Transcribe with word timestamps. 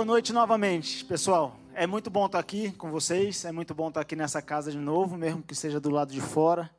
Boa 0.00 0.06
noite 0.06 0.32
novamente, 0.32 1.04
pessoal. 1.04 1.60
É 1.74 1.86
muito 1.86 2.08
bom 2.08 2.24
estar 2.24 2.38
aqui 2.38 2.72
com 2.72 2.90
vocês, 2.90 3.44
é 3.44 3.52
muito 3.52 3.74
bom 3.74 3.88
estar 3.88 4.00
aqui 4.00 4.16
nessa 4.16 4.40
casa 4.40 4.72
de 4.72 4.78
novo, 4.78 5.14
mesmo 5.14 5.42
que 5.42 5.54
seja 5.54 5.78
do 5.78 5.90
lado 5.90 6.10
de 6.10 6.22
fora. 6.22 6.70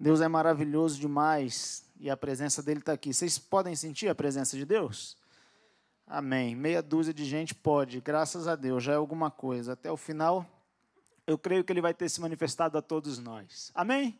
Deus 0.00 0.20
é 0.20 0.26
maravilhoso 0.26 0.98
demais 0.98 1.84
e 2.00 2.10
a 2.10 2.16
presença 2.16 2.64
dele 2.64 2.80
está 2.80 2.92
aqui. 2.92 3.14
Vocês 3.14 3.38
podem 3.38 3.76
sentir 3.76 4.08
a 4.08 4.16
presença 4.16 4.56
de 4.56 4.64
Deus? 4.66 5.16
Amém. 6.08 6.56
Meia 6.56 6.82
dúzia 6.82 7.14
de 7.14 7.24
gente 7.24 7.54
pode, 7.54 8.00
graças 8.00 8.48
a 8.48 8.56
Deus, 8.56 8.82
já 8.82 8.94
é 8.94 8.96
alguma 8.96 9.30
coisa. 9.30 9.74
Até 9.74 9.88
o 9.92 9.96
final, 9.96 10.44
eu 11.24 11.38
creio 11.38 11.62
que 11.62 11.72
ele 11.72 11.80
vai 11.80 11.94
ter 11.94 12.08
se 12.08 12.20
manifestado 12.20 12.76
a 12.76 12.82
todos 12.82 13.20
nós. 13.20 13.70
Amém? 13.76 14.18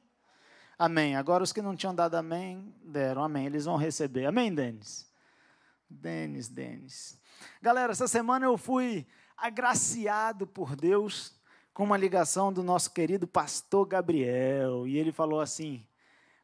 Amém. 0.78 1.16
Agora 1.16 1.42
os 1.42 1.52
que 1.52 1.60
não 1.60 1.74
tinham 1.74 1.92
dado 1.92 2.14
amém, 2.14 2.72
deram 2.84 3.24
amém. 3.24 3.46
Eles 3.46 3.64
vão 3.64 3.76
receber. 3.76 4.24
Amém, 4.24 4.54
Denis? 4.54 5.04
Denis, 5.90 6.46
Denis. 6.46 7.25
Galera, 7.60 7.92
essa 7.92 8.08
semana 8.08 8.46
eu 8.46 8.56
fui 8.56 9.06
agraciado 9.36 10.46
por 10.46 10.74
Deus 10.74 11.34
com 11.74 11.84
uma 11.84 11.96
ligação 11.96 12.52
do 12.52 12.62
nosso 12.62 12.90
querido 12.92 13.26
pastor 13.26 13.86
Gabriel. 13.86 14.86
E 14.86 14.96
ele 14.96 15.12
falou 15.12 15.40
assim: 15.40 15.86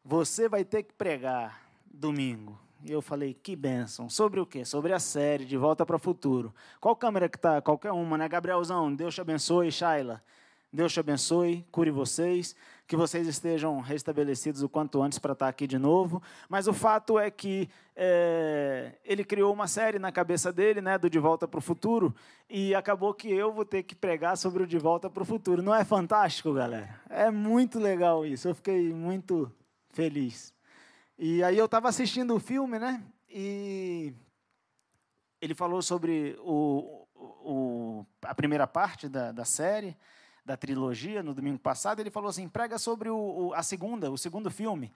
Você 0.04 0.48
vai 0.48 0.64
ter 0.64 0.82
que 0.82 0.92
pregar 0.92 1.62
domingo. 1.86 2.58
E 2.84 2.90
eu 2.90 3.00
falei, 3.00 3.32
que 3.32 3.54
bênção. 3.54 4.10
Sobre 4.10 4.40
o 4.40 4.46
quê? 4.46 4.64
Sobre 4.64 4.92
a 4.92 4.98
série 4.98 5.44
De 5.44 5.56
Volta 5.56 5.86
para 5.86 5.94
o 5.94 6.00
Futuro. 6.00 6.52
Qual 6.80 6.96
câmera 6.96 7.28
que 7.28 7.38
tá? 7.38 7.62
Qualquer 7.62 7.92
uma, 7.92 8.18
né? 8.18 8.28
Gabrielzão, 8.28 8.92
Deus 8.92 9.14
te 9.14 9.20
abençoe, 9.20 9.70
Shaila. 9.70 10.20
Deus 10.72 10.90
te 10.90 11.00
abençoe, 11.00 11.66
cure 11.70 11.90
vocês, 11.90 12.56
que 12.86 12.96
vocês 12.96 13.26
estejam 13.28 13.78
restabelecidos 13.80 14.62
o 14.62 14.68
quanto 14.70 15.02
antes 15.02 15.18
para 15.18 15.34
estar 15.34 15.46
aqui 15.46 15.66
de 15.66 15.78
novo. 15.78 16.22
Mas 16.48 16.66
o 16.66 16.72
fato 16.72 17.18
é 17.18 17.30
que 17.30 17.68
é, 17.94 18.94
ele 19.04 19.22
criou 19.22 19.52
uma 19.52 19.68
série 19.68 19.98
na 19.98 20.10
cabeça 20.10 20.50
dele, 20.50 20.80
né, 20.80 20.96
do 20.96 21.10
De 21.10 21.18
Volta 21.18 21.46
para 21.46 21.58
o 21.58 21.62
Futuro, 21.62 22.14
e 22.48 22.74
acabou 22.74 23.12
que 23.12 23.30
eu 23.30 23.52
vou 23.52 23.66
ter 23.66 23.82
que 23.82 23.94
pregar 23.94 24.34
sobre 24.38 24.62
o 24.62 24.66
De 24.66 24.78
Volta 24.78 25.10
para 25.10 25.22
o 25.22 25.26
Futuro. 25.26 25.62
Não 25.62 25.74
é 25.74 25.84
fantástico, 25.84 26.54
galera? 26.54 26.98
É 27.10 27.30
muito 27.30 27.78
legal 27.78 28.24
isso. 28.24 28.48
Eu 28.48 28.54
fiquei 28.54 28.94
muito 28.94 29.52
feliz. 29.90 30.54
E 31.18 31.44
aí 31.44 31.58
eu 31.58 31.66
estava 31.66 31.90
assistindo 31.90 32.34
o 32.34 32.40
filme, 32.40 32.78
né? 32.78 33.02
E 33.28 34.14
ele 35.38 35.54
falou 35.54 35.82
sobre 35.82 36.34
o, 36.40 37.06
o, 37.14 38.06
a 38.22 38.34
primeira 38.34 38.66
parte 38.66 39.06
da, 39.06 39.32
da 39.32 39.44
série 39.44 39.94
da 40.44 40.56
trilogia 40.56 41.22
no 41.22 41.34
domingo 41.34 41.58
passado, 41.58 42.00
ele 42.00 42.10
falou 42.10 42.28
assim: 42.30 42.48
prega 42.48 42.78
sobre 42.78 43.08
o, 43.08 43.16
o, 43.16 43.54
a 43.54 43.62
segunda, 43.62 44.10
o 44.10 44.18
segundo 44.18 44.50
filme. 44.50 44.92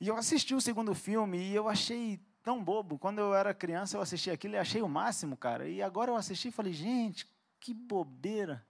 E 0.00 0.08
eu 0.08 0.16
assisti 0.16 0.54
o 0.54 0.60
segundo 0.60 0.94
filme 0.94 1.38
e 1.38 1.54
eu 1.54 1.68
achei 1.68 2.20
tão 2.42 2.62
bobo. 2.62 2.98
Quando 2.98 3.20
eu 3.20 3.34
era 3.34 3.54
criança, 3.54 3.96
eu 3.96 4.00
assisti 4.00 4.30
aquilo 4.30 4.54
e 4.54 4.58
achei 4.58 4.82
o 4.82 4.88
máximo, 4.88 5.36
cara. 5.36 5.68
E 5.68 5.80
agora 5.80 6.10
eu 6.10 6.16
assisti 6.16 6.48
e 6.48 6.52
falei: 6.52 6.72
gente, 6.72 7.28
que 7.60 7.72
bobeira. 7.72 8.64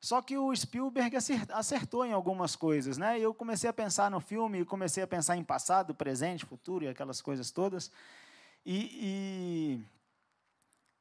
Só 0.00 0.20
que 0.20 0.36
o 0.36 0.54
Spielberg 0.54 1.16
acertou 1.48 2.04
em 2.04 2.12
algumas 2.12 2.54
coisas, 2.54 2.98
né? 2.98 3.18
Eu 3.18 3.32
comecei 3.32 3.70
a 3.70 3.72
pensar 3.72 4.10
no 4.10 4.20
filme, 4.20 4.62
comecei 4.62 5.02
a 5.02 5.06
pensar 5.06 5.34
em 5.34 5.42
passado, 5.42 5.94
presente, 5.94 6.44
futuro 6.44 6.84
e 6.84 6.88
aquelas 6.88 7.22
coisas 7.22 7.50
todas. 7.50 7.90
E, 8.66 8.90
e 9.00 9.84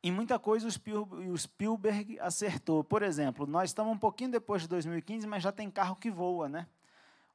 em 0.04 0.12
muita 0.12 0.38
coisa 0.38 0.68
o 0.68 1.38
Spielberg 1.38 2.20
acertou. 2.20 2.84
Por 2.84 3.02
exemplo, 3.02 3.48
nós 3.48 3.70
estamos 3.70 3.94
um 3.94 3.98
pouquinho 3.98 4.32
depois 4.32 4.64
de 4.64 4.68
2015, 4.68 5.26
mas 5.26 5.42
já 5.42 5.52
tem 5.52 5.72
carro 5.72 5.95
que 5.95 6.12
voa, 6.12 6.50
né? 6.50 6.68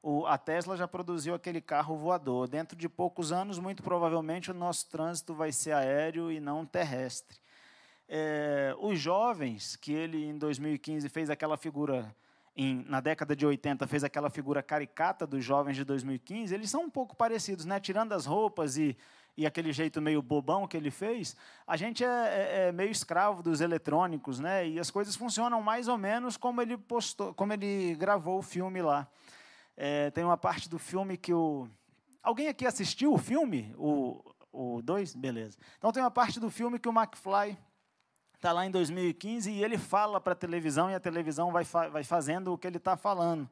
O, 0.03 0.25
a 0.27 0.37
Tesla 0.37 0.77
já 0.77 0.87
produziu 0.87 1.33
aquele 1.33 1.59
carro 1.59 1.97
voador. 1.97 2.47
Dentro 2.47 2.77
de 2.77 2.87
poucos 2.87 3.31
anos, 3.31 3.57
muito 3.57 3.81
provavelmente, 3.81 4.51
o 4.51 4.53
nosso 4.53 4.87
trânsito 4.87 5.33
vai 5.33 5.51
ser 5.51 5.71
aéreo 5.71 6.31
e 6.31 6.39
não 6.39 6.63
terrestre. 6.63 7.39
É, 8.07 8.75
os 8.79 8.99
jovens, 8.99 9.75
que 9.75 9.91
ele 9.91 10.23
em 10.23 10.37
2015 10.37 11.09
fez 11.09 11.29
aquela 11.31 11.57
figura, 11.57 12.15
em, 12.55 12.85
na 12.87 12.99
década 12.99 13.35
de 13.35 13.47
80, 13.47 13.87
fez 13.87 14.03
aquela 14.03 14.29
figura 14.29 14.61
caricata 14.61 15.25
dos 15.25 15.43
jovens 15.43 15.75
de 15.75 15.83
2015, 15.83 16.53
eles 16.53 16.69
são 16.69 16.83
um 16.83 16.89
pouco 16.89 17.15
parecidos, 17.15 17.65
né? 17.65 17.79
tirando 17.79 18.13
as 18.13 18.25
roupas 18.25 18.77
e 18.77 18.95
e 19.37 19.45
aquele 19.45 19.71
jeito 19.71 20.01
meio 20.01 20.21
bobão 20.21 20.67
que 20.67 20.75
ele 20.75 20.91
fez, 20.91 21.35
a 21.65 21.77
gente 21.77 22.03
é, 22.03 22.07
é, 22.07 22.67
é, 22.67 22.71
meio 22.71 22.91
escravo 22.91 23.41
dos 23.41 23.61
eletrônicos, 23.61 24.39
né? 24.39 24.67
E 24.67 24.79
as 24.79 24.91
coisas 24.91 25.15
funcionam 25.15 25.61
mais 25.61 25.87
ou 25.87 25.97
menos 25.97 26.37
como 26.37 26.61
ele 26.61 26.77
postou, 26.77 27.33
como 27.33 27.53
ele 27.53 27.95
gravou 27.95 28.39
o 28.39 28.41
filme 28.41 28.81
lá. 28.81 29.07
É, 29.77 30.11
tem 30.11 30.23
uma 30.23 30.37
parte 30.37 30.69
do 30.69 30.77
filme 30.77 31.17
que 31.17 31.33
o 31.33 31.67
alguém 32.21 32.47
aqui 32.47 32.65
assistiu 32.65 33.13
o 33.13 33.17
filme, 33.17 33.73
o 33.77 34.21
o 34.51 34.81
dois, 34.81 35.15
beleza. 35.15 35.57
Então 35.77 35.91
tem 35.91 36.01
uma 36.01 36.11
parte 36.11 36.39
do 36.39 36.49
filme 36.49 36.79
que 36.79 36.89
o 36.89 36.91
McFly 36.91 37.57
está 38.35 38.51
lá 38.51 38.65
em 38.65 38.71
2015 38.71 39.51
e 39.51 39.63
ele 39.63 39.77
fala 39.77 40.19
para 40.19 40.33
a 40.33 40.35
televisão 40.35 40.89
e 40.89 40.95
a 40.95 40.99
televisão 40.99 41.51
vai, 41.51 41.63
fa 41.63 41.87
vai 41.89 42.03
fazendo 42.03 42.53
o 42.53 42.57
que 42.57 42.65
ele 42.65 42.77
está 42.77 42.97
falando 42.97 43.49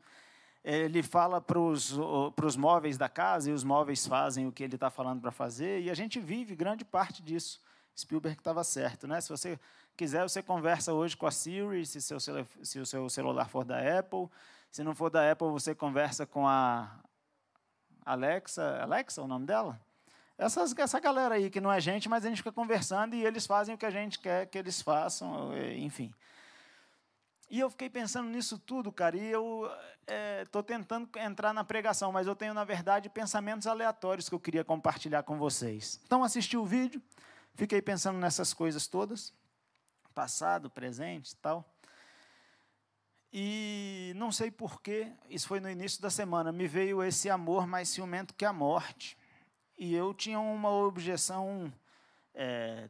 ele 0.67 1.01
fala 1.01 1.39
para 1.39 1.57
os 1.57 2.57
móveis 2.57 2.97
da 2.97 3.07
casa 3.07 3.49
e 3.49 3.53
os 3.53 3.63
móveis 3.63 4.05
fazem 4.05 4.47
o 4.47 4.51
que 4.51 4.63
ele 4.63 4.75
está 4.75 4.89
falando 4.89 5.21
para 5.21 5.31
fazer, 5.31 5.81
e 5.81 5.89
a 5.89 5.93
gente 5.93 6.19
vive 6.19 6.55
grande 6.55 6.83
parte 6.83 7.23
disso. 7.23 7.61
Spielberg 7.97 8.37
estava 8.37 8.63
certo. 8.65 9.07
Né? 9.07 9.21
Se 9.21 9.29
você 9.29 9.57
quiser, 9.95 10.23
você 10.23 10.43
conversa 10.43 10.93
hoje 10.93 11.15
com 11.15 11.25
a 11.25 11.31
Siri, 11.31 11.85
se, 11.85 12.01
seu, 12.01 12.19
se 12.19 12.79
o 12.79 12.85
seu 12.85 13.09
celular 13.09 13.49
for 13.49 13.63
da 13.63 13.77
Apple. 13.99 14.29
Se 14.69 14.83
não 14.83 14.93
for 14.93 15.09
da 15.09 15.31
Apple, 15.31 15.47
você 15.49 15.73
conversa 15.73 16.25
com 16.25 16.45
a 16.45 16.99
Alexa. 18.05 18.81
Alexa 18.81 19.21
é 19.21 19.23
o 19.23 19.27
nome 19.27 19.45
dela? 19.45 19.79
Essas, 20.37 20.77
essa 20.77 20.99
galera 20.99 21.35
aí, 21.35 21.49
que 21.49 21.61
não 21.61 21.71
é 21.71 21.79
gente, 21.79 22.07
mas 22.07 22.25
a 22.25 22.29
gente 22.29 22.37
fica 22.37 22.51
conversando 22.51 23.15
e 23.15 23.25
eles 23.25 23.47
fazem 23.47 23.73
o 23.73 23.77
que 23.77 23.85
a 23.85 23.89
gente 23.89 24.19
quer 24.19 24.45
que 24.45 24.57
eles 24.57 24.81
façam, 24.81 25.57
enfim. 25.75 26.13
E 27.49 27.59
eu 27.59 27.69
fiquei 27.69 27.89
pensando 27.89 28.29
nisso 28.29 28.59
tudo, 28.59 28.91
cara, 28.91 29.15
e 29.15 29.25
eu 29.25 29.71
estou 30.43 30.61
é, 30.61 30.63
tentando 30.65 31.09
entrar 31.17 31.53
na 31.53 31.63
pregação, 31.63 32.11
mas 32.11 32.27
eu 32.27 32.35
tenho, 32.35 32.53
na 32.53 32.65
verdade, 32.65 33.09
pensamentos 33.09 33.65
aleatórios 33.67 34.27
que 34.27 34.35
eu 34.35 34.39
queria 34.39 34.65
compartilhar 34.65 35.23
com 35.23 35.37
vocês. 35.37 36.01
Então, 36.05 36.23
assisti 36.23 36.57
o 36.57 36.65
vídeo, 36.65 37.01
fiquei 37.55 37.81
pensando 37.81 38.19
nessas 38.19 38.53
coisas 38.53 38.85
todas, 38.87 39.33
passado, 40.13 40.69
presente 40.69 41.31
e 41.31 41.35
tal. 41.37 41.73
E 43.31 44.13
não 44.15 44.31
sei 44.31 44.51
porquê, 44.51 45.13
isso 45.29 45.47
foi 45.47 45.59
no 45.59 45.69
início 45.69 46.01
da 46.01 46.09
semana, 46.09 46.51
me 46.51 46.67
veio 46.67 47.01
esse 47.01 47.29
amor 47.29 47.65
mais 47.65 47.87
ciumento 47.87 48.33
que 48.33 48.43
a 48.43 48.51
morte. 48.51 49.17
E 49.77 49.93
eu 49.93 50.13
tinha 50.13 50.39
uma 50.39 50.71
objeção 50.71 51.71
é, 52.33 52.89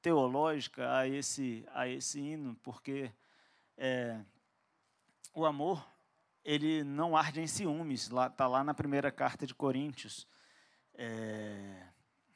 teológica 0.00 0.96
a 0.96 1.08
esse, 1.08 1.66
a 1.72 1.88
esse 1.88 2.20
hino, 2.20 2.54
porque 2.62 3.10
é, 3.78 4.18
o 5.32 5.46
amor, 5.46 5.86
ele 6.44 6.82
não 6.82 7.16
arde 7.16 7.40
em 7.40 7.46
ciúmes. 7.46 8.02
Está 8.02 8.14
lá, 8.14 8.30
tá 8.30 8.46
lá 8.48 8.64
na 8.64 8.74
primeira 8.74 9.10
carta 9.12 9.46
de 9.46 9.54
Coríntios, 9.54 10.26
é, 10.94 11.84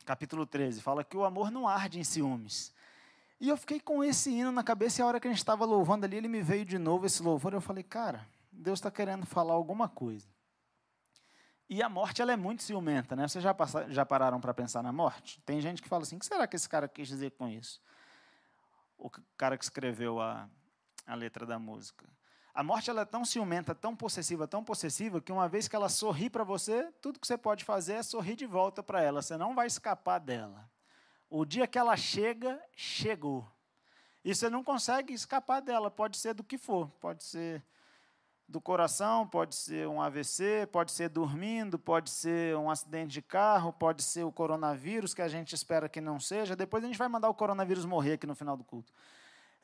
capítulo 0.04 0.46
13. 0.46 0.80
Fala 0.80 1.02
que 1.02 1.16
o 1.16 1.24
amor 1.24 1.50
não 1.50 1.66
arde 1.66 1.98
em 1.98 2.04
ciúmes. 2.04 2.72
E 3.40 3.48
eu 3.48 3.56
fiquei 3.56 3.80
com 3.80 4.04
esse 4.04 4.30
hino 4.30 4.52
na 4.52 4.62
cabeça 4.62 5.00
e 5.00 5.02
a 5.02 5.06
hora 5.06 5.18
que 5.18 5.26
a 5.26 5.30
gente 5.30 5.40
estava 5.40 5.64
louvando 5.64 6.06
ali, 6.06 6.16
ele 6.16 6.28
me 6.28 6.40
veio 6.40 6.64
de 6.64 6.78
novo 6.78 7.06
esse 7.06 7.20
louvor. 7.20 7.52
Eu 7.52 7.60
falei, 7.60 7.82
cara, 7.82 8.24
Deus 8.52 8.78
está 8.78 8.88
querendo 8.88 9.26
falar 9.26 9.54
alguma 9.54 9.88
coisa. 9.88 10.28
E 11.68 11.82
a 11.82 11.88
morte 11.88 12.22
ela 12.22 12.32
é 12.32 12.36
muito 12.36 12.62
ciumenta, 12.62 13.16
né? 13.16 13.26
Vocês 13.26 13.42
já, 13.42 13.52
passaram, 13.52 13.90
já 13.90 14.06
pararam 14.06 14.40
para 14.40 14.54
pensar 14.54 14.82
na 14.82 14.92
morte? 14.92 15.40
Tem 15.40 15.60
gente 15.60 15.82
que 15.82 15.88
fala 15.88 16.02
assim: 16.02 16.16
o 16.16 16.18
que 16.18 16.26
será 16.26 16.46
que 16.46 16.54
esse 16.54 16.68
cara 16.68 16.86
quis 16.86 17.08
dizer 17.08 17.32
com 17.32 17.48
isso? 17.48 17.80
O 18.96 19.10
cara 19.36 19.56
que 19.56 19.64
escreveu 19.64 20.20
a, 20.20 20.48
a 21.06 21.14
letra 21.14 21.44
da 21.46 21.58
música. 21.58 22.06
A 22.54 22.62
morte 22.62 22.90
ela 22.90 23.02
é 23.02 23.04
tão 23.06 23.24
ciumenta, 23.24 23.74
tão 23.74 23.96
possessiva, 23.96 24.46
tão 24.46 24.62
possessiva, 24.62 25.20
que 25.20 25.32
uma 25.32 25.48
vez 25.48 25.68
que 25.68 25.74
ela 25.74 25.88
sorri 25.88 26.28
para 26.28 26.44
você, 26.44 26.92
tudo 27.00 27.18
que 27.18 27.26
você 27.26 27.38
pode 27.38 27.64
fazer 27.64 27.94
é 27.94 28.02
sorrir 28.02 28.36
de 28.36 28.44
volta 28.44 28.82
para 28.82 29.02
ela. 29.02 29.22
Você 29.22 29.36
não 29.38 29.54
vai 29.54 29.66
escapar 29.66 30.18
dela. 30.18 30.70
O 31.30 31.46
dia 31.46 31.66
que 31.66 31.78
ela 31.78 31.96
chega, 31.96 32.62
chegou. 32.76 33.50
E 34.22 34.34
você 34.34 34.50
não 34.50 34.62
consegue 34.62 35.14
escapar 35.14 35.60
dela. 35.60 35.90
Pode 35.90 36.18
ser 36.18 36.34
do 36.34 36.44
que 36.44 36.58
for. 36.58 36.90
Pode 37.00 37.24
ser 37.24 37.64
do 38.46 38.60
coração, 38.60 39.26
pode 39.26 39.54
ser 39.54 39.88
um 39.88 40.02
AVC, 40.02 40.68
pode 40.70 40.92
ser 40.92 41.08
dormindo, 41.08 41.78
pode 41.78 42.10
ser 42.10 42.54
um 42.56 42.70
acidente 42.70 43.12
de 43.12 43.22
carro, 43.22 43.72
pode 43.72 44.02
ser 44.02 44.24
o 44.24 44.30
coronavírus, 44.30 45.14
que 45.14 45.22
a 45.22 45.28
gente 45.28 45.54
espera 45.54 45.88
que 45.88 46.02
não 46.02 46.20
seja. 46.20 46.54
Depois 46.54 46.84
a 46.84 46.86
gente 46.86 46.98
vai 46.98 47.08
mandar 47.08 47.30
o 47.30 47.34
coronavírus 47.34 47.86
morrer 47.86 48.12
aqui 48.12 48.26
no 48.26 48.34
final 48.34 48.54
do 48.54 48.62
culto. 48.62 48.92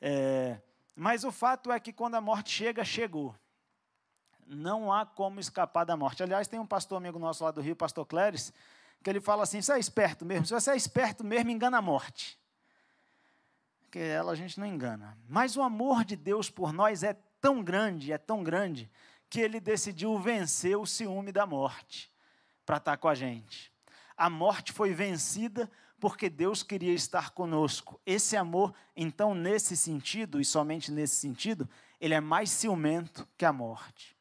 É, 0.01 0.59
mas 0.95 1.23
o 1.23 1.31
fato 1.31 1.71
é 1.71 1.79
que 1.79 1.93
quando 1.93 2.15
a 2.15 2.21
morte 2.21 2.49
chega, 2.51 2.83
chegou. 2.83 3.35
Não 4.45 4.91
há 4.91 5.05
como 5.05 5.39
escapar 5.39 5.85
da 5.85 5.95
morte. 5.95 6.23
Aliás, 6.23 6.47
tem 6.47 6.59
um 6.59 6.65
pastor 6.65 6.97
amigo 6.97 7.19
nosso 7.19 7.43
lá 7.43 7.51
do 7.51 7.61
Rio, 7.61 7.75
pastor 7.75 8.05
Cléris, 8.05 8.51
que 9.03 9.09
ele 9.09 9.21
fala 9.21 9.43
assim: 9.43 9.61
você 9.61 9.73
é 9.73 9.79
esperto 9.79 10.25
mesmo. 10.25 10.45
Se 10.45 10.53
você 10.53 10.71
é 10.71 10.75
esperto 10.75 11.23
mesmo, 11.23 11.51
engana 11.51 11.77
a 11.77 11.81
morte. 11.81 12.39
Porque 13.81 13.99
ela 13.99 14.31
a 14.31 14.35
gente 14.35 14.59
não 14.59 14.67
engana. 14.67 15.17
Mas 15.27 15.55
o 15.55 15.61
amor 15.61 16.03
de 16.03 16.15
Deus 16.15 16.49
por 16.49 16.73
nós 16.73 17.03
é 17.03 17.13
tão 17.41 17.63
grande, 17.63 18.11
é 18.11 18.17
tão 18.17 18.43
grande, 18.43 18.89
que 19.29 19.39
ele 19.39 19.59
decidiu 19.59 20.17
vencer 20.19 20.77
o 20.77 20.85
ciúme 20.85 21.31
da 21.31 21.45
morte 21.45 22.11
para 22.65 22.77
estar 22.77 22.97
com 22.97 23.07
a 23.07 23.15
gente. 23.15 23.71
A 24.17 24.29
morte 24.29 24.73
foi 24.73 24.93
vencida 24.93 25.69
porque 25.99 26.29
Deus 26.29 26.63
queria 26.63 26.93
estar 26.93 27.31
conosco. 27.31 27.99
Esse 28.05 28.37
amor, 28.37 28.73
então, 28.95 29.35
nesse 29.35 29.75
sentido, 29.75 30.39
e 30.39 30.45
somente 30.45 30.91
nesse 30.91 31.17
sentido, 31.17 31.69
ele 31.99 32.13
é 32.13 32.19
mais 32.19 32.49
ciumento 32.49 33.27
que 33.37 33.45
a 33.45 33.53
morte. 33.53 34.17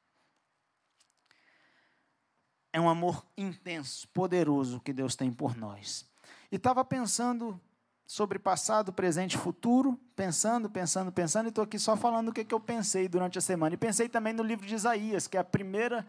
É 2.73 2.81
um 2.81 2.89
amor 2.89 3.25
intenso, 3.37 4.07
poderoso 4.09 4.81
que 4.81 4.93
Deus 4.93 5.17
tem 5.17 5.33
por 5.33 5.57
nós. 5.57 6.07
E 6.51 6.57
estava 6.57 6.85
pensando 6.85 7.59
sobre 8.07 8.39
passado, 8.39 8.93
presente 8.93 9.35
e 9.35 9.39
futuro, 9.39 9.99
pensando, 10.17 10.71
pensando, 10.71 11.13
pensando, 11.13 11.47
e 11.47 11.49
estou 11.51 11.65
aqui 11.65 11.79
só 11.79 11.97
falando 11.97 12.29
o 12.29 12.33
que, 12.33 12.45
que 12.45 12.55
eu 12.55 12.61
pensei 12.61 13.07
durante 13.07 13.39
a 13.39 13.41
semana. 13.41 13.75
E 13.75 13.79
pensei 13.79 14.09
também 14.09 14.33
no 14.33 14.43
livro 14.43 14.67
de 14.67 14.75
Isaías, 14.75 15.27
que 15.27 15.37
é 15.37 15.41
a 15.41 15.45
primeira 15.45 16.07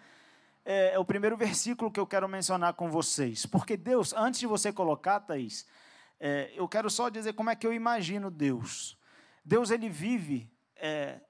é, 0.72 0.94
é, 0.94 1.00
o 1.00 1.04
primeiro 1.04 1.36
versículo 1.36 1.90
que 1.90 2.00
eu 2.00 2.06
quero 2.06 2.30
mencionar 2.30 2.76
com 2.76 2.92
vocês. 2.92 3.44
Porque 3.44 3.76
Deus, 3.76 4.14
antes 4.14 4.40
de 4.40 4.46
você 4.46 4.72
colocar, 4.72 5.20
Thaís, 5.20 5.66
é, 6.20 6.52
eu 6.54 6.68
quero 6.68 6.92
só 6.92 7.10
dizer 7.10 7.34
como 7.34 7.50
é 7.50 7.56
que 7.56 7.66
eu 7.66 7.74
imagino 7.74 8.30
Deus. 8.30 8.96
Deus, 9.44 9.72
ele 9.72 9.90
vive 9.90 10.48
é, 10.76 11.22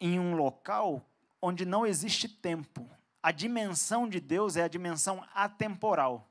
em 0.00 0.20
um 0.20 0.36
local 0.36 1.04
onde 1.42 1.66
não 1.66 1.84
existe 1.84 2.28
tempo. 2.28 2.88
A 3.20 3.32
dimensão 3.32 4.08
de 4.08 4.20
Deus 4.20 4.56
é 4.56 4.62
a 4.62 4.68
dimensão 4.68 5.26
atemporal. 5.34 6.30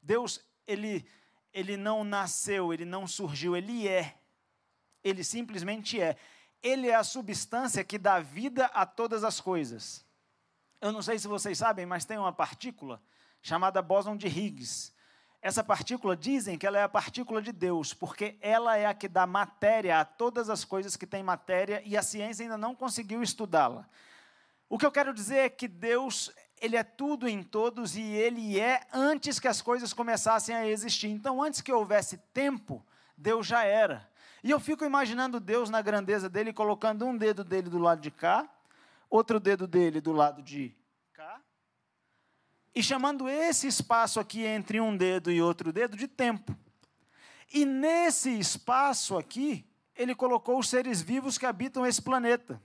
Deus, 0.00 0.40
ele, 0.68 1.04
ele 1.52 1.76
não 1.76 2.04
nasceu, 2.04 2.72
ele 2.72 2.84
não 2.84 3.08
surgiu, 3.08 3.56
ele 3.56 3.88
é. 3.88 4.14
Ele 5.02 5.24
simplesmente 5.24 6.00
é. 6.00 6.16
Ele 6.62 6.86
é 6.86 6.94
a 6.94 7.02
substância 7.02 7.82
que 7.82 7.98
dá 7.98 8.20
vida 8.20 8.66
a 8.66 8.86
todas 8.86 9.24
as 9.24 9.40
coisas. 9.40 10.08
Eu 10.80 10.92
não 10.92 11.02
sei 11.02 11.18
se 11.18 11.28
vocês 11.28 11.58
sabem, 11.58 11.84
mas 11.84 12.06
tem 12.06 12.16
uma 12.16 12.32
partícula 12.32 13.02
chamada 13.42 13.82
bóson 13.82 14.16
de 14.16 14.26
Higgs. 14.26 14.92
Essa 15.42 15.62
partícula 15.62 16.16
dizem 16.16 16.56
que 16.56 16.66
ela 16.66 16.78
é 16.78 16.82
a 16.82 16.88
partícula 16.88 17.42
de 17.42 17.52
Deus, 17.52 17.92
porque 17.92 18.38
ela 18.40 18.78
é 18.78 18.86
a 18.86 18.94
que 18.94 19.06
dá 19.06 19.26
matéria 19.26 20.00
a 20.00 20.06
todas 20.06 20.48
as 20.48 20.64
coisas 20.64 20.96
que 20.96 21.06
têm 21.06 21.22
matéria 21.22 21.82
e 21.84 21.98
a 21.98 22.02
ciência 22.02 22.44
ainda 22.44 22.56
não 22.56 22.74
conseguiu 22.74 23.22
estudá-la. 23.22 23.86
O 24.70 24.78
que 24.78 24.86
eu 24.86 24.90
quero 24.90 25.12
dizer 25.12 25.36
é 25.36 25.48
que 25.50 25.68
Deus, 25.68 26.32
ele 26.58 26.76
é 26.76 26.82
tudo 26.82 27.28
em 27.28 27.42
todos 27.42 27.94
e 27.94 28.02
ele 28.02 28.58
é 28.58 28.80
antes 28.90 29.38
que 29.38 29.48
as 29.48 29.60
coisas 29.60 29.92
começassem 29.92 30.54
a 30.54 30.66
existir. 30.66 31.08
Então, 31.08 31.42
antes 31.42 31.60
que 31.60 31.72
houvesse 31.72 32.16
tempo, 32.32 32.82
Deus 33.18 33.46
já 33.46 33.64
era. 33.64 34.08
E 34.42 34.50
eu 34.50 34.58
fico 34.58 34.82
imaginando 34.82 35.40
Deus 35.40 35.68
na 35.68 35.82
grandeza 35.82 36.26
dele 36.26 36.54
colocando 36.54 37.04
um 37.04 37.14
dedo 37.14 37.44
dele 37.44 37.68
do 37.68 37.78
lado 37.78 38.00
de 38.00 38.10
cá 38.10 38.48
outro 39.10 39.40
dedo 39.40 39.66
dele 39.66 40.00
do 40.00 40.12
lado 40.12 40.40
de 40.40 40.74
cá, 41.12 41.42
e 42.74 42.82
chamando 42.82 43.28
esse 43.28 43.66
espaço 43.66 44.20
aqui 44.20 44.44
entre 44.44 44.80
um 44.80 44.96
dedo 44.96 45.30
e 45.30 45.42
outro 45.42 45.72
dedo 45.72 45.96
de 45.96 46.06
tempo. 46.06 46.56
E 47.52 47.66
nesse 47.66 48.30
espaço 48.38 49.18
aqui, 49.18 49.68
ele 49.96 50.14
colocou 50.14 50.58
os 50.58 50.68
seres 50.68 51.02
vivos 51.02 51.36
que 51.36 51.44
habitam 51.44 51.84
esse 51.84 52.00
planeta. 52.00 52.62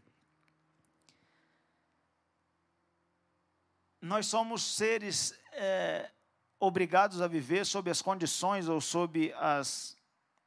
Nós 3.99 4.27
somos 4.27 4.61
seres 4.61 5.33
é, 5.51 6.11
obrigados 6.59 7.21
a 7.21 7.27
viver 7.27 7.65
sob 7.65 7.89
as 7.89 8.03
condições 8.03 8.69
ou 8.69 8.79
sob 8.79 9.33
as, 9.33 9.97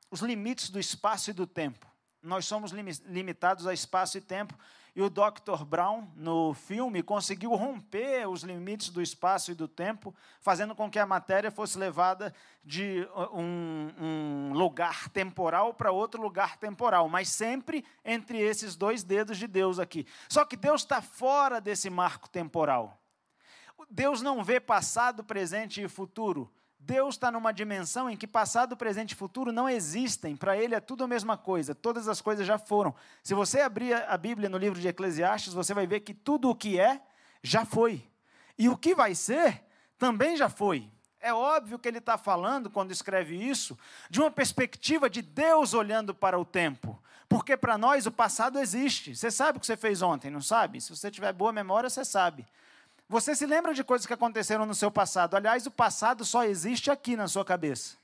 os 0.09 0.21
limites 0.21 0.71
do 0.71 0.79
espaço 0.79 1.31
e 1.31 1.33
do 1.33 1.45
tempo. 1.45 1.85
Nós 2.23 2.47
somos 2.47 2.71
limitados 2.71 3.67
a 3.67 3.75
espaço 3.75 4.17
e 4.17 4.21
tempo 4.21 4.57
e 4.99 5.01
o 5.01 5.09
Dr. 5.09 5.65
Brown, 5.65 6.09
no 6.17 6.53
filme, 6.53 7.05
conseguiu 7.05 7.55
romper 7.55 8.29
os 8.29 8.43
limites 8.43 8.89
do 8.89 9.01
espaço 9.01 9.53
e 9.53 9.55
do 9.55 9.69
tempo, 9.69 10.13
fazendo 10.41 10.75
com 10.75 10.91
que 10.91 10.99
a 10.99 11.07
matéria 11.07 11.53
fosse 11.53 11.79
levada 11.79 12.35
de 12.65 13.09
uh, 13.15 13.39
um, 13.39 13.93
um 13.97 14.53
lugar 14.55 15.09
temporal 15.11 15.73
para 15.73 15.93
outro 15.93 16.21
lugar 16.21 16.57
temporal, 16.57 17.09
mas 17.09 17.29
sempre 17.29 17.85
entre 18.05 18.39
esses 18.39 18.75
dois 18.75 19.05
dedos 19.05 19.39
de 19.39 19.47
Deus 19.47 19.79
aqui. 19.79 20.05
Só 20.29 20.45
que 20.45 20.57
Deus 20.57 20.81
está 20.81 21.01
fora 21.01 21.61
desse 21.61 21.89
marco 21.89 22.29
temporal. 22.29 23.01
Deus 23.89 24.21
não 24.21 24.43
vê 24.43 24.59
passado, 24.59 25.23
presente 25.23 25.81
e 25.81 25.87
futuro. 25.87 26.53
Deus 26.79 27.17
está 27.17 27.31
numa 27.31 27.53
dimensão 27.53 28.09
em 28.09 28.17
que 28.17 28.27
passado, 28.27 28.77
presente 28.77 29.13
e 29.13 29.17
futuro 29.17 29.53
não 29.53 29.69
existem. 29.69 30.37
Para 30.37 30.57
Ele 30.57 30.75
é 30.75 30.81
tudo 30.81 31.05
a 31.05 31.09
mesma 31.09 31.37
coisa, 31.37 31.75
todas 31.75 32.09
as 32.09 32.21
coisas 32.21 32.47
já 32.47 32.59
foram. 32.59 32.95
Se 33.23 33.35
você 33.35 33.61
abrir 33.61 33.95
a 33.95 34.17
Bíblia 34.17 34.49
no 34.49 34.57
livro 34.57 34.81
de 34.81 34.89
Eclesiastes, 34.89 35.53
você 35.53 35.75
vai 35.75 35.87
ver 35.87 36.01
que 36.01 36.15
tudo 36.15 36.49
o 36.49 36.55
que 36.55 36.79
é, 36.79 37.01
já 37.43 37.65
foi. 37.65 38.03
E 38.57 38.69
o 38.69 38.77
que 38.77 38.95
vai 38.95 39.15
ser, 39.15 39.63
também 39.99 40.37
já 40.37 40.49
foi. 40.49 40.89
É 41.21 41.33
óbvio 41.33 41.79
que 41.79 41.89
ele 41.89 41.99
está 41.99 42.17
falando, 42.17 42.71
quando 42.71 42.93
escreve 42.93 43.35
isso, 43.35 43.77
de 44.09 44.21
uma 44.21 44.31
perspectiva 44.31 45.11
de 45.11 45.21
Deus 45.21 45.75
olhando 45.75 46.15
para 46.15 46.39
o 46.39 46.45
tempo. 46.45 47.01
Porque 47.29 47.57
para 47.57 47.77
nós 47.77 48.07
o 48.07 48.13
passado 48.13 48.59
existe. 48.59 49.15
Você 49.15 49.31
sabe 49.31 49.59
o 49.59 49.61
que 49.61 49.67
você 49.67 49.77
fez 49.77 50.01
ontem, 50.01 50.31
não 50.31 50.41
sabe? 50.41 50.81
Se 50.81 50.97
você 50.97 51.11
tiver 51.11 51.33
boa 51.33 51.53
memória, 51.53 51.91
você 51.91 52.05
sabe. 52.05 52.47
Você 53.09 53.35
se 53.35 53.47
lembra 53.47 53.73
de 53.73 53.83
coisas 53.83 54.07
que 54.07 54.13
aconteceram 54.13 54.67
no 54.67 54.75
seu 54.75 54.91
passado. 54.91 55.35
Aliás, 55.35 55.67
o 55.67 55.71
passado 55.71 56.25
só 56.25 56.45
existe 56.45 56.91
aqui 56.91 57.17
na 57.17 57.27
sua 57.27 57.45
cabeça. 57.45 57.97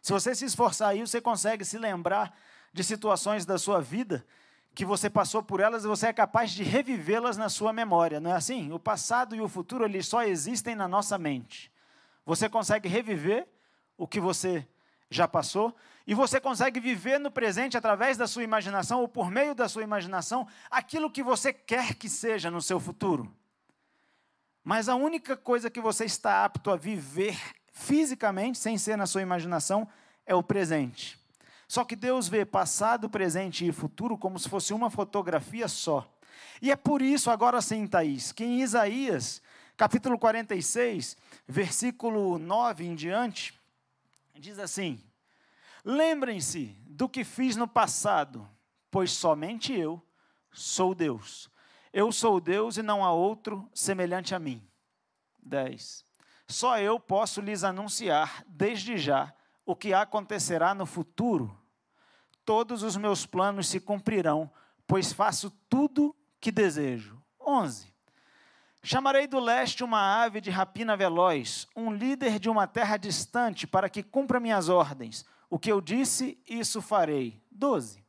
Se 0.00 0.12
você 0.12 0.34
se 0.34 0.46
esforçar 0.46 0.90
aí, 0.90 1.00
você 1.00 1.20
consegue 1.20 1.62
se 1.64 1.76
lembrar 1.76 2.34
de 2.72 2.82
situações 2.82 3.44
da 3.44 3.58
sua 3.58 3.80
vida 3.80 4.24
que 4.74 4.84
você 4.84 5.10
passou 5.10 5.42
por 5.42 5.60
elas 5.60 5.84
e 5.84 5.88
você 5.88 6.06
é 6.06 6.12
capaz 6.12 6.52
de 6.52 6.62
revivê-las 6.62 7.36
na 7.36 7.48
sua 7.48 7.72
memória, 7.72 8.20
não 8.20 8.30
é 8.30 8.34
assim? 8.34 8.72
O 8.72 8.78
passado 8.78 9.34
e 9.34 9.40
o 9.40 9.48
futuro 9.48 9.84
eles 9.84 10.06
só 10.06 10.22
existem 10.22 10.74
na 10.74 10.88
nossa 10.88 11.18
mente. 11.18 11.70
Você 12.24 12.48
consegue 12.48 12.88
reviver 12.88 13.46
o 13.98 14.06
que 14.06 14.20
você 14.20 14.66
já 15.10 15.26
passou 15.26 15.76
e 16.06 16.14
você 16.14 16.40
consegue 16.40 16.80
viver 16.80 17.18
no 17.18 17.30
presente 17.30 17.76
através 17.76 18.16
da 18.16 18.26
sua 18.26 18.44
imaginação 18.44 19.00
ou 19.00 19.08
por 19.08 19.30
meio 19.30 19.54
da 19.54 19.68
sua 19.68 19.82
imaginação 19.82 20.46
aquilo 20.70 21.10
que 21.10 21.22
você 21.22 21.52
quer 21.52 21.94
que 21.94 22.08
seja 22.08 22.50
no 22.50 22.62
seu 22.62 22.78
futuro. 22.80 23.30
Mas 24.62 24.88
a 24.88 24.94
única 24.94 25.36
coisa 25.36 25.70
que 25.70 25.80
você 25.80 26.04
está 26.04 26.44
apto 26.44 26.70
a 26.70 26.76
viver 26.76 27.38
fisicamente, 27.72 28.58
sem 28.58 28.76
ser 28.76 28.96
na 28.96 29.06
sua 29.06 29.22
imaginação, 29.22 29.88
é 30.26 30.34
o 30.34 30.42
presente. 30.42 31.18
Só 31.66 31.84
que 31.84 31.96
Deus 31.96 32.28
vê 32.28 32.44
passado, 32.44 33.08
presente 33.08 33.66
e 33.66 33.72
futuro 33.72 34.18
como 34.18 34.38
se 34.38 34.48
fosse 34.48 34.74
uma 34.74 34.90
fotografia 34.90 35.68
só. 35.68 36.12
E 36.60 36.70
é 36.70 36.76
por 36.76 37.00
isso, 37.00 37.30
agora 37.30 37.62
sim, 37.62 37.86
Thaís, 37.86 38.32
que 38.32 38.44
em 38.44 38.60
Isaías, 38.60 39.40
capítulo 39.76 40.18
46, 40.18 41.16
versículo 41.46 42.38
9 42.38 42.84
em 42.84 42.94
diante, 42.94 43.58
diz 44.34 44.58
assim: 44.58 45.00
Lembrem-se 45.84 46.76
do 46.86 47.08
que 47.08 47.24
fiz 47.24 47.56
no 47.56 47.66
passado, 47.66 48.48
pois 48.90 49.12
somente 49.12 49.72
eu 49.72 50.02
sou 50.52 50.94
Deus. 50.94 51.48
Eu 51.92 52.12
sou 52.12 52.40
Deus 52.40 52.76
e 52.76 52.82
não 52.82 53.04
há 53.04 53.12
outro 53.12 53.68
semelhante 53.74 54.34
a 54.34 54.38
mim. 54.38 54.66
10. 55.42 56.04
Só 56.46 56.78
eu 56.78 57.00
posso 57.00 57.40
lhes 57.40 57.64
anunciar, 57.64 58.44
desde 58.46 58.98
já, 58.98 59.34
o 59.64 59.74
que 59.74 59.92
acontecerá 59.92 60.74
no 60.74 60.86
futuro. 60.86 61.56
Todos 62.44 62.82
os 62.82 62.96
meus 62.96 63.26
planos 63.26 63.68
se 63.68 63.80
cumprirão, 63.80 64.50
pois 64.86 65.12
faço 65.12 65.50
tudo 65.68 66.14
que 66.40 66.50
desejo. 66.50 67.20
11. 67.40 67.92
Chamarei 68.82 69.26
do 69.26 69.38
leste 69.38 69.84
uma 69.84 70.22
ave 70.22 70.40
de 70.40 70.50
rapina 70.50 70.96
veloz, 70.96 71.68
um 71.76 71.92
líder 71.92 72.38
de 72.38 72.48
uma 72.48 72.66
terra 72.66 72.96
distante, 72.96 73.66
para 73.66 73.90
que 73.90 74.02
cumpra 74.02 74.40
minhas 74.40 74.68
ordens. 74.68 75.24
O 75.50 75.58
que 75.58 75.70
eu 75.70 75.80
disse, 75.80 76.42
isso 76.48 76.80
farei. 76.80 77.42
12. 77.50 78.02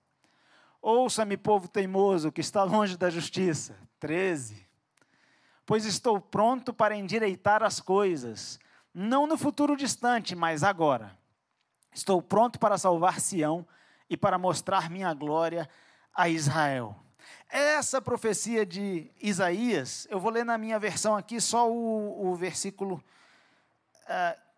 Ouça-me, 0.81 1.37
povo 1.37 1.67
teimoso, 1.67 2.31
que 2.31 2.41
está 2.41 2.63
longe 2.63 2.97
da 2.97 3.09
justiça. 3.09 3.77
13. 3.99 4.67
Pois 5.65 5.85
estou 5.85 6.19
pronto 6.19 6.73
para 6.73 6.95
endireitar 6.95 7.61
as 7.61 7.79
coisas, 7.79 8.59
não 8.93 9.27
no 9.27 9.37
futuro 9.37 9.77
distante, 9.77 10.35
mas 10.35 10.63
agora. 10.63 11.15
Estou 11.93 12.21
pronto 12.21 12.59
para 12.59 12.77
salvar 12.77 13.19
Sião 13.19 13.65
e 14.09 14.17
para 14.17 14.37
mostrar 14.37 14.89
minha 14.89 15.13
glória 15.13 15.69
a 16.15 16.27
Israel. 16.27 16.95
Essa 17.47 18.01
profecia 18.01 18.65
de 18.65 19.11
Isaías, 19.21 20.07
eu 20.09 20.19
vou 20.19 20.31
ler 20.31 20.43
na 20.43 20.57
minha 20.57 20.79
versão 20.79 21.15
aqui 21.15 21.39
só 21.39 21.71
o, 21.71 22.31
o 22.31 22.35
versículo 22.35 22.95
uh, 24.05 24.50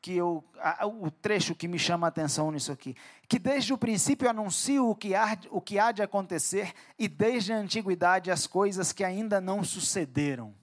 que 0.00 0.16
eu, 0.16 0.42
a, 0.58 0.86
o 0.86 1.10
trecho 1.10 1.54
que 1.54 1.68
me 1.68 1.78
chama 1.78 2.06
a 2.06 2.08
atenção 2.08 2.50
nisso 2.50 2.72
aqui, 2.72 2.96
que 3.28 3.38
desde 3.38 3.72
o 3.72 3.78
princípio 3.78 4.28
anuncia 4.28 4.82
o 4.82 4.94
que, 4.94 5.14
há, 5.14 5.38
o 5.50 5.60
que 5.60 5.78
há 5.78 5.92
de 5.92 6.02
acontecer 6.02 6.72
e 6.98 7.06
desde 7.06 7.52
a 7.52 7.56
antiguidade 7.56 8.30
as 8.30 8.46
coisas 8.46 8.92
que 8.92 9.04
ainda 9.04 9.40
não 9.40 9.62
sucederam. 9.62 10.54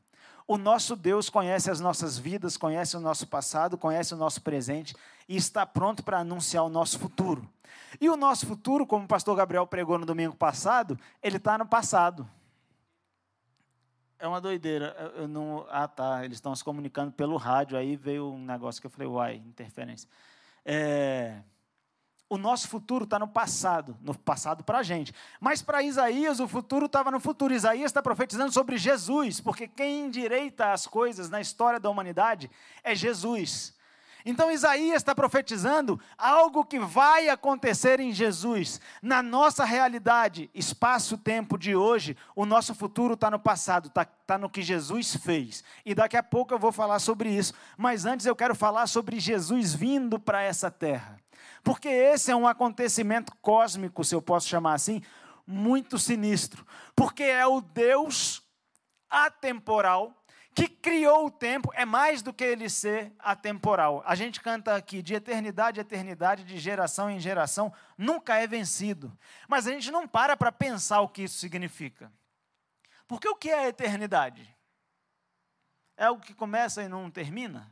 O 0.47 0.57
nosso 0.57 0.95
Deus 0.95 1.29
conhece 1.29 1.69
as 1.69 1.81
nossas 1.81 2.17
vidas, 2.17 2.55
conhece 2.55 2.95
o 2.95 3.01
nosso 3.01 3.27
passado, 3.27 3.77
conhece 3.77 4.13
o 4.13 4.17
nosso 4.17 4.41
presente 4.41 4.95
e 5.27 5.35
está 5.35 5.65
pronto 5.65 6.03
para 6.03 6.19
anunciar 6.19 6.63
o 6.63 6.69
nosso 6.69 6.97
futuro. 6.97 7.47
E 7.99 8.09
o 8.09 8.15
nosso 8.15 8.45
futuro, 8.45 8.87
como 8.87 9.05
o 9.05 9.07
pastor 9.07 9.35
Gabriel 9.35 9.67
pregou 9.67 9.97
no 9.97 10.05
domingo 10.05 10.35
passado, 10.35 10.97
ele 11.21 11.35
está 11.35 11.57
no 11.57 11.65
passado. 11.65 12.27
É 14.19 14.27
uma 14.27 14.41
doideira. 14.41 15.13
Eu 15.15 15.27
não, 15.27 15.65
ah, 15.69 15.87
tá. 15.87 16.23
Eles 16.25 16.37
estão 16.37 16.55
se 16.55 16.63
comunicando 16.63 17.11
pelo 17.11 17.37
rádio. 17.37 17.77
Aí 17.77 17.95
veio 17.95 18.31
um 18.31 18.43
negócio 18.43 18.81
que 18.81 18.87
eu 18.87 18.91
falei, 18.91 19.07
uai, 19.07 19.35
interferência. 19.35 20.09
É, 20.65 21.41
o 22.29 22.37
nosso 22.37 22.67
futuro 22.67 23.05
está 23.05 23.17
no 23.17 23.27
passado, 23.27 23.97
no 24.01 24.17
passado 24.17 24.63
para 24.63 24.79
a 24.79 24.83
gente. 24.83 25.13
Mas 25.39 25.61
para 25.61 25.81
Isaías, 25.81 26.39
o 26.39 26.47
futuro 26.47 26.87
estava 26.87 27.09
no 27.09 27.19
futuro. 27.19 27.53
Isaías 27.53 27.89
está 27.89 28.01
profetizando 28.01 28.51
sobre 28.51 28.77
Jesus, 28.77 29.39
porque 29.39 29.67
quem 29.67 30.05
endireita 30.05 30.73
as 30.73 30.85
coisas 30.85 31.29
na 31.29 31.39
história 31.39 31.79
da 31.79 31.89
humanidade 31.89 32.51
é 32.83 32.93
Jesus. 32.93 33.76
Então 34.25 34.51
Isaías 34.51 34.97
está 34.97 35.15
profetizando 35.15 35.99
algo 36.17 36.65
que 36.65 36.79
vai 36.79 37.29
acontecer 37.29 37.99
em 37.99 38.11
Jesus. 38.11 38.81
Na 39.01 39.23
nossa 39.23 39.63
realidade, 39.63 40.49
espaço-tempo 40.53 41.57
de 41.57 41.75
hoje, 41.75 42.17
o 42.35 42.45
nosso 42.45 42.75
futuro 42.75 43.13
está 43.13 43.31
no 43.31 43.39
passado, 43.39 43.87
está 43.87 44.05
tá 44.05 44.37
no 44.37 44.49
que 44.49 44.61
Jesus 44.61 45.15
fez. 45.15 45.63
E 45.85 45.95
daqui 45.95 46.17
a 46.17 46.23
pouco 46.23 46.53
eu 46.53 46.59
vou 46.59 46.71
falar 46.71 46.99
sobre 46.99 47.29
isso. 47.29 47.53
Mas 47.77 48.05
antes 48.05 48.25
eu 48.25 48.35
quero 48.35 48.55
falar 48.55 48.87
sobre 48.87 49.19
Jesus 49.19 49.73
vindo 49.73 50.19
para 50.19 50.41
essa 50.41 50.69
terra. 50.69 51.17
Porque 51.63 51.87
esse 51.87 52.31
é 52.31 52.35
um 52.35 52.47
acontecimento 52.47 53.33
cósmico, 53.41 54.03
se 54.03 54.15
eu 54.15 54.21
posso 54.21 54.47
chamar 54.47 54.73
assim, 54.73 55.01
muito 55.45 55.97
sinistro. 55.97 56.65
Porque 56.95 57.23
é 57.23 57.45
o 57.45 57.61
Deus 57.61 58.41
atemporal 59.09 60.13
que 60.57 60.67
criou 60.67 61.27
o 61.27 61.29
tempo 61.29 61.71
é 61.75 61.85
mais 61.85 62.23
do 62.23 62.33
que 62.33 62.43
ele 62.43 62.67
ser 62.67 63.13
atemporal. 63.19 64.01
A 64.07 64.15
gente 64.15 64.41
canta 64.41 64.75
aqui 64.75 65.03
de 65.03 65.13
eternidade 65.13 65.79
a 65.79 65.81
eternidade, 65.81 66.43
de 66.43 66.57
geração 66.57 67.11
em 67.11 67.19
geração, 67.19 67.71
nunca 67.95 68.37
é 68.37 68.47
vencido. 68.47 69.15
Mas 69.47 69.67
a 69.67 69.71
gente 69.71 69.91
não 69.91 70.07
para 70.07 70.35
para 70.35 70.51
pensar 70.51 71.01
o 71.01 71.09
que 71.09 71.21
isso 71.21 71.37
significa. 71.37 72.11
Porque 73.07 73.29
o 73.29 73.35
que 73.35 73.51
é 73.51 73.65
a 73.65 73.67
eternidade? 73.67 74.51
É 75.95 76.05
algo 76.05 76.23
que 76.23 76.33
começa 76.33 76.81
e 76.81 76.87
não 76.87 77.11
termina? 77.11 77.71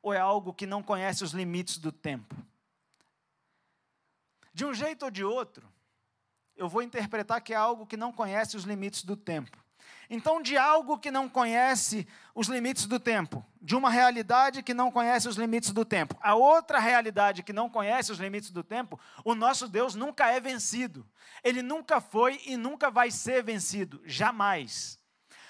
Ou 0.00 0.14
é 0.14 0.20
algo 0.20 0.54
que 0.54 0.68
não 0.68 0.84
conhece 0.84 1.24
os 1.24 1.32
limites 1.32 1.78
do 1.78 1.90
tempo? 1.90 2.36
De 4.52 4.64
um 4.64 4.72
jeito 4.72 5.06
ou 5.06 5.10
de 5.10 5.24
outro, 5.24 5.68
eu 6.54 6.68
vou 6.68 6.80
interpretar 6.80 7.40
que 7.40 7.52
é 7.52 7.56
algo 7.56 7.84
que 7.84 7.96
não 7.96 8.12
conhece 8.12 8.56
os 8.56 8.62
limites 8.62 9.02
do 9.02 9.16
tempo. 9.16 9.63
Então, 10.08 10.40
de 10.40 10.56
algo 10.56 10.98
que 10.98 11.10
não 11.10 11.28
conhece 11.28 12.06
os 12.34 12.48
limites 12.48 12.86
do 12.86 13.00
tempo, 13.00 13.44
de 13.60 13.74
uma 13.74 13.90
realidade 13.90 14.62
que 14.62 14.74
não 14.74 14.90
conhece 14.90 15.28
os 15.28 15.36
limites 15.36 15.72
do 15.72 15.84
tempo, 15.84 16.16
a 16.20 16.34
outra 16.34 16.78
realidade 16.78 17.42
que 17.42 17.52
não 17.52 17.70
conhece 17.70 18.12
os 18.12 18.18
limites 18.18 18.50
do 18.50 18.62
tempo, 18.62 18.98
o 19.24 19.34
nosso 19.34 19.68
Deus 19.68 19.94
nunca 19.94 20.30
é 20.30 20.40
vencido. 20.40 21.06
Ele 21.42 21.62
nunca 21.62 22.00
foi 22.00 22.40
e 22.46 22.56
nunca 22.56 22.90
vai 22.90 23.10
ser 23.10 23.42
vencido, 23.42 24.02
jamais. 24.04 24.98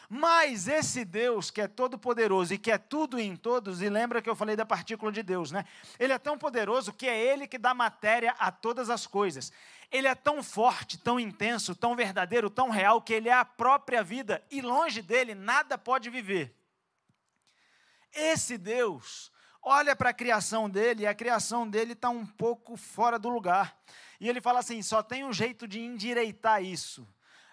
Mas 0.09 0.69
esse 0.69 1.05
Deus 1.05 1.51
que 1.51 1.61
é 1.61 1.69
todo 1.69 1.99
poderoso 1.99 2.55
e 2.55 2.59
que 2.59 2.71
é 2.71 2.79
tudo 2.79 3.19
em 3.19 3.35
todos, 3.37 3.81
e 3.81 3.89
lembra 3.89 4.21
que 4.21 4.29
eu 4.29 4.37
falei 4.37 4.57
da 4.57 4.67
partícula 4.67 5.11
de 5.11 5.23
Deus, 5.23 5.51
né? 5.51 5.65
Ele 5.99 6.13
é 6.13 6.19
tão 6.19 6.37
poderoso 6.37 6.93
que 6.93 7.07
é 7.07 7.19
ele 7.19 7.47
que 7.47 7.59
dá 7.59 7.73
matéria 7.73 8.35
a 8.39 8.51
todas 8.53 8.91
as 8.91 9.07
coisas. 9.07 9.53
Ele 9.91 10.09
é 10.09 10.15
tão 10.15 10.43
forte, 10.43 10.99
tão 10.99 11.19
intenso, 11.19 11.75
tão 11.75 11.95
verdadeiro, 11.95 12.51
tão 12.51 12.71
real 12.71 13.01
que 13.01 13.13
ele 13.13 13.29
é 13.29 13.35
a 13.35 13.45
própria 13.45 14.03
vida 14.03 14.45
e 14.51 14.61
longe 14.61 15.01
dele 15.01 15.35
nada 15.35 15.79
pode 15.79 16.11
viver. 16.11 16.55
Esse 18.13 18.57
Deus 18.57 19.33
olha 19.63 19.97
para 19.97 20.11
a 20.11 20.15
criação 20.15 20.69
dele 20.69 21.03
e 21.03 21.07
a 21.07 21.15
criação 21.15 21.69
dele 21.69 21.95
está 21.95 22.11
um 22.11 22.27
pouco 22.27 22.77
fora 22.77 23.19
do 23.19 23.29
lugar. 23.29 23.77
E 24.21 24.29
ele 24.29 24.41
fala 24.41 24.61
assim: 24.61 24.83
só 24.83 25.03
tem 25.03 25.25
um 25.25 25.33
jeito 25.33 25.67
de 25.67 25.81
endireitar 25.81 26.63
isso. 26.63 27.07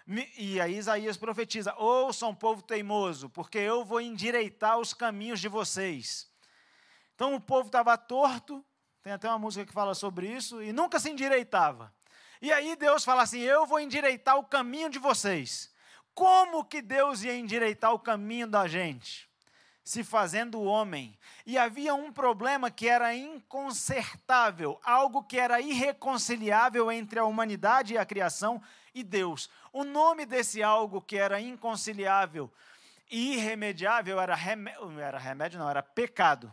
E 0.06 0.60
aí 0.60 0.76
Isaías 0.76 1.16
profetiza: 1.16 1.74
Ouçam, 1.76 2.34
povo 2.34 2.62
teimoso, 2.62 3.30
porque 3.30 3.58
eu 3.58 3.84
vou 3.84 4.00
endireitar 4.00 4.78
os 4.78 4.92
caminhos 4.92 5.40
de 5.40 5.48
vocês. 5.48 6.30
Então 7.14 7.34
o 7.34 7.40
povo 7.40 7.66
estava 7.66 7.96
torto, 7.96 8.64
tem 9.02 9.12
até 9.12 9.28
uma 9.28 9.38
música 9.38 9.64
que 9.64 9.72
fala 9.72 9.94
sobre 9.94 10.26
isso, 10.26 10.62
e 10.62 10.72
nunca 10.72 10.98
se 10.98 11.10
endireitava. 11.10 11.92
E 12.40 12.52
aí 12.52 12.74
Deus 12.74 13.04
fala 13.04 13.22
assim: 13.22 13.40
Eu 13.40 13.66
vou 13.66 13.78
endireitar 13.78 14.36
o 14.36 14.44
caminho 14.44 14.90
de 14.90 14.98
vocês. 14.98 15.72
Como 16.14 16.64
que 16.64 16.82
Deus 16.82 17.22
ia 17.22 17.34
endireitar 17.34 17.92
o 17.94 17.98
caminho 17.98 18.46
da 18.46 18.66
gente? 18.66 19.30
Se 19.84 20.04
fazendo 20.04 20.62
homem. 20.62 21.18
E 21.46 21.56
havia 21.56 21.94
um 21.94 22.12
problema 22.12 22.70
que 22.70 22.88
era 22.88 23.14
inconsertável, 23.14 24.78
algo 24.84 25.22
que 25.22 25.38
era 25.38 25.60
irreconciliável 25.60 26.92
entre 26.92 27.18
a 27.18 27.24
humanidade 27.24 27.94
e 27.94 27.98
a 27.98 28.04
criação 28.04 28.62
e 28.94 29.02
Deus. 29.02 29.48
O 29.72 29.84
nome 29.84 30.26
desse 30.26 30.62
algo 30.62 31.00
que 31.00 31.16
era 31.16 31.40
inconciliável 31.40 32.52
e 33.10 33.34
irremediável 33.34 34.20
era, 34.20 34.34
remédio, 34.34 34.98
era 34.98 35.18
remédio, 35.18 35.58
não, 35.58 35.68
era 35.68 35.82
pecado. 35.82 36.52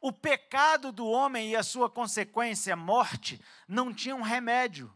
O 0.00 0.12
pecado 0.12 0.92
do 0.92 1.06
homem 1.06 1.50
e 1.50 1.56
a 1.56 1.62
sua 1.62 1.90
consequência, 1.90 2.74
morte, 2.74 3.40
não 3.68 3.92
tinham 3.92 4.22
remédio. 4.22 4.92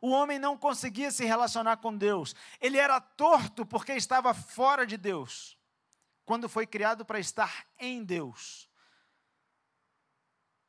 O 0.00 0.10
homem 0.10 0.38
não 0.38 0.56
conseguia 0.56 1.10
se 1.10 1.24
relacionar 1.24 1.78
com 1.78 1.96
Deus. 1.96 2.34
Ele 2.60 2.78
era 2.78 3.00
torto 3.00 3.66
porque 3.66 3.92
estava 3.92 4.32
fora 4.32 4.86
de 4.86 4.96
Deus, 4.96 5.58
quando 6.24 6.48
foi 6.48 6.66
criado 6.66 7.04
para 7.04 7.18
estar 7.18 7.66
em 7.78 8.04
Deus. 8.04 8.68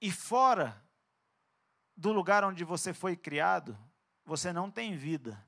E 0.01 0.11
fora 0.11 0.81
do 1.95 2.11
lugar 2.11 2.43
onde 2.43 2.63
você 2.63 2.93
foi 2.93 3.15
criado, 3.15 3.77
você 4.29 4.53
não 4.53 4.69
tem 4.69 4.95
vida. 4.95 5.43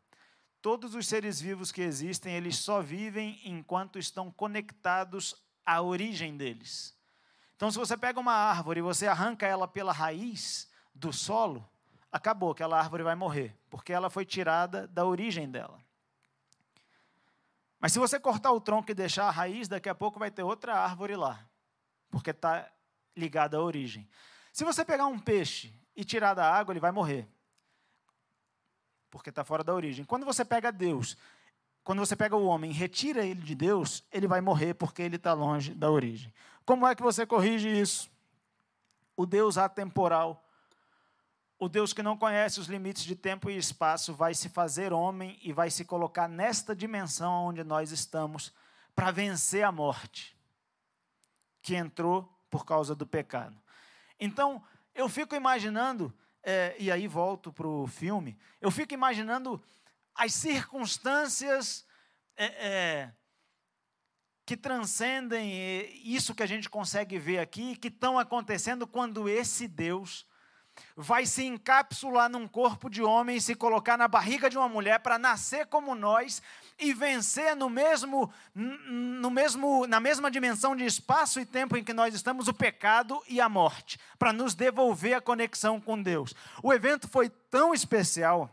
Todos 0.59 0.95
os 0.95 1.07
seres 1.07 1.39
vivos 1.39 1.71
que 1.71 1.81
existem, 1.81 2.33
eles 2.33 2.57
só 2.57 2.81
vivem 2.81 3.39
enquanto 3.45 3.99
estão 3.99 4.31
conectados 4.31 5.35
à 5.63 5.81
origem 5.81 6.35
deles. 6.35 6.97
Então, 7.55 7.69
se 7.69 7.77
você 7.77 7.95
pega 7.95 8.19
uma 8.19 8.33
árvore 8.33 8.79
e 8.79 8.83
você 8.83 9.05
arranca 9.05 9.45
ela 9.45 9.67
pela 9.67 9.93
raiz 9.93 10.67
do 10.95 11.13
solo, 11.13 11.69
acabou, 12.11 12.51
aquela 12.51 12.79
árvore 12.79 13.03
vai 13.03 13.13
morrer, 13.13 13.55
porque 13.69 13.93
ela 13.93 14.09
foi 14.09 14.25
tirada 14.25 14.87
da 14.87 15.05
origem 15.05 15.49
dela. 15.49 15.79
Mas 17.79 17.93
se 17.93 17.99
você 17.99 18.19
cortar 18.19 18.51
o 18.51 18.59
tronco 18.59 18.89
e 18.89 18.95
deixar 18.95 19.27
a 19.27 19.31
raiz, 19.31 19.67
daqui 19.67 19.89
a 19.89 19.95
pouco 19.95 20.17
vai 20.17 20.31
ter 20.31 20.41
outra 20.41 20.75
árvore 20.75 21.15
lá, 21.15 21.47
porque 22.09 22.31
está 22.31 22.67
ligada 23.15 23.57
à 23.57 23.61
origem. 23.61 24.09
Se 24.51 24.63
você 24.63 24.83
pegar 24.83 25.05
um 25.05 25.19
peixe 25.19 25.71
e 25.95 26.03
tirar 26.03 26.33
da 26.33 26.51
água, 26.51 26.73
ele 26.73 26.79
vai 26.79 26.91
morrer 26.91 27.29
porque 29.11 29.29
está 29.29 29.43
fora 29.43 29.63
da 29.63 29.73
origem. 29.75 30.05
Quando 30.05 30.25
você 30.25 30.43
pega 30.43 30.71
Deus, 30.71 31.17
quando 31.83 31.99
você 31.99 32.15
pega 32.15 32.35
o 32.35 32.45
homem 32.45 32.71
retira 32.71 33.25
ele 33.25 33.41
de 33.41 33.53
Deus, 33.53 34.03
ele 34.11 34.27
vai 34.27 34.41
morrer 34.41 34.73
porque 34.73 35.01
ele 35.01 35.17
está 35.17 35.33
longe 35.33 35.73
da 35.73 35.91
origem. 35.91 36.33
Como 36.65 36.87
é 36.87 36.95
que 36.95 37.03
você 37.03 37.25
corrige 37.25 37.69
isso? 37.69 38.09
O 39.15 39.25
Deus 39.25 39.57
atemporal, 39.57 40.43
o 41.59 41.67
Deus 41.67 41.93
que 41.93 42.01
não 42.01 42.17
conhece 42.17 42.59
os 42.59 42.67
limites 42.67 43.03
de 43.03 43.15
tempo 43.15 43.49
e 43.49 43.57
espaço, 43.57 44.13
vai 44.13 44.33
se 44.33 44.49
fazer 44.49 44.93
homem 44.93 45.37
e 45.43 45.51
vai 45.51 45.69
se 45.69 45.83
colocar 45.83 46.27
nesta 46.27 46.75
dimensão 46.75 47.45
onde 47.45 47.63
nós 47.63 47.91
estamos 47.91 48.53
para 48.95 49.11
vencer 49.11 49.63
a 49.63 49.71
morte 49.71 50.35
que 51.61 51.75
entrou 51.75 52.27
por 52.49 52.65
causa 52.65 52.95
do 52.95 53.05
pecado. 53.05 53.55
Então, 54.19 54.63
eu 54.95 55.07
fico 55.09 55.35
imaginando 55.35 56.13
é, 56.43 56.75
e 56.79 56.91
aí 56.91 57.07
volto 57.07 57.51
para 57.51 57.67
o 57.67 57.87
filme, 57.87 58.37
eu 58.59 58.71
fico 58.71 58.93
imaginando 58.93 59.61
as 60.15 60.33
circunstâncias 60.33 61.85
é, 62.35 62.45
é, 62.45 63.11
que 64.45 64.57
transcendem 64.57 65.51
isso 66.03 66.35
que 66.35 66.43
a 66.43 66.47
gente 66.47 66.69
consegue 66.69 67.17
ver 67.17 67.39
aqui, 67.39 67.75
que 67.75 67.87
estão 67.87 68.19
acontecendo 68.19 68.87
quando 68.87 69.29
esse 69.29 69.67
Deus 69.67 70.27
vai 70.95 71.25
se 71.25 71.43
encapsular 71.45 72.29
num 72.29 72.47
corpo 72.47 72.89
de 72.89 73.01
homem 73.01 73.37
e 73.37 73.41
se 73.41 73.55
colocar 73.55 73.97
na 73.97 74.07
barriga 74.07 74.49
de 74.49 74.57
uma 74.57 74.69
mulher 74.69 74.99
para 74.99 75.19
nascer 75.19 75.67
como 75.67 75.95
nós 75.95 76.41
e 76.81 76.93
vencer 76.93 77.55
no 77.55 77.69
mesmo, 77.69 78.33
no 78.55 79.29
mesmo, 79.29 79.85
na 79.85 79.99
mesma 79.99 80.31
dimensão 80.31 80.75
de 80.75 80.83
espaço 80.83 81.39
e 81.39 81.45
tempo 81.45 81.77
em 81.77 81.83
que 81.83 81.93
nós 81.93 82.13
estamos 82.15 82.47
o 82.47 82.53
pecado 82.53 83.21
e 83.29 83.39
a 83.39 83.47
morte, 83.47 83.99
para 84.17 84.33
nos 84.33 84.55
devolver 84.55 85.13
a 85.13 85.21
conexão 85.21 85.79
com 85.79 86.01
Deus. 86.01 86.33
O 86.63 86.73
evento 86.73 87.07
foi 87.07 87.29
tão 87.29 87.73
especial, 87.73 88.49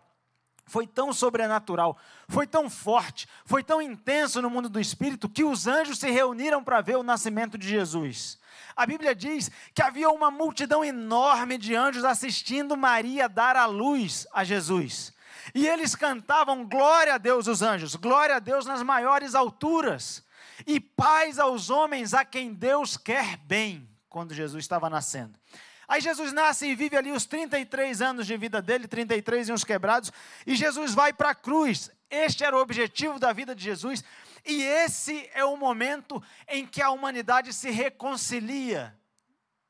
foi 0.66 0.86
tão 0.86 1.12
sobrenatural, 1.12 1.96
foi 2.28 2.46
tão 2.46 2.68
forte, 2.68 3.26
foi 3.46 3.64
tão 3.64 3.80
intenso 3.80 4.42
no 4.42 4.50
mundo 4.50 4.68
do 4.68 4.78
espírito 4.78 5.28
que 5.28 5.42
os 5.42 5.66
anjos 5.66 5.98
se 5.98 6.10
reuniram 6.10 6.62
para 6.62 6.82
ver 6.82 6.96
o 6.96 7.02
nascimento 7.02 7.56
de 7.56 7.66
Jesus. 7.66 8.38
A 8.76 8.84
Bíblia 8.84 9.14
diz 9.14 9.50
que 9.74 9.82
havia 9.82 10.10
uma 10.10 10.30
multidão 10.30 10.84
enorme 10.84 11.56
de 11.56 11.74
anjos 11.74 12.04
assistindo 12.04 12.76
Maria 12.76 13.28
dar 13.28 13.56
a 13.56 13.64
luz 13.64 14.26
a 14.32 14.44
Jesus. 14.44 15.16
E 15.54 15.66
eles 15.66 15.94
cantavam 15.94 16.66
glória 16.66 17.14
a 17.14 17.18
Deus, 17.18 17.46
os 17.46 17.62
anjos, 17.62 17.94
glória 17.94 18.36
a 18.36 18.38
Deus 18.38 18.66
nas 18.66 18.82
maiores 18.82 19.34
alturas, 19.34 20.24
e 20.66 20.80
paz 20.80 21.38
aos 21.38 21.70
homens 21.70 22.14
a 22.14 22.24
quem 22.24 22.52
Deus 22.52 22.96
quer 22.96 23.36
bem, 23.38 23.88
quando 24.08 24.34
Jesus 24.34 24.64
estava 24.64 24.90
nascendo. 24.90 25.38
Aí 25.86 26.00
Jesus 26.00 26.32
nasce 26.32 26.66
e 26.66 26.74
vive 26.74 26.96
ali 26.96 27.10
os 27.10 27.24
33 27.24 28.02
anos 28.02 28.26
de 28.26 28.36
vida 28.36 28.60
dele, 28.60 28.86
33 28.86 29.48
e 29.48 29.52
uns 29.52 29.64
quebrados, 29.64 30.12
e 30.46 30.54
Jesus 30.54 30.94
vai 30.94 31.12
para 31.12 31.30
a 31.30 31.34
cruz. 31.34 31.90
Este 32.10 32.44
era 32.44 32.56
o 32.56 32.60
objetivo 32.60 33.18
da 33.18 33.32
vida 33.32 33.54
de 33.54 33.64
Jesus, 33.64 34.04
e 34.44 34.62
esse 34.62 35.28
é 35.32 35.44
o 35.44 35.56
momento 35.56 36.22
em 36.46 36.66
que 36.66 36.82
a 36.82 36.90
humanidade 36.90 37.52
se 37.52 37.70
reconcilia 37.70 38.98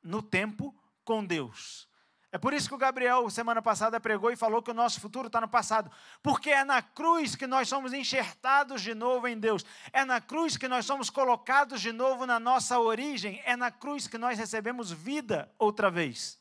no 0.03 0.21
tempo 0.21 0.75
com 1.03 1.25
Deus. 1.25 1.88
É 2.31 2.37
por 2.37 2.53
isso 2.53 2.69
que 2.69 2.75
o 2.75 2.77
Gabriel, 2.77 3.27
semana 3.29 3.61
passada, 3.61 3.99
pregou 3.99 4.31
e 4.31 4.35
falou 4.35 4.61
que 4.61 4.69
o 4.69 4.73
nosso 4.73 5.01
futuro 5.01 5.27
está 5.27 5.41
no 5.41 5.47
passado. 5.47 5.91
Porque 6.21 6.51
é 6.51 6.63
na 6.63 6.81
cruz 6.81 7.35
que 7.35 7.47
nós 7.47 7.67
somos 7.67 7.91
enxertados 7.91 8.81
de 8.81 8.93
novo 8.93 9.27
em 9.27 9.37
Deus. 9.37 9.65
É 9.91 10.05
na 10.05 10.21
cruz 10.21 10.55
que 10.55 10.67
nós 10.67 10.85
somos 10.85 11.09
colocados 11.09 11.81
de 11.81 11.91
novo 11.91 12.27
na 12.27 12.39
nossa 12.39 12.79
origem. 12.79 13.41
É 13.45 13.55
na 13.55 13.71
cruz 13.71 14.07
que 14.07 14.17
nós 14.17 14.37
recebemos 14.37 14.91
vida 14.91 15.51
outra 15.57 15.89
vez. 15.89 16.38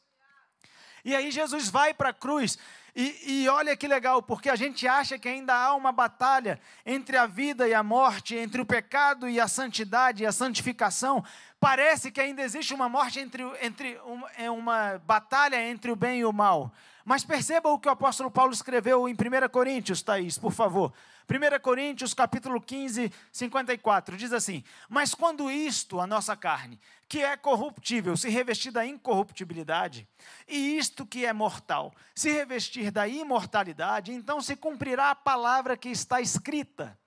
E 1.08 1.16
aí 1.16 1.30
Jesus 1.30 1.70
vai 1.70 1.94
para 1.94 2.10
a 2.10 2.12
cruz. 2.12 2.58
E, 2.94 3.44
e, 3.44 3.48
olha 3.48 3.74
que 3.74 3.88
legal, 3.88 4.22
porque 4.22 4.50
a 4.50 4.56
gente 4.56 4.86
acha 4.86 5.18
que 5.18 5.26
ainda 5.26 5.54
há 5.54 5.74
uma 5.74 5.90
batalha 5.90 6.60
entre 6.84 7.16
a 7.16 7.24
vida 7.24 7.66
e 7.66 7.72
a 7.72 7.82
morte, 7.82 8.36
entre 8.36 8.60
o 8.60 8.66
pecado 8.66 9.26
e 9.26 9.40
a 9.40 9.48
santidade 9.48 10.22
e 10.22 10.26
a 10.26 10.32
santificação. 10.32 11.24
Parece 11.58 12.10
que 12.10 12.20
ainda 12.20 12.42
existe 12.42 12.74
uma 12.74 12.90
morte 12.90 13.20
entre, 13.20 13.42
entre 13.62 13.98
uma, 14.04 14.30
é 14.36 14.50
uma 14.50 15.00
batalha 15.06 15.66
entre 15.66 15.90
o 15.90 15.96
bem 15.96 16.20
e 16.20 16.24
o 16.26 16.32
mal. 16.32 16.70
Mas 17.06 17.24
perceba 17.24 17.70
o 17.70 17.78
que 17.78 17.88
o 17.88 17.92
apóstolo 17.92 18.30
Paulo 18.30 18.52
escreveu 18.52 19.08
em 19.08 19.14
1 19.14 19.48
Coríntios, 19.50 20.02
Thaís, 20.02 20.36
por 20.36 20.52
favor. 20.52 20.92
1 21.28 21.60
Coríntios, 21.60 22.14
capítulo 22.14 22.60
15, 22.60 23.12
54, 23.30 24.16
diz 24.16 24.32
assim: 24.32 24.64
Mas 24.88 25.14
quando 25.14 25.50
isto, 25.50 26.00
a 26.00 26.06
nossa 26.06 26.34
carne, 26.34 26.80
que 27.06 27.22
é 27.22 27.36
corruptível, 27.36 28.16
se 28.16 28.30
revestir 28.30 28.70
da 28.70 28.86
incorruptibilidade, 28.86 30.08
e 30.48 30.78
isto 30.78 31.04
que 31.04 31.26
é 31.26 31.32
mortal, 31.32 31.92
se 32.14 32.32
revestir 32.32 32.90
da 32.90 33.06
imortalidade, 33.06 34.12
então 34.12 34.40
se 34.40 34.56
cumprirá 34.56 35.10
a 35.10 35.14
palavra 35.14 35.76
que 35.76 35.90
está 35.90 36.20
escrita: 36.20 36.98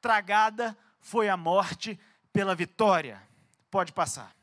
Tragada 0.00 0.76
foi 0.98 1.28
a 1.28 1.36
morte 1.36 2.00
pela 2.32 2.54
vitória 2.54 3.26
pode 3.70 3.92
passar. 3.92 4.34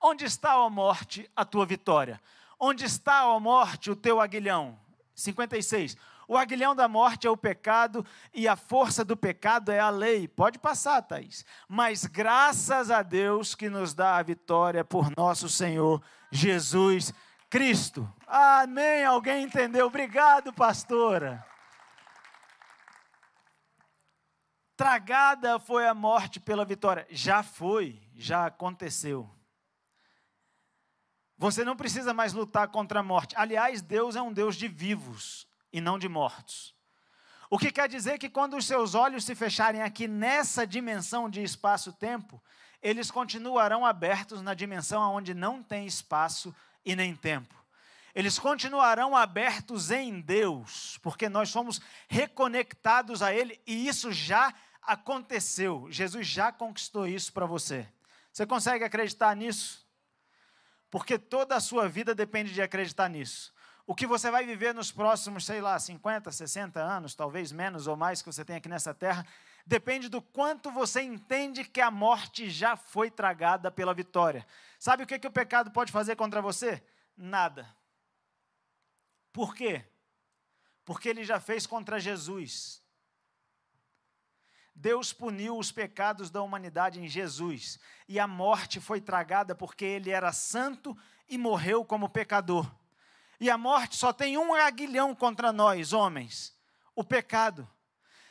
Onde 0.00 0.24
está, 0.24 0.58
ó 0.58 0.68
morte, 0.68 1.30
a 1.36 1.44
tua 1.44 1.64
vitória? 1.64 2.20
Onde 2.58 2.84
está, 2.84 3.28
ó 3.28 3.38
morte, 3.38 3.92
o 3.92 3.96
teu 3.96 4.20
aguilhão? 4.20 4.76
56. 5.14 5.96
O 6.26 6.36
aguilhão 6.36 6.74
da 6.74 6.88
morte 6.88 7.26
é 7.26 7.30
o 7.30 7.36
pecado 7.36 8.04
e 8.32 8.48
a 8.48 8.56
força 8.56 9.04
do 9.04 9.16
pecado 9.16 9.70
é 9.70 9.78
a 9.78 9.90
lei. 9.90 10.26
Pode 10.26 10.58
passar, 10.58 11.02
Thaís. 11.02 11.44
Mas 11.68 12.06
graças 12.06 12.90
a 12.90 13.02
Deus 13.02 13.54
que 13.54 13.68
nos 13.68 13.94
dá 13.94 14.16
a 14.16 14.22
vitória 14.22 14.84
por 14.84 15.14
nosso 15.16 15.48
Senhor 15.48 16.02
Jesus 16.30 17.12
Cristo. 17.50 18.10
Amém. 18.26 19.04
Alguém 19.04 19.44
entendeu? 19.44 19.86
Obrigado, 19.86 20.52
pastora. 20.52 21.44
Tragada 24.76 25.58
foi 25.60 25.86
a 25.86 25.94
morte 25.94 26.40
pela 26.40 26.64
vitória. 26.64 27.06
Já 27.10 27.42
foi, 27.42 28.02
já 28.14 28.46
aconteceu. 28.46 29.30
Você 31.36 31.64
não 31.64 31.76
precisa 31.76 32.14
mais 32.14 32.32
lutar 32.32 32.68
contra 32.68 33.00
a 33.00 33.02
morte. 33.02 33.34
Aliás, 33.36 33.82
Deus 33.82 34.16
é 34.16 34.22
um 34.22 34.32
Deus 34.32 34.56
de 34.56 34.66
vivos 34.66 35.46
e 35.74 35.80
não 35.80 35.98
de 35.98 36.08
mortos. 36.08 36.72
O 37.50 37.58
que 37.58 37.72
quer 37.72 37.88
dizer 37.88 38.16
que 38.16 38.30
quando 38.30 38.56
os 38.56 38.64
seus 38.64 38.94
olhos 38.94 39.24
se 39.24 39.34
fecharem 39.34 39.82
aqui 39.82 40.06
nessa 40.06 40.64
dimensão 40.64 41.28
de 41.28 41.42
espaço-tempo, 41.42 42.40
eles 42.80 43.10
continuarão 43.10 43.84
abertos 43.84 44.40
na 44.40 44.54
dimensão 44.54 45.02
onde 45.12 45.34
não 45.34 45.64
tem 45.64 45.84
espaço 45.84 46.54
e 46.84 46.94
nem 46.94 47.16
tempo. 47.16 47.52
Eles 48.14 48.38
continuarão 48.38 49.16
abertos 49.16 49.90
em 49.90 50.20
Deus, 50.20 50.96
porque 51.02 51.28
nós 51.28 51.48
somos 51.48 51.80
reconectados 52.06 53.20
a 53.20 53.34
Ele 53.34 53.60
e 53.66 53.88
isso 53.88 54.12
já 54.12 54.54
aconteceu. 54.80 55.88
Jesus 55.90 56.24
já 56.24 56.52
conquistou 56.52 57.04
isso 57.04 57.32
para 57.32 57.46
você. 57.46 57.88
Você 58.32 58.46
consegue 58.46 58.84
acreditar 58.84 59.34
nisso? 59.34 59.84
Porque 60.88 61.18
toda 61.18 61.56
a 61.56 61.60
sua 61.60 61.88
vida 61.88 62.14
depende 62.14 62.54
de 62.54 62.62
acreditar 62.62 63.08
nisso. 63.08 63.53
O 63.86 63.94
que 63.94 64.06
você 64.06 64.30
vai 64.30 64.46
viver 64.46 64.74
nos 64.74 64.90
próximos, 64.90 65.44
sei 65.44 65.60
lá, 65.60 65.78
50, 65.78 66.32
60 66.32 66.80
anos, 66.80 67.14
talvez 67.14 67.52
menos 67.52 67.86
ou 67.86 67.96
mais 67.96 68.22
que 68.22 68.32
você 68.32 68.44
tem 68.44 68.56
aqui 68.56 68.68
nessa 68.68 68.94
terra, 68.94 69.26
depende 69.66 70.08
do 70.08 70.22
quanto 70.22 70.70
você 70.70 71.02
entende 71.02 71.64
que 71.64 71.82
a 71.82 71.90
morte 71.90 72.48
já 72.48 72.76
foi 72.76 73.10
tragada 73.10 73.70
pela 73.70 73.92
vitória. 73.92 74.46
Sabe 74.78 75.02
o 75.02 75.06
que, 75.06 75.18
que 75.18 75.26
o 75.26 75.32
pecado 75.32 75.70
pode 75.70 75.92
fazer 75.92 76.16
contra 76.16 76.40
você? 76.40 76.82
Nada. 77.14 77.68
Por 79.32 79.54
quê? 79.54 79.84
Porque 80.82 81.08
ele 81.08 81.24
já 81.24 81.38
fez 81.38 81.66
contra 81.66 82.00
Jesus. 82.00 82.82
Deus 84.74 85.12
puniu 85.12 85.58
os 85.58 85.70
pecados 85.70 86.30
da 86.30 86.42
humanidade 86.42 87.00
em 87.00 87.06
Jesus, 87.06 87.78
e 88.08 88.18
a 88.18 88.26
morte 88.26 88.80
foi 88.80 89.00
tragada 89.00 89.54
porque 89.54 89.84
ele 89.84 90.10
era 90.10 90.32
santo 90.32 90.96
e 91.28 91.38
morreu 91.38 91.84
como 91.84 92.08
pecador. 92.08 92.68
E 93.40 93.50
a 93.50 93.58
morte 93.58 93.96
só 93.96 94.12
tem 94.12 94.38
um 94.38 94.54
aguilhão 94.54 95.14
contra 95.14 95.52
nós, 95.52 95.92
homens: 95.92 96.54
o 96.94 97.02
pecado. 97.02 97.68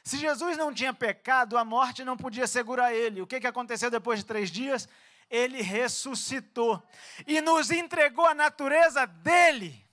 Se 0.04 0.18
Jesus 0.18 0.58
não 0.58 0.74
tinha 0.74 0.94
pecado, 0.94 1.58
a 1.58 1.64
morte 1.64 2.04
não 2.04 2.18
podia 2.18 2.46
segurar 2.46 2.94
ele. 2.94 3.22
O 3.22 3.28
que, 3.28 3.40
que 3.40 3.48
aconteceu 3.48 3.90
depois 3.90 4.20
de 4.20 4.26
três 4.26 4.52
dias? 4.52 4.88
Ele 5.30 5.62
ressuscitou 5.62 6.82
e 7.26 7.40
nos 7.40 7.72
entregou 7.72 8.26
a 8.26 8.34
natureza 8.34 9.08
dele. 9.08 9.84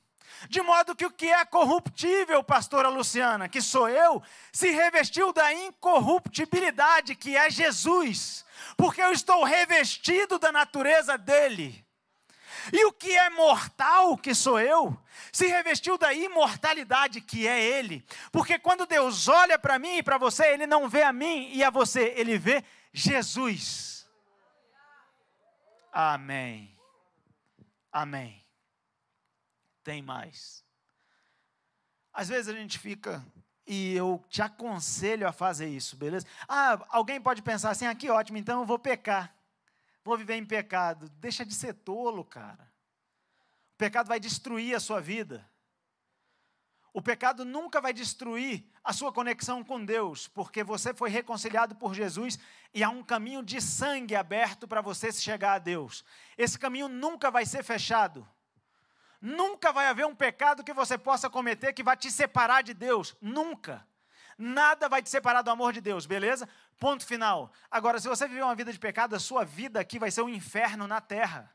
De 0.49 0.61
modo 0.63 0.97
que 0.97 1.05
o 1.05 1.11
que 1.11 1.29
é 1.29 1.45
corruptível, 1.45 2.43
pastora 2.43 2.89
Luciana, 2.89 3.49
que 3.49 3.61
sou 3.61 3.89
eu, 3.89 4.23
se 4.53 4.71
revestiu 4.71 5.33
da 5.33 5.53
incorruptibilidade, 5.53 7.15
que 7.15 7.37
é 7.37 7.51
Jesus, 7.51 8.45
porque 8.77 9.03
eu 9.03 9.13
estou 9.13 9.45
revestido 9.45 10.39
da 10.39 10.51
natureza 10.51 11.19
dele. 11.19 11.85
E 12.73 12.85
o 12.85 12.93
que 12.93 13.15
é 13.17 13.31
mortal, 13.31 14.17
que 14.17 14.35
sou 14.35 14.61
eu, 14.61 14.97
se 15.33 15.47
revestiu 15.47 15.97
da 15.97 16.13
imortalidade, 16.13 17.21
que 17.21 17.47
é 17.47 17.61
Ele. 17.61 18.05
Porque 18.33 18.59
quando 18.59 18.87
Deus 18.87 19.29
olha 19.29 19.59
para 19.59 19.79
mim 19.79 19.99
e 19.99 20.03
para 20.03 20.19
você, 20.19 20.47
Ele 20.53 20.67
não 20.67 20.89
vê 20.89 21.03
a 21.03 21.13
mim 21.13 21.51
e 21.53 21.63
a 21.63 21.71
você, 21.71 22.15
Ele 22.17 22.39
vê 22.39 22.65
Jesus. 22.93 24.09
Amém. 25.93 26.77
Amém 27.93 28.41
tem 29.83 30.03
mais. 30.03 30.65
Às 32.13 32.29
vezes 32.29 32.49
a 32.49 32.57
gente 32.57 32.79
fica, 32.79 33.25
e 33.67 33.95
eu 33.95 34.25
te 34.29 34.43
aconselho 34.43 35.27
a 35.27 35.33
fazer 35.33 35.69
isso, 35.69 35.97
beleza? 35.97 36.27
Ah, 36.49 36.85
alguém 36.89 37.21
pode 37.21 37.43
pensar 37.43 37.71
assim, 37.71 37.87
ah, 37.87 37.95
que 37.95 38.11
ótimo, 38.11 38.39
então 38.39 38.61
eu 38.61 38.67
vou 38.67 38.79
pecar. 38.79 39.35
Vou 40.05 40.17
viver 40.17 40.35
em 40.35 40.45
pecado. 40.45 41.09
Deixa 41.21 41.45
de 41.45 41.55
ser 41.55 41.75
tolo, 41.75 42.25
cara. 42.25 42.71
O 43.75 43.77
pecado 43.79 44.09
vai 44.09 44.21
destruir 44.21 44.75
a 44.75 44.81
sua 44.81 45.01
vida. 45.01 45.49
O 46.93 47.01
pecado 47.01 47.45
nunca 47.45 47.81
vai 47.81 47.93
destruir 47.93 48.65
a 48.83 48.93
sua 48.93 49.13
conexão 49.13 49.63
com 49.63 49.85
Deus, 49.85 50.27
porque 50.27 50.65
você 50.65 50.93
foi 50.93 51.09
reconciliado 51.09 51.77
por 51.77 51.95
Jesus 51.95 52.39
e 52.75 52.83
há 52.83 52.89
um 52.89 53.03
caminho 53.03 53.43
de 53.43 53.61
sangue 53.61 54.17
aberto 54.17 54.67
para 54.67 54.81
você 54.81 55.13
chegar 55.13 55.55
a 55.55 55.59
Deus. 55.59 56.05
Esse 56.37 56.59
caminho 56.59 56.89
nunca 56.89 57.31
vai 57.31 57.47
ser 57.47 57.63
fechado. 57.63 58.27
Nunca 59.21 59.71
vai 59.71 59.87
haver 59.87 60.07
um 60.07 60.15
pecado 60.15 60.65
que 60.65 60.73
você 60.73 60.97
possa 60.97 61.31
cometer 61.31 61.73
que 61.73 61.83
vai 61.83 61.97
te 61.97 62.11
separar 62.11 62.63
de 62.63 62.75
Deus. 62.75 63.15
Nunca. 63.21 63.87
Nada 64.43 64.89
vai 64.89 65.03
te 65.03 65.11
separar 65.11 65.43
do 65.43 65.51
amor 65.51 65.71
de 65.71 65.83
Deus, 65.83 66.07
beleza? 66.07 66.49
Ponto 66.79 67.05
final. 67.05 67.53
Agora, 67.71 68.01
se 68.01 68.09
você 68.09 68.27
viver 68.27 68.43
uma 68.43 68.55
vida 68.55 68.73
de 68.73 68.79
pecado, 68.79 69.15
a 69.15 69.21
sua 69.21 69.45
vida 69.45 69.79
aqui 69.79 69.99
vai 69.99 70.11
ser 70.11 70.23
um 70.23 70.31
inferno 70.31 70.87
na 70.87 70.99
terra. 70.99 71.55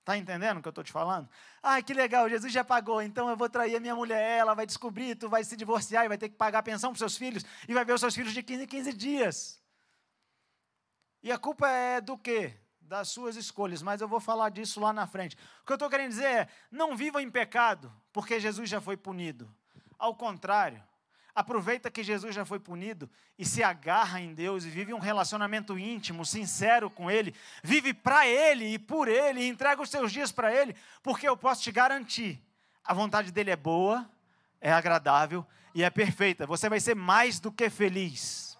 Está 0.00 0.18
entendendo 0.18 0.58
o 0.58 0.60
que 0.62 0.66
eu 0.66 0.70
estou 0.70 0.82
te 0.82 0.90
falando? 0.90 1.28
Ah, 1.62 1.80
que 1.80 1.94
legal, 1.94 2.28
Jesus 2.28 2.52
já 2.52 2.64
pagou, 2.64 3.00
então 3.00 3.28
eu 3.30 3.36
vou 3.36 3.48
trair 3.48 3.76
a 3.76 3.80
minha 3.80 3.94
mulher, 3.94 4.40
ela 4.40 4.54
vai 4.54 4.66
descobrir, 4.66 5.14
tu 5.14 5.28
vai 5.28 5.44
se 5.44 5.56
divorciar 5.56 6.04
e 6.04 6.08
vai 6.08 6.18
ter 6.18 6.30
que 6.30 6.34
pagar 6.34 6.58
a 6.58 6.62
pensão 6.64 6.90
para 6.90 6.98
seus 6.98 7.16
filhos, 7.16 7.44
e 7.68 7.72
vai 7.72 7.84
ver 7.84 7.92
os 7.92 8.00
seus 8.00 8.12
filhos 8.12 8.32
de 8.32 8.42
15 8.42 8.64
em 8.64 8.66
15 8.66 8.92
dias. 8.92 9.62
E 11.22 11.30
a 11.30 11.38
culpa 11.38 11.68
é 11.68 12.00
do 12.00 12.18
quê? 12.18 12.58
das 12.80 13.08
suas 13.08 13.36
escolhas, 13.36 13.82
mas 13.82 14.00
eu 14.00 14.08
vou 14.08 14.18
falar 14.18 14.48
disso 14.48 14.80
lá 14.80 14.92
na 14.92 15.06
frente. 15.06 15.36
O 15.62 15.64
que 15.64 15.72
eu 15.72 15.76
estou 15.76 15.88
querendo 15.88 16.08
dizer 16.10 16.24
é: 16.24 16.48
não 16.72 16.96
viva 16.96 17.22
em 17.22 17.30
pecado, 17.30 17.92
porque 18.12 18.40
Jesus 18.40 18.68
já 18.68 18.80
foi 18.80 18.96
punido. 18.96 19.48
Ao 19.96 20.12
contrário, 20.12 20.82
aproveita 21.34 21.90
que 21.90 22.02
Jesus 22.02 22.34
já 22.34 22.44
foi 22.44 22.58
punido 22.58 23.08
e 23.38 23.44
se 23.44 23.62
agarra 23.62 24.20
em 24.20 24.34
Deus 24.34 24.64
e 24.64 24.70
vive 24.70 24.92
um 24.92 24.98
relacionamento 24.98 25.78
íntimo, 25.78 26.24
sincero 26.24 26.90
com 26.90 27.10
Ele. 27.10 27.34
Vive 27.62 27.94
para 27.94 28.26
Ele 28.26 28.74
e 28.74 28.78
por 28.78 29.08
Ele, 29.08 29.40
e 29.40 29.48
entrega 29.48 29.82
os 29.82 29.90
seus 29.90 30.12
dias 30.12 30.32
para 30.32 30.54
Ele, 30.54 30.74
porque 31.02 31.28
eu 31.28 31.36
posso 31.36 31.62
te 31.62 31.72
garantir: 31.72 32.42
a 32.84 32.92
vontade 32.94 33.30
dele 33.32 33.50
é 33.50 33.56
boa, 33.56 34.08
é 34.60 34.72
agradável 34.72 35.46
e 35.74 35.82
é 35.82 35.90
perfeita. 35.90 36.46
Você 36.46 36.68
vai 36.68 36.80
ser 36.80 36.94
mais 36.94 37.38
do 37.40 37.50
que 37.50 37.70
feliz. 37.70 38.58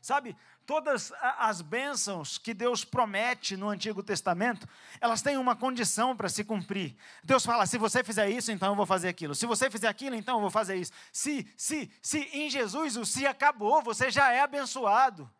Sabe, 0.00 0.36
todas 0.66 1.12
as 1.38 1.60
bênçãos 1.60 2.38
que 2.38 2.54
Deus 2.54 2.84
promete 2.84 3.56
no 3.56 3.68
Antigo 3.68 4.02
Testamento, 4.02 4.68
elas 5.00 5.22
têm 5.22 5.36
uma 5.36 5.54
condição 5.54 6.16
para 6.16 6.28
se 6.28 6.44
cumprir. 6.44 6.96
Deus 7.22 7.44
fala: 7.44 7.66
se 7.66 7.78
você 7.78 8.02
fizer 8.02 8.28
isso, 8.30 8.50
então 8.50 8.70
eu 8.70 8.76
vou 8.76 8.86
fazer 8.86 9.08
aquilo. 9.08 9.34
Se 9.34 9.46
você 9.46 9.70
fizer 9.70 9.88
aquilo, 9.88 10.16
então 10.16 10.36
eu 10.36 10.40
vou 10.40 10.50
fazer 10.50 10.76
isso. 10.76 10.92
Se, 11.12 11.46
se, 11.56 11.90
se 12.02 12.18
em 12.32 12.50
Jesus 12.50 12.96
o 12.96 13.04
se 13.04 13.26
acabou, 13.26 13.82
você 13.82 14.10
já 14.10 14.32
é 14.32 14.40
abençoado. 14.40 15.30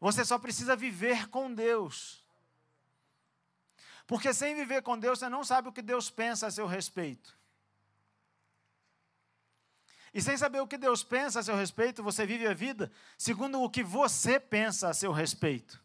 Você 0.00 0.24
só 0.24 0.38
precisa 0.38 0.74
viver 0.74 1.28
com 1.28 1.52
Deus. 1.52 2.22
Porque 4.06 4.34
sem 4.34 4.54
viver 4.54 4.82
com 4.82 4.98
Deus, 4.98 5.18
você 5.18 5.28
não 5.28 5.44
sabe 5.44 5.68
o 5.68 5.72
que 5.72 5.80
Deus 5.80 6.10
pensa 6.10 6.46
a 6.46 6.50
seu 6.50 6.66
respeito. 6.66 7.41
E 10.12 10.20
sem 10.20 10.36
saber 10.36 10.60
o 10.60 10.66
que 10.66 10.76
Deus 10.76 11.02
pensa 11.02 11.40
a 11.40 11.42
seu 11.42 11.56
respeito, 11.56 12.02
você 12.02 12.26
vive 12.26 12.46
a 12.46 12.52
vida 12.52 12.92
segundo 13.16 13.62
o 13.62 13.70
que 13.70 13.82
você 13.82 14.38
pensa 14.38 14.88
a 14.88 14.94
seu 14.94 15.10
respeito. 15.10 15.82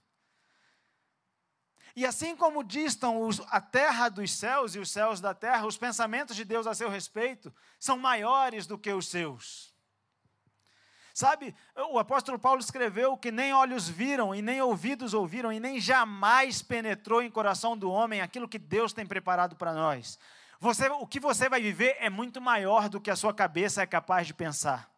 E 1.95 2.05
assim 2.05 2.35
como 2.35 2.63
distam 2.63 3.21
os, 3.21 3.41
a 3.49 3.59
terra 3.59 4.07
dos 4.07 4.31
céus 4.31 4.75
e 4.75 4.79
os 4.79 4.91
céus 4.91 5.19
da 5.19 5.33
terra, 5.33 5.65
os 5.65 5.77
pensamentos 5.77 6.35
de 6.35 6.45
Deus 6.45 6.67
a 6.67 6.75
seu 6.75 6.89
respeito 6.89 7.51
são 7.79 7.97
maiores 7.97 8.67
do 8.67 8.77
que 8.77 8.93
os 8.93 9.07
seus. 9.07 9.73
Sabe, 11.11 11.55
o 11.89 11.97
apóstolo 11.97 12.37
Paulo 12.37 12.59
escreveu 12.59 13.17
que 13.17 13.31
nem 13.31 13.51
olhos 13.51 13.89
viram, 13.89 14.35
e 14.35 14.43
nem 14.43 14.61
ouvidos 14.61 15.15
ouviram, 15.15 15.51
e 15.51 15.59
nem 15.59 15.79
jamais 15.79 16.61
penetrou 16.61 17.23
em 17.23 17.31
coração 17.31 17.75
do 17.75 17.89
homem 17.89 18.21
aquilo 18.21 18.47
que 18.47 18.59
Deus 18.59 18.93
tem 18.93 19.03
preparado 19.03 19.55
para 19.55 19.73
nós. 19.73 20.19
Você, 20.59 20.89
o 20.89 21.05
que 21.05 21.19
você 21.19 21.47
vai 21.47 21.61
viver 21.61 21.95
é 21.99 22.09
muito 22.09 22.41
maior 22.41 22.89
do 22.89 22.99
que 22.99 23.11
a 23.11 23.15
sua 23.15 23.33
cabeça 23.33 23.81
é 23.81 23.85
capaz 23.85 24.25
de 24.25 24.33
pensar. 24.33 24.89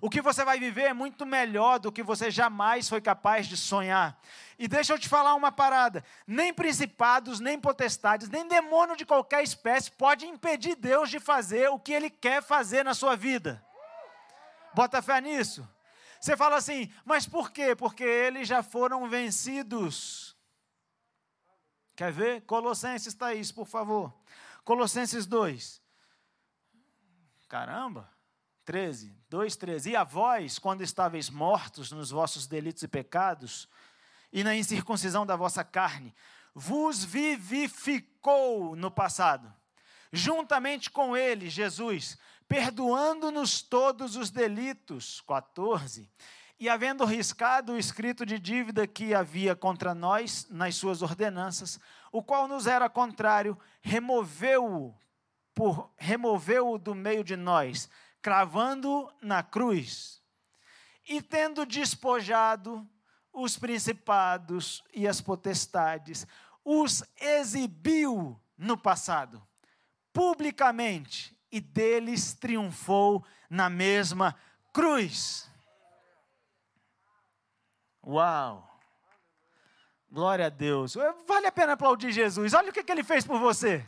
O 0.00 0.10
que 0.10 0.20
você 0.20 0.44
vai 0.44 0.58
viver 0.58 0.82
é 0.82 0.92
muito 0.92 1.24
melhor 1.24 1.78
do 1.78 1.90
que 1.90 2.02
você 2.02 2.30
jamais 2.30 2.88
foi 2.88 3.00
capaz 3.00 3.46
de 3.46 3.56
sonhar. 3.56 4.20
E 4.58 4.68
deixa 4.68 4.92
eu 4.92 4.98
te 4.98 5.08
falar 5.08 5.34
uma 5.34 5.52
parada: 5.52 6.04
nem 6.26 6.52
principados, 6.52 7.40
nem 7.40 7.58
potestades, 7.58 8.28
nem 8.28 8.46
demônio 8.46 8.96
de 8.96 9.06
qualquer 9.06 9.42
espécie 9.42 9.90
pode 9.90 10.26
impedir 10.26 10.74
Deus 10.76 11.08
de 11.08 11.20
fazer 11.20 11.68
o 11.70 11.78
que 11.78 11.92
Ele 11.92 12.10
quer 12.10 12.42
fazer 12.42 12.84
na 12.84 12.92
sua 12.92 13.16
vida. 13.16 13.64
Bota 14.74 15.00
fé 15.00 15.20
nisso. 15.20 15.66
Você 16.20 16.36
fala 16.36 16.56
assim, 16.56 16.92
mas 17.04 17.26
por 17.26 17.50
quê? 17.50 17.76
Porque 17.76 18.02
eles 18.02 18.48
já 18.48 18.62
foram 18.62 19.08
vencidos. 19.08 20.34
Quer 21.94 22.10
ver? 22.10 22.40
Colossenses, 22.42 23.14
Thaís, 23.14 23.52
por 23.52 23.66
favor. 23.66 24.12
Colossenses 24.64 25.26
2. 25.26 25.82
Caramba! 27.48 28.10
13, 28.64 29.14
2, 29.28 29.56
13. 29.56 29.90
E 29.90 29.96
a 29.96 30.04
vós, 30.04 30.58
quando 30.58 30.82
estáveis 30.82 31.28
mortos 31.28 31.92
nos 31.92 32.10
vossos 32.10 32.46
delitos 32.46 32.82
e 32.82 32.88
pecados, 32.88 33.68
e 34.32 34.42
na 34.42 34.56
incircuncisão 34.56 35.26
da 35.26 35.36
vossa 35.36 35.62
carne, 35.62 36.14
vos 36.54 37.04
vivificou 37.04 38.74
no 38.74 38.90
passado, 38.90 39.52
juntamente 40.12 40.90
com 40.90 41.16
ele, 41.16 41.50
Jesus, 41.50 42.16
perdoando-nos 42.48 43.60
todos 43.62 44.16
os 44.16 44.30
delitos. 44.30 45.20
14. 45.22 46.10
E 46.64 46.68
havendo 46.70 47.04
riscado 47.04 47.74
o 47.74 47.78
escrito 47.78 48.24
de 48.24 48.38
dívida 48.38 48.86
que 48.86 49.12
havia 49.12 49.54
contra 49.54 49.94
nós 49.94 50.46
nas 50.48 50.74
suas 50.76 51.02
ordenanças, 51.02 51.78
o 52.10 52.22
qual 52.22 52.48
nos 52.48 52.66
era 52.66 52.88
contrário, 52.88 53.54
removeu-o 53.82 54.94
por 55.54 55.92
removeu-o 55.98 56.78
do 56.78 56.94
meio 56.94 57.22
de 57.22 57.36
nós, 57.36 57.90
cravando 58.22 59.12
na 59.20 59.42
cruz. 59.42 60.22
E 61.06 61.20
tendo 61.20 61.66
despojado 61.66 62.88
os 63.30 63.58
principados 63.58 64.82
e 64.94 65.06
as 65.06 65.20
potestades, 65.20 66.26
os 66.64 67.04
exibiu 67.20 68.40
no 68.56 68.78
passado, 68.78 69.46
publicamente, 70.14 71.38
e 71.52 71.60
deles 71.60 72.32
triunfou 72.32 73.22
na 73.50 73.68
mesma 73.68 74.34
cruz. 74.72 75.52
Uau! 78.06 78.70
Glória 80.10 80.46
a 80.46 80.48
Deus. 80.48 80.94
Vale 81.26 81.46
a 81.46 81.52
pena 81.52 81.72
aplaudir 81.72 82.12
Jesus. 82.12 82.54
Olha 82.54 82.70
o 82.70 82.72
que, 82.72 82.84
que 82.84 82.92
ele 82.92 83.02
fez 83.02 83.26
por 83.26 83.38
você. 83.38 83.84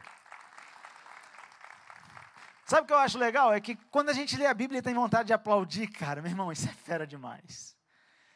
Sabe 2.65 2.83
o 2.83 2.87
que 2.87 2.93
eu 2.93 2.99
acho 2.99 3.17
legal? 3.17 3.53
É 3.53 3.61
que 3.61 3.77
quando 3.93 4.09
a 4.09 4.13
gente 4.13 4.37
lê 4.37 4.47
a 4.47 4.55
Bíblia 4.55 4.83
tem 4.83 4.93
vontade 4.93 5.29
de 5.29 5.33
aplaudir, 5.33 5.87
cara, 5.87 6.21
meu 6.21 6.31
irmão, 6.31 6.51
isso 6.51 6.69
é 6.69 6.73
fera 6.73 7.07
demais. 7.07 7.77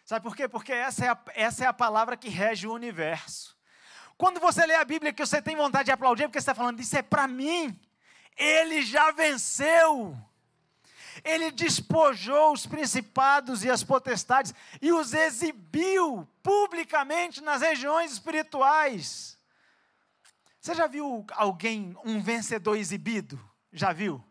Sabe 0.04 0.22
por 0.22 0.36
quê? 0.36 0.46
Porque 0.48 0.72
essa 0.72 1.04
é 1.04 1.08
a, 1.08 1.18
essa 1.34 1.64
é 1.64 1.66
a 1.66 1.72
palavra 1.72 2.16
que 2.16 2.28
rege 2.28 2.68
o 2.68 2.72
universo. 2.72 3.56
Quando 4.16 4.38
você 4.38 4.64
lê 4.66 4.74
a 4.74 4.84
Bíblia 4.84 5.12
que 5.12 5.24
você 5.24 5.42
tem 5.42 5.56
vontade 5.56 5.86
de 5.86 5.92
aplaudir, 5.92 6.24
é 6.24 6.26
porque 6.28 6.38
você 6.38 6.44
está 6.44 6.54
falando, 6.54 6.78
isso 6.78 6.96
é 6.96 7.02
para 7.02 7.26
mim. 7.26 7.76
Ele 8.36 8.82
já 8.82 9.10
venceu. 9.10 10.16
Ele 11.24 11.50
despojou 11.50 12.52
os 12.52 12.66
principados 12.66 13.64
e 13.64 13.70
as 13.70 13.84
potestades 13.84 14.54
e 14.80 14.92
os 14.92 15.12
exibiu 15.12 16.28
publicamente 16.42 17.40
nas 17.40 17.62
regiões 17.62 18.12
espirituais. 18.12 19.38
Você 20.60 20.74
já 20.74 20.86
viu 20.86 21.24
alguém, 21.32 21.96
um 22.04 22.20
vencedor 22.20 22.76
exibido? 22.76 23.40
Já 23.72 23.92
viu? 23.92 24.22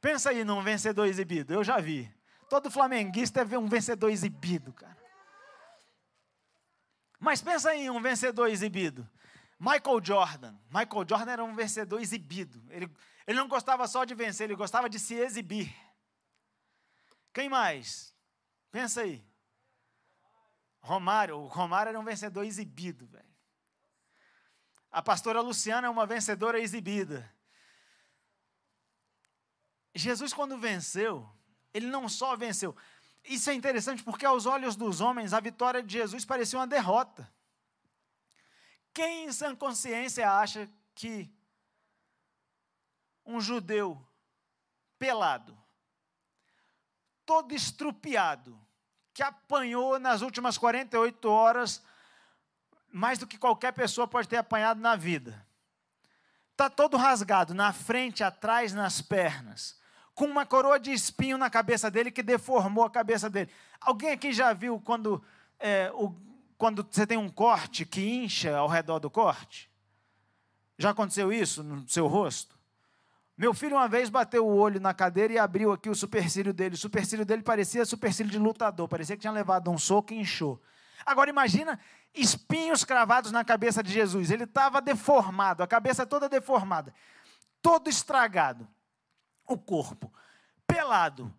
Pensa 0.00 0.30
aí 0.30 0.44
num 0.44 0.62
vencedor 0.62 1.06
exibido. 1.06 1.52
Eu 1.52 1.64
já 1.64 1.78
vi. 1.78 2.10
Todo 2.48 2.70
flamenguista 2.70 3.40
é 3.40 3.44
ver 3.44 3.58
um 3.58 3.68
vencedor 3.68 4.10
exibido, 4.10 4.72
cara. 4.72 4.96
Mas 7.18 7.42
pensa 7.42 7.70
aí 7.70 7.90
um 7.90 8.00
vencedor 8.00 8.48
exibido. 8.48 9.08
Michael 9.58 10.00
Jordan. 10.02 10.54
Michael 10.68 11.06
Jordan 11.08 11.32
era 11.32 11.44
um 11.44 11.54
vencedor 11.54 12.00
exibido. 12.00 12.62
Ele, 12.70 12.90
ele 13.26 13.38
não 13.38 13.48
gostava 13.48 13.86
só 13.88 14.04
de 14.04 14.14
vencer, 14.14 14.44
ele 14.44 14.54
gostava 14.54 14.88
de 14.88 14.98
se 14.98 15.14
exibir. 15.14 15.74
Quem 17.36 17.50
mais? 17.50 18.16
Pensa 18.70 19.02
aí. 19.02 19.22
Romário. 20.80 21.36
O 21.36 21.48
Romário 21.48 21.90
era 21.90 22.00
um 22.00 22.02
vencedor 22.02 22.46
exibido, 22.46 23.06
velho. 23.08 23.36
A 24.90 25.02
pastora 25.02 25.42
Luciana 25.42 25.86
é 25.86 25.90
uma 25.90 26.06
vencedora 26.06 26.58
exibida. 26.58 27.30
Jesus, 29.94 30.32
quando 30.32 30.56
venceu, 30.56 31.30
ele 31.74 31.88
não 31.88 32.08
só 32.08 32.34
venceu. 32.36 32.74
Isso 33.22 33.50
é 33.50 33.52
interessante 33.52 34.02
porque, 34.02 34.24
aos 34.24 34.46
olhos 34.46 34.74
dos 34.74 35.02
homens, 35.02 35.34
a 35.34 35.40
vitória 35.40 35.82
de 35.82 35.92
Jesus 35.92 36.24
parecia 36.24 36.58
uma 36.58 36.66
derrota. 36.66 37.30
Quem 38.94 39.26
em 39.26 39.32
sã 39.32 39.54
consciência 39.54 40.32
acha 40.32 40.70
que 40.94 41.30
um 43.26 43.42
judeu 43.42 44.02
pelado, 44.98 45.65
todo 47.26 47.52
estrupiado, 47.52 48.58
que 49.12 49.22
apanhou 49.22 49.98
nas 49.98 50.22
últimas 50.22 50.56
48 50.56 51.28
horas 51.28 51.82
mais 52.92 53.18
do 53.18 53.26
que 53.26 53.36
qualquer 53.36 53.72
pessoa 53.72 54.06
pode 54.06 54.28
ter 54.28 54.36
apanhado 54.36 54.80
na 54.80 54.96
vida. 54.96 55.44
Está 56.52 56.70
todo 56.70 56.96
rasgado, 56.96 57.52
na 57.52 57.72
frente, 57.72 58.24
atrás, 58.24 58.72
nas 58.72 59.02
pernas, 59.02 59.78
com 60.14 60.24
uma 60.24 60.46
coroa 60.46 60.80
de 60.80 60.92
espinho 60.92 61.36
na 61.36 61.50
cabeça 61.50 61.90
dele 61.90 62.10
que 62.10 62.22
deformou 62.22 62.84
a 62.84 62.90
cabeça 62.90 63.28
dele. 63.28 63.50
Alguém 63.78 64.12
aqui 64.12 64.32
já 64.32 64.54
viu 64.54 64.80
quando, 64.80 65.22
é, 65.58 65.90
o, 65.92 66.14
quando 66.56 66.86
você 66.90 67.06
tem 67.06 67.18
um 67.18 67.28
corte 67.28 67.84
que 67.84 68.00
incha 68.00 68.56
ao 68.56 68.68
redor 68.68 68.98
do 68.98 69.10
corte? 69.10 69.70
Já 70.78 70.90
aconteceu 70.90 71.30
isso 71.30 71.62
no 71.62 71.86
seu 71.86 72.06
rosto? 72.06 72.55
Meu 73.36 73.52
filho 73.52 73.76
uma 73.76 73.86
vez 73.86 74.08
bateu 74.08 74.46
o 74.46 74.56
olho 74.56 74.80
na 74.80 74.94
cadeira 74.94 75.32
e 75.32 75.38
abriu 75.38 75.70
aqui 75.70 75.90
o 75.90 75.94
supercílio 75.94 76.54
dele. 76.54 76.74
O 76.74 76.78
supercílio 76.78 77.24
dele 77.24 77.42
parecia 77.42 77.84
supercílio 77.84 78.32
de 78.32 78.38
lutador, 78.38 78.88
parecia 78.88 79.14
que 79.14 79.20
tinha 79.20 79.32
levado 79.32 79.70
um 79.70 79.76
soco 79.76 80.14
e 80.14 80.16
inchou. 80.16 80.62
Agora 81.04 81.28
imagina 81.28 81.78
espinhos 82.14 82.82
cravados 82.82 83.30
na 83.30 83.44
cabeça 83.44 83.82
de 83.82 83.92
Jesus. 83.92 84.30
Ele 84.30 84.44
estava 84.44 84.80
deformado, 84.80 85.62
a 85.62 85.66
cabeça 85.66 86.06
toda 86.06 86.30
deformada, 86.30 86.94
todo 87.60 87.90
estragado. 87.90 88.66
O 89.46 89.58
corpo 89.58 90.10
pelado, 90.66 91.32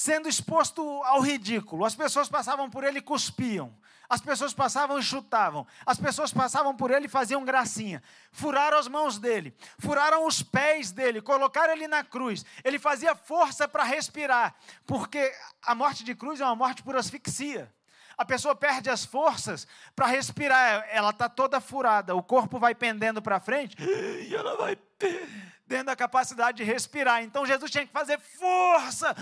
sendo 0.00 0.30
exposto 0.30 0.80
ao 1.04 1.20
ridículo. 1.20 1.84
As 1.84 1.94
pessoas 1.94 2.26
passavam 2.26 2.70
por 2.70 2.84
ele 2.84 3.00
e 3.00 3.02
cuspiam. 3.02 3.70
As 4.08 4.22
pessoas 4.22 4.54
passavam 4.54 4.98
e 4.98 5.02
chutavam. 5.02 5.66
As 5.84 5.98
pessoas 5.98 6.32
passavam 6.32 6.74
por 6.74 6.90
ele 6.90 7.04
e 7.04 7.08
faziam 7.08 7.44
gracinha. 7.44 8.02
Furaram 8.32 8.78
as 8.78 8.88
mãos 8.88 9.18
dele, 9.18 9.54
furaram 9.78 10.26
os 10.26 10.42
pés 10.42 10.90
dele, 10.90 11.20
colocaram 11.20 11.74
ele 11.74 11.86
na 11.86 12.02
cruz. 12.02 12.46
Ele 12.64 12.78
fazia 12.78 13.14
força 13.14 13.68
para 13.68 13.84
respirar, 13.84 14.54
porque 14.86 15.30
a 15.62 15.74
morte 15.74 16.02
de 16.02 16.14
cruz 16.14 16.40
é 16.40 16.46
uma 16.46 16.56
morte 16.56 16.82
por 16.82 16.96
asfixia. 16.96 17.70
A 18.16 18.24
pessoa 18.24 18.54
perde 18.54 18.88
as 18.88 19.04
forças 19.04 19.66
para 19.94 20.06
respirar, 20.06 20.88
ela 20.90 21.10
está 21.10 21.28
toda 21.28 21.60
furada, 21.60 22.16
o 22.16 22.22
corpo 22.22 22.58
vai 22.58 22.74
pendendo 22.74 23.20
para 23.20 23.38
frente 23.38 23.76
e 23.84 24.34
ela 24.34 24.56
vai 24.56 24.76
perdendo 24.98 25.90
a 25.90 25.96
capacidade 25.96 26.56
de 26.56 26.64
respirar. 26.64 27.22
Então 27.22 27.44
Jesus 27.44 27.70
tinha 27.70 27.86
que 27.86 27.92
fazer 27.92 28.18
força 28.18 29.14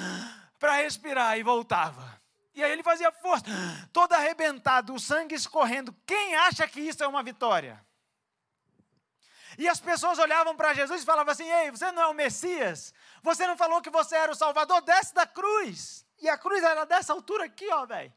para 0.58 0.72
respirar 0.76 1.38
e 1.38 1.42
voltava 1.42 2.20
E 2.54 2.62
aí 2.62 2.72
ele 2.72 2.82
fazia 2.82 3.12
força, 3.12 3.44
todo 3.92 4.12
arrebentado, 4.12 4.94
o 4.94 4.98
sangue 4.98 5.34
escorrendo. 5.34 5.94
Quem 6.06 6.34
acha 6.34 6.66
que 6.66 6.80
isso 6.80 7.02
é 7.02 7.06
uma 7.06 7.22
vitória? 7.22 7.84
E 9.56 9.68
as 9.68 9.80
pessoas 9.80 10.18
olhavam 10.18 10.54
para 10.56 10.72
Jesus 10.72 11.02
e 11.02 11.06
falavam 11.06 11.32
assim: 11.32 11.50
Ei, 11.50 11.70
você 11.70 11.90
não 11.90 12.02
é 12.02 12.06
o 12.06 12.14
Messias? 12.14 12.94
Você 13.22 13.46
não 13.46 13.56
falou 13.56 13.82
que 13.82 13.90
você 13.90 14.14
era 14.14 14.30
o 14.30 14.34
Salvador? 14.34 14.80
Desce 14.82 15.12
da 15.12 15.26
cruz. 15.26 16.06
E 16.20 16.28
a 16.28 16.38
cruz 16.38 16.62
era 16.62 16.84
dessa 16.84 17.12
altura 17.12 17.46
aqui, 17.46 17.68
ó, 17.72 17.84
velho. 17.86 18.12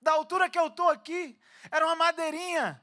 Da 0.00 0.12
altura 0.12 0.50
que 0.50 0.58
eu 0.58 0.66
estou 0.66 0.90
aqui. 0.90 1.38
Era 1.70 1.86
uma 1.86 1.94
madeirinha 1.94 2.82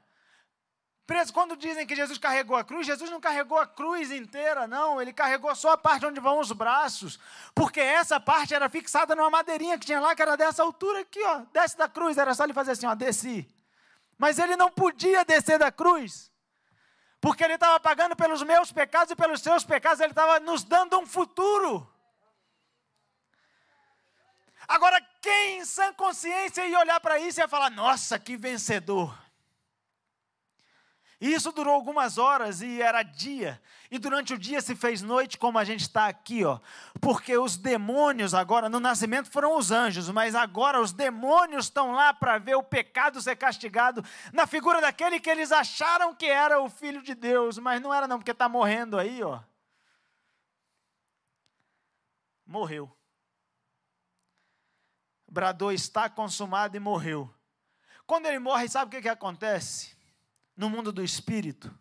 preso. 1.10 1.32
Quando 1.32 1.56
dizem 1.56 1.84
que 1.84 1.96
Jesus 1.96 2.18
carregou 2.18 2.56
a 2.56 2.62
cruz, 2.62 2.86
Jesus 2.86 3.10
não 3.10 3.20
carregou 3.20 3.58
a 3.58 3.66
cruz 3.66 4.12
inteira, 4.12 4.68
não. 4.68 5.02
Ele 5.02 5.12
carregou 5.12 5.52
só 5.56 5.72
a 5.72 5.76
parte 5.76 6.06
onde 6.06 6.20
vão 6.20 6.38
os 6.38 6.52
braços. 6.52 7.18
Porque 7.52 7.80
essa 7.80 8.20
parte 8.20 8.54
era 8.54 8.68
fixada 8.68 9.16
numa 9.16 9.28
madeirinha 9.28 9.76
que 9.76 9.86
tinha 9.86 9.98
lá, 9.98 10.14
que 10.14 10.22
era 10.22 10.36
dessa 10.36 10.62
altura 10.62 11.00
aqui, 11.00 11.20
ó. 11.24 11.42
Desce 11.52 11.76
da 11.76 11.88
cruz, 11.88 12.16
era 12.16 12.32
só 12.32 12.44
ele 12.44 12.54
fazer 12.54 12.72
assim, 12.72 12.86
ó, 12.86 12.94
desci. 12.94 13.52
Mas 14.16 14.38
ele 14.38 14.54
não 14.54 14.70
podia 14.70 15.24
descer 15.24 15.58
da 15.58 15.72
cruz. 15.72 16.30
Porque 17.20 17.42
ele 17.42 17.54
estava 17.54 17.80
pagando 17.80 18.14
pelos 18.14 18.44
meus 18.44 18.70
pecados 18.70 19.10
e 19.10 19.16
pelos 19.16 19.40
seus 19.40 19.64
pecados, 19.64 19.98
ele 19.98 20.12
estava 20.12 20.38
nos 20.38 20.62
dando 20.62 20.96
um 20.96 21.06
futuro. 21.06 21.92
Agora, 24.68 25.04
quem 25.20 25.58
em 25.58 25.64
sã 25.64 25.92
consciência 25.92 26.64
ia 26.68 26.78
olhar 26.78 27.00
para 27.00 27.18
isso 27.18 27.40
e 27.40 27.42
ia 27.42 27.48
falar: 27.48 27.68
Nossa, 27.68 28.16
que 28.16 28.36
vencedor. 28.36 29.29
E 31.20 31.34
isso 31.34 31.52
durou 31.52 31.74
algumas 31.74 32.16
horas 32.16 32.62
e 32.62 32.80
era 32.80 33.02
dia. 33.02 33.60
E 33.90 33.98
durante 33.98 34.32
o 34.32 34.38
dia 34.38 34.62
se 34.62 34.74
fez 34.74 35.02
noite, 35.02 35.36
como 35.36 35.58
a 35.58 35.64
gente 35.64 35.82
está 35.82 36.06
aqui, 36.06 36.44
ó. 36.46 36.58
Porque 36.98 37.36
os 37.36 37.58
demônios 37.58 38.32
agora, 38.32 38.70
no 38.70 38.80
nascimento 38.80 39.30
foram 39.30 39.58
os 39.58 39.70
anjos, 39.70 40.08
mas 40.08 40.34
agora 40.34 40.80
os 40.80 40.92
demônios 40.92 41.66
estão 41.66 41.92
lá 41.92 42.14
para 42.14 42.38
ver 42.38 42.54
o 42.54 42.62
pecado 42.62 43.20
ser 43.20 43.36
castigado 43.36 44.02
na 44.32 44.46
figura 44.46 44.80
daquele 44.80 45.20
que 45.20 45.28
eles 45.28 45.52
acharam 45.52 46.14
que 46.14 46.24
era 46.24 46.58
o 46.58 46.70
filho 46.70 47.02
de 47.02 47.14
Deus, 47.14 47.58
mas 47.58 47.82
não 47.82 47.92
era 47.92 48.08
não, 48.08 48.16
porque 48.16 48.30
está 48.30 48.48
morrendo 48.48 48.98
aí, 48.98 49.22
ó. 49.22 49.40
Morreu. 52.46 52.90
Bradou, 55.30 55.70
está 55.70 56.08
consumado 56.08 56.78
e 56.78 56.80
morreu. 56.80 57.32
Quando 58.06 58.24
ele 58.24 58.38
morre, 58.38 58.68
sabe 58.68 58.88
o 58.88 58.90
que, 58.90 59.02
que 59.02 59.08
acontece? 59.08 59.99
No 60.56 60.68
mundo 60.68 60.92
do 60.92 61.02
espírito, 61.02 61.72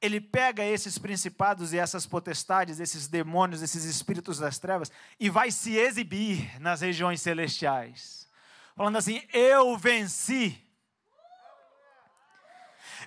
ele 0.00 0.20
pega 0.20 0.62
esses 0.62 0.98
principados 0.98 1.72
e 1.72 1.78
essas 1.78 2.06
potestades, 2.06 2.80
esses 2.80 3.08
demônios, 3.08 3.62
esses 3.62 3.84
espíritos 3.84 4.38
das 4.38 4.58
trevas, 4.58 4.90
e 5.18 5.30
vai 5.30 5.50
se 5.50 5.76
exibir 5.76 6.60
nas 6.60 6.80
regiões 6.80 7.20
celestiais, 7.22 8.28
falando 8.76 8.96
assim: 8.96 9.22
Eu 9.32 9.76
venci. 9.76 10.62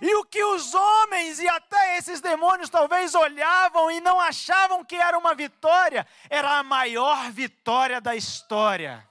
E 0.01 0.15
o 0.15 0.23
que 0.23 0.41
os 0.41 0.73
homens 0.73 1.39
e 1.39 1.47
até 1.47 1.97
esses 1.97 2.21
demônios 2.21 2.69
talvez 2.69 3.13
olhavam 3.13 3.91
e 3.91 3.99
não 3.99 4.19
achavam 4.19 4.83
que 4.83 4.95
era 4.95 5.17
uma 5.17 5.35
vitória, 5.35 6.07
era 6.29 6.57
a 6.57 6.63
maior 6.63 7.29
vitória 7.31 7.99
da 7.99 8.15
história. 8.15 9.05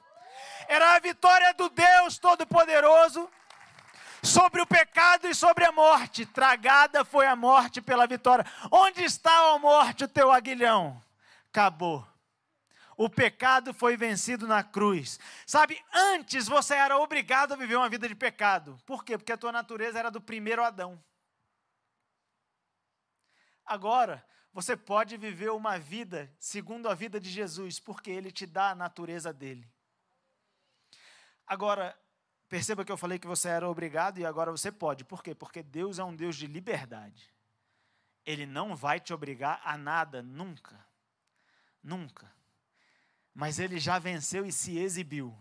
Era 0.66 0.94
a 0.94 0.98
vitória 0.98 1.52
do 1.54 1.68
Deus 1.68 2.18
Todo-Poderoso 2.18 3.28
sobre 4.28 4.60
o 4.60 4.66
pecado 4.66 5.26
e 5.26 5.34
sobre 5.34 5.64
a 5.64 5.72
morte. 5.72 6.26
Tragada 6.26 7.04
foi 7.04 7.26
a 7.26 7.34
morte 7.34 7.80
pela 7.80 8.06
vitória. 8.06 8.44
Onde 8.70 9.02
está, 9.02 9.54
a 9.54 9.58
morte, 9.58 10.04
o 10.04 10.08
teu 10.08 10.30
aguilhão? 10.30 11.02
Acabou. 11.48 12.06
O 12.96 13.08
pecado 13.08 13.72
foi 13.72 13.96
vencido 13.96 14.46
na 14.46 14.62
cruz. 14.62 15.18
Sabe, 15.46 15.82
antes 15.92 16.46
você 16.46 16.74
era 16.74 16.98
obrigado 16.98 17.52
a 17.52 17.56
viver 17.56 17.76
uma 17.76 17.88
vida 17.88 18.08
de 18.08 18.14
pecado. 18.14 18.78
Por 18.84 19.04
quê? 19.04 19.16
Porque 19.16 19.32
a 19.32 19.36
tua 19.36 19.52
natureza 19.52 19.98
era 19.98 20.10
do 20.10 20.20
primeiro 20.20 20.62
Adão. 20.64 21.02
Agora, 23.64 24.24
você 24.52 24.76
pode 24.76 25.16
viver 25.16 25.50
uma 25.50 25.78
vida 25.78 26.34
segundo 26.38 26.88
a 26.88 26.94
vida 26.94 27.20
de 27.20 27.30
Jesus, 27.30 27.78
porque 27.78 28.10
ele 28.10 28.32
te 28.32 28.46
dá 28.46 28.70
a 28.70 28.74
natureza 28.74 29.32
dele. 29.32 29.70
Agora, 31.46 31.96
Perceba 32.48 32.82
que 32.82 32.90
eu 32.90 32.96
falei 32.96 33.18
que 33.18 33.26
você 33.26 33.48
era 33.48 33.68
obrigado 33.68 34.18
e 34.18 34.24
agora 34.24 34.50
você 34.50 34.72
pode. 34.72 35.04
Por 35.04 35.22
quê? 35.22 35.34
Porque 35.34 35.62
Deus 35.62 35.98
é 35.98 36.04
um 36.04 36.16
Deus 36.16 36.34
de 36.34 36.46
liberdade. 36.46 37.30
Ele 38.24 38.46
não 38.46 38.74
vai 38.74 38.98
te 38.98 39.12
obrigar 39.12 39.60
a 39.62 39.76
nada, 39.76 40.22
nunca. 40.22 40.82
Nunca. 41.82 42.32
Mas 43.34 43.58
ele 43.58 43.78
já 43.78 43.98
venceu 43.98 44.46
e 44.46 44.52
se 44.52 44.78
exibiu. 44.78 45.36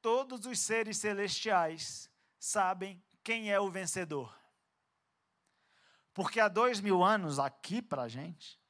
Todos 0.00 0.46
os 0.46 0.58
seres 0.60 0.96
celestiais 0.98 2.08
sabem 2.38 3.02
quem 3.24 3.52
é 3.52 3.58
o 3.58 3.70
vencedor. 3.70 4.36
Porque 6.14 6.38
há 6.38 6.48
dois 6.48 6.80
mil 6.80 7.02
anos, 7.02 7.38
aqui 7.40 7.82
para 7.82 8.02
a 8.02 8.08
gente, 8.08 8.60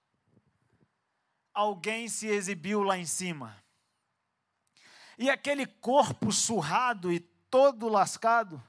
alguém 1.52 2.08
se 2.08 2.26
exibiu 2.26 2.82
lá 2.82 2.96
em 2.96 3.06
cima 3.06 3.61
e 5.18 5.30
aquele 5.30 5.66
corpo 5.66 6.32
surrado 6.32 7.12
e 7.12 7.20
todo 7.20 7.88
lascado 7.88 8.62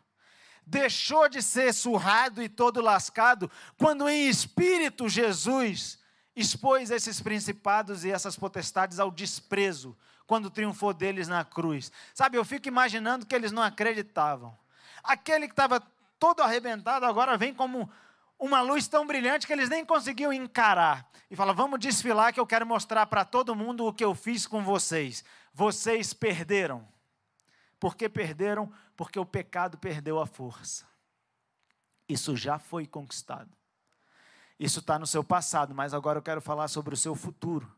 deixou 0.65 1.27
de 1.27 1.41
ser 1.41 1.73
surrado 1.73 2.41
e 2.41 2.47
todo 2.47 2.81
lascado 2.81 3.51
quando 3.77 4.07
em 4.07 4.27
espírito 4.27 5.09
Jesus 5.09 5.99
expôs 6.35 6.89
esses 6.89 7.21
principados 7.21 8.03
e 8.03 8.11
essas 8.11 8.35
potestades 8.35 8.99
ao 8.99 9.11
desprezo 9.11 9.95
quando 10.25 10.49
triunfou 10.49 10.93
deles 10.93 11.27
na 11.27 11.43
cruz. 11.43 11.91
Sabe, 12.13 12.37
eu 12.37 12.45
fico 12.45 12.67
imaginando 12.67 13.25
que 13.25 13.35
eles 13.35 13.51
não 13.51 13.61
acreditavam. 13.61 14.57
Aquele 15.03 15.47
que 15.47 15.53
estava 15.53 15.81
todo 16.17 16.41
arrebentado 16.41 17.05
agora 17.05 17.37
vem 17.37 17.53
como 17.53 17.89
uma 18.39 18.61
luz 18.61 18.87
tão 18.87 19.05
brilhante 19.05 19.45
que 19.45 19.53
eles 19.53 19.69
nem 19.69 19.85
conseguiam 19.85 20.33
encarar. 20.33 21.07
E 21.29 21.35
fala: 21.35 21.53
Vamos 21.53 21.79
desfilar 21.79 22.33
que 22.33 22.39
eu 22.39 22.47
quero 22.47 22.65
mostrar 22.65 23.05
para 23.05 23.25
todo 23.25 23.55
mundo 23.55 23.85
o 23.85 23.93
que 23.93 24.03
eu 24.03 24.15
fiz 24.15 24.47
com 24.47 24.63
vocês. 24.63 25.23
Vocês 25.53 26.13
perderam. 26.13 26.87
Por 27.79 27.95
que 27.95 28.09
perderam? 28.09 28.73
Porque 28.95 29.19
o 29.19 29.25
pecado 29.25 29.77
perdeu 29.77 30.19
a 30.19 30.25
força. 30.25 30.87
Isso 32.07 32.35
já 32.35 32.57
foi 32.57 32.87
conquistado. 32.87 33.55
Isso 34.59 34.79
está 34.79 34.97
no 34.97 35.05
seu 35.05 35.23
passado, 35.23 35.73
mas 35.73 35.93
agora 35.93 36.19
eu 36.19 36.23
quero 36.23 36.41
falar 36.41 36.67
sobre 36.67 36.93
o 36.93 36.97
seu 36.97 37.15
futuro. 37.15 37.71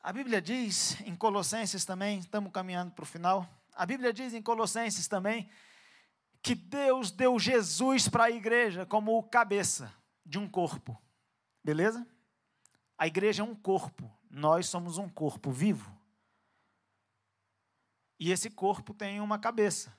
A 0.00 0.12
Bíblia 0.12 0.40
diz 0.40 1.00
em 1.00 1.16
Colossenses 1.16 1.84
também, 1.84 2.20
estamos 2.20 2.52
caminhando 2.52 2.92
para 2.92 3.02
o 3.02 3.06
final. 3.06 3.48
A 3.74 3.84
Bíblia 3.84 4.12
diz 4.12 4.32
em 4.32 4.40
Colossenses 4.40 5.08
também 5.08 5.50
que 6.40 6.54
Deus 6.54 7.10
deu 7.10 7.38
Jesus 7.40 8.08
para 8.08 8.24
a 8.24 8.30
igreja 8.30 8.86
como 8.86 9.18
o 9.18 9.22
cabeça 9.22 9.92
de 10.24 10.38
um 10.38 10.48
corpo. 10.48 10.96
Beleza? 11.64 12.06
A 12.98 13.06
igreja 13.06 13.42
é 13.42 13.44
um 13.44 13.54
corpo, 13.54 14.10
nós 14.30 14.68
somos 14.68 14.98
um 14.98 15.08
corpo 15.08 15.50
vivo. 15.50 15.94
E 18.18 18.32
esse 18.32 18.48
corpo 18.48 18.94
tem 18.94 19.20
uma 19.20 19.38
cabeça, 19.38 19.96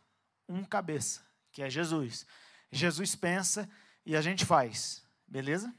um 0.49 0.63
cabeça, 0.63 1.21
que 1.51 1.61
é 1.61 1.69
Jesus. 1.69 2.25
Jesus 2.71 3.15
pensa 3.15 3.69
e 4.05 4.15
a 4.15 4.21
gente 4.21 4.45
faz, 4.45 5.05
beleza? 5.27 5.73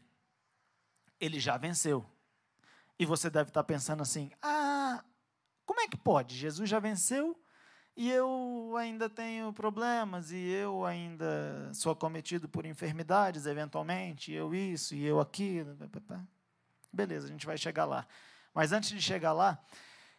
Ele 1.19 1.41
já 1.41 1.57
venceu. 1.57 2.09
E 2.99 3.05
você 3.05 3.29
deve 3.29 3.51
estar 3.51 3.65
pensando 3.65 4.03
assim: 4.03 4.31
ah, 4.41 5.05
como 5.67 5.81
é 5.81 5.89
que 5.89 5.97
pode? 5.97 6.37
Jesus 6.37 6.71
já 6.71 6.79
venceu 6.79 7.37
e 7.99 8.09
eu 8.09 8.77
ainda 8.79 9.11
tenho 9.11 9.53
problemas, 9.53 10.31
e 10.31 10.39
eu 10.39 10.87
ainda 10.87 11.69
sou 11.75 11.91
acometido 11.91 12.49
por 12.49 12.65
enfermidades, 12.65 13.45
eventualmente, 13.45 14.31
e 14.31 14.37
eu 14.37 14.55
isso, 14.55 14.95
e 14.95 15.05
eu 15.05 15.19
aquilo. 15.19 15.77
Beleza, 16.93 17.27
a 17.27 17.31
gente 17.31 17.47
vai 17.47 17.59
chegar 17.59 17.85
lá. 17.85 18.07
Mas 18.55 18.73
antes 18.73 18.91
de 18.91 19.01
chegar 19.01 19.33
lá, 19.33 19.63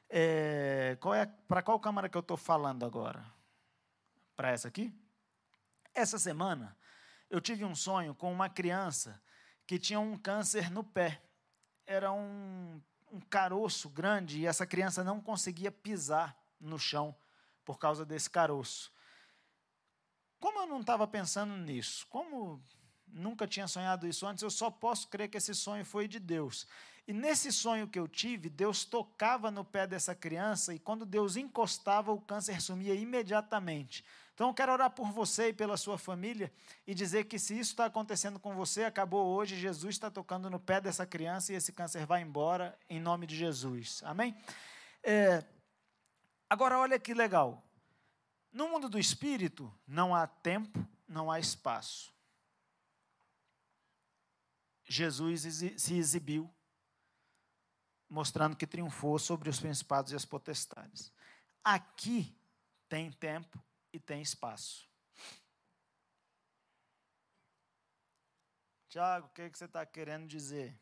é, 0.10 0.98
é, 1.16 1.26
para 1.48 1.62
qual 1.62 1.80
câmara 1.80 2.10
que 2.10 2.18
eu 2.18 2.22
estou 2.22 2.38
falando 2.38 2.86
agora? 2.86 3.26
Para 4.36 4.52
essa 4.52 4.68
aqui? 4.68 4.94
Essa 5.94 6.18
semana, 6.18 6.76
eu 7.30 7.42
tive 7.42 7.66
um 7.66 7.76
sonho 7.76 8.16
com 8.16 8.32
uma 8.32 8.50
criança 8.50 9.22
que 9.68 9.78
tinha 9.78 10.00
um 10.00 10.18
câncer 10.18 10.72
no 10.72 10.84
pé. 10.84 11.22
Era 11.86 12.12
um, 12.12 12.82
um 13.12 13.20
caroço 13.20 13.90
grande 13.90 14.40
e 14.40 14.48
essa 14.48 14.66
criança 14.66 15.04
não 15.04 15.20
conseguia 15.20 15.72
pisar 15.72 16.36
no 16.60 16.80
chão 16.80 17.16
por 17.66 17.78
causa 17.78 18.06
desse 18.06 18.30
caroço. 18.30 18.92
Como 20.40 20.60
eu 20.60 20.68
não 20.68 20.80
estava 20.80 21.06
pensando 21.08 21.56
nisso, 21.58 22.08
como 22.08 22.64
nunca 23.14 23.48
tinha 23.48 23.68
sonhado 23.68 24.08
isso 24.08 24.26
antes, 24.26 24.44
eu 24.44 24.50
só 24.50 24.70
posso 24.70 25.08
crer 25.08 25.30
que 25.30 25.38
esse 25.38 25.54
sonho 25.54 25.86
foi 25.86 26.08
de 26.08 26.20
Deus. 26.20 26.68
E 27.08 27.14
nesse 27.14 27.52
sonho 27.52 27.88
que 27.88 27.98
eu 27.98 28.08
tive, 28.08 28.50
Deus 28.50 28.86
tocava 28.86 29.50
no 29.50 29.66
pé 29.66 29.88
dessa 29.88 30.14
criança 30.14 30.74
e 30.74 30.80
quando 30.80 31.06
Deus 31.06 31.36
encostava, 31.36 32.12
o 32.12 32.22
câncer 32.22 32.62
sumia 32.62 32.94
imediatamente. 32.94 34.06
Então 34.36 34.48
eu 34.50 34.54
quero 34.54 34.72
orar 34.72 34.92
por 34.92 35.12
você 35.12 35.50
e 35.50 35.54
pela 35.54 35.76
sua 35.76 35.98
família 35.98 36.54
e 36.86 36.94
dizer 36.94 37.26
que 37.26 37.40
se 37.40 37.60
isso 37.60 37.72
está 37.72 37.86
acontecendo 37.86 38.40
com 38.40 38.56
você, 38.56 38.84
acabou 38.84 39.26
hoje, 39.26 39.58
Jesus 39.58 39.96
está 39.96 40.12
tocando 40.12 40.50
no 40.50 40.60
pé 40.60 40.80
dessa 40.80 41.06
criança 41.06 41.52
e 41.52 41.56
esse 41.56 41.74
câncer 41.74 42.06
vai 42.06 42.22
embora 42.22 42.78
em 42.88 43.00
nome 43.00 43.26
de 43.26 43.36
Jesus. 43.36 44.02
Amém? 44.06 44.38
É, 45.04 45.44
agora 46.50 46.78
olha 46.78 47.00
que 47.00 47.14
legal. 47.14 47.64
No 48.52 48.70
mundo 48.70 48.88
do 48.88 49.00
espírito 49.00 49.74
não 49.88 50.16
há 50.16 50.28
tempo, 50.28 50.88
não 51.08 51.32
há 51.32 51.40
espaço. 51.40 52.14
Jesus 54.90 55.44
se 55.78 55.94
exibiu 55.94 56.52
mostrando 58.10 58.56
que 58.56 58.66
triunfou 58.66 59.20
sobre 59.20 59.48
os 59.48 59.60
principados 59.60 60.12
e 60.12 60.16
as 60.16 60.26
potestades. 60.26 61.14
Aqui 61.64 62.36
tem 62.90 63.12
tempo 63.12 63.64
e 63.94 64.00
tem 64.00 64.20
espaço. 64.20 64.90
Tiago, 68.90 69.28
o 69.28 69.30
que, 69.30 69.48
que 69.48 69.58
você 69.58 69.66
está 69.66 69.86
querendo 69.86 70.28
dizer? 70.28 70.76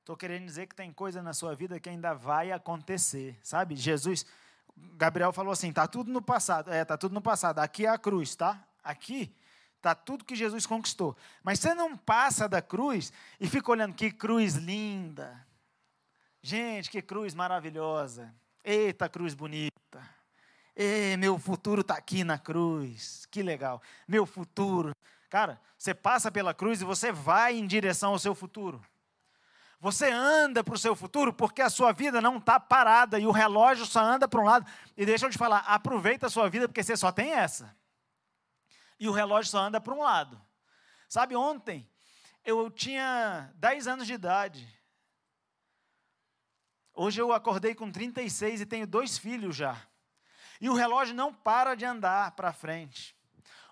Estou 0.00 0.18
querendo 0.18 0.44
dizer 0.44 0.66
que 0.66 0.74
tem 0.74 0.92
coisa 0.92 1.22
na 1.22 1.32
sua 1.32 1.54
vida 1.54 1.80
que 1.80 1.88
ainda 1.88 2.12
vai 2.12 2.52
acontecer, 2.52 3.40
sabe? 3.42 3.74
Jesus, 3.74 4.26
Gabriel 4.76 5.32
falou 5.32 5.50
assim: 5.50 5.70
está 5.70 5.88
tudo 5.88 6.12
no 6.12 6.20
passado. 6.20 6.70
É, 6.70 6.82
está 6.82 6.98
tudo 6.98 7.14
no 7.14 7.22
passado. 7.22 7.60
Aqui 7.60 7.86
é 7.86 7.88
a 7.88 7.96
cruz, 7.96 8.36
tá? 8.36 8.68
Aqui 8.82 9.34
está 9.84 9.94
tudo 9.94 10.24
que 10.24 10.34
Jesus 10.34 10.66
conquistou. 10.66 11.16
Mas 11.42 11.60
você 11.60 11.74
não 11.74 11.96
passa 11.96 12.48
da 12.48 12.60
cruz 12.60 13.12
e 13.38 13.46
fica 13.46 13.70
olhando 13.70 13.94
que 13.94 14.10
cruz 14.10 14.54
linda, 14.54 15.44
Gente, 16.46 16.90
que 16.90 17.00
cruz 17.00 17.32
maravilhosa. 17.32 18.30
Eita, 18.62 19.08
cruz 19.08 19.32
bonita. 19.32 19.72
Ei, 20.76 21.16
meu 21.16 21.38
futuro 21.38 21.80
está 21.80 21.94
aqui 21.94 22.22
na 22.22 22.36
cruz. 22.36 23.24
Que 23.30 23.42
legal. 23.42 23.80
Meu 24.06 24.26
futuro. 24.26 24.92
Cara, 25.30 25.58
você 25.78 25.94
passa 25.94 26.30
pela 26.30 26.52
cruz 26.52 26.82
e 26.82 26.84
você 26.84 27.10
vai 27.10 27.56
em 27.56 27.66
direção 27.66 28.12
ao 28.12 28.18
seu 28.18 28.34
futuro. 28.34 28.84
Você 29.80 30.10
anda 30.10 30.62
para 30.62 30.74
o 30.74 30.78
seu 30.78 30.94
futuro 30.94 31.32
porque 31.32 31.62
a 31.62 31.70
sua 31.70 31.92
vida 31.92 32.20
não 32.20 32.36
está 32.36 32.60
parada 32.60 33.18
e 33.18 33.26
o 33.26 33.30
relógio 33.30 33.86
só 33.86 34.00
anda 34.00 34.28
para 34.28 34.40
um 34.42 34.44
lado. 34.44 34.70
E 34.98 35.06
deixa 35.06 35.24
eu 35.24 35.30
te 35.30 35.38
falar, 35.38 35.60
aproveita 35.60 36.26
a 36.26 36.30
sua 36.30 36.50
vida 36.50 36.68
porque 36.68 36.82
você 36.82 36.94
só 36.94 37.10
tem 37.10 37.32
essa. 37.32 37.74
E 38.98 39.08
o 39.08 39.12
relógio 39.12 39.50
só 39.50 39.58
anda 39.58 39.80
para 39.80 39.94
um 39.94 40.02
lado. 40.02 40.40
Sabe, 41.08 41.36
ontem 41.36 41.88
eu 42.44 42.70
tinha 42.70 43.52
10 43.56 43.86
anos 43.86 44.06
de 44.06 44.14
idade. 44.14 44.68
Hoje 46.92 47.20
eu 47.20 47.32
acordei 47.32 47.74
com 47.74 47.90
36 47.90 48.60
e 48.60 48.66
tenho 48.66 48.86
dois 48.86 49.18
filhos 49.18 49.56
já. 49.56 49.80
E 50.60 50.68
o 50.68 50.74
relógio 50.74 51.14
não 51.14 51.32
para 51.32 51.74
de 51.74 51.84
andar 51.84 52.32
para 52.32 52.52
frente. 52.52 53.16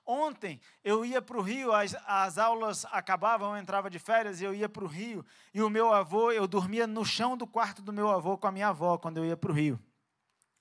Ontem 0.05 0.61
eu 0.83 1.05
ia 1.05 1.23
para 1.23 1.39
o 1.39 1.43
Rio, 1.43 1.73
as, 1.73 1.95
as 2.07 2.37
aulas 2.37 2.85
acabavam, 2.87 3.55
eu 3.55 3.63
entrava 3.63 3.89
de 3.89 4.01
férias 4.01 4.41
e 4.41 4.45
eu 4.45 4.53
ia 4.53 4.69
para 4.69 4.83
o 4.85 4.89
Rio. 4.89 5.25
E 5.55 5.63
o 5.63 5.71
meu 5.71 5.93
avô, 5.93 6.33
eu 6.33 6.49
dormia 6.49 6.87
no 6.87 7.05
chão 7.05 7.37
do 7.37 7.47
quarto 7.47 7.81
do 7.81 7.93
meu 7.93 8.11
avô 8.11 8.37
com 8.37 8.49
a 8.49 8.53
minha 8.53 8.69
avó 8.69 8.99
quando 8.99 9.19
eu 9.19 9.25
ia 9.25 9.37
para 9.37 9.53
o 9.53 9.55
Rio. 9.55 9.81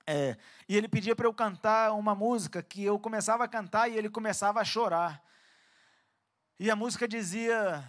É, 0.05 0.37
e 0.67 0.75
ele 0.75 0.87
pedia 0.87 1.15
para 1.15 1.27
eu 1.27 1.33
cantar 1.33 1.93
uma 1.93 2.15
música 2.15 2.61
que 2.61 2.83
eu 2.83 2.97
começava 2.99 3.43
a 3.43 3.47
cantar 3.47 3.89
e 3.89 3.97
ele 3.97 4.09
começava 4.09 4.59
a 4.59 4.65
chorar. 4.65 5.23
E 6.59 6.69
a 6.69 6.75
música 6.75 7.07
dizia: 7.07 7.83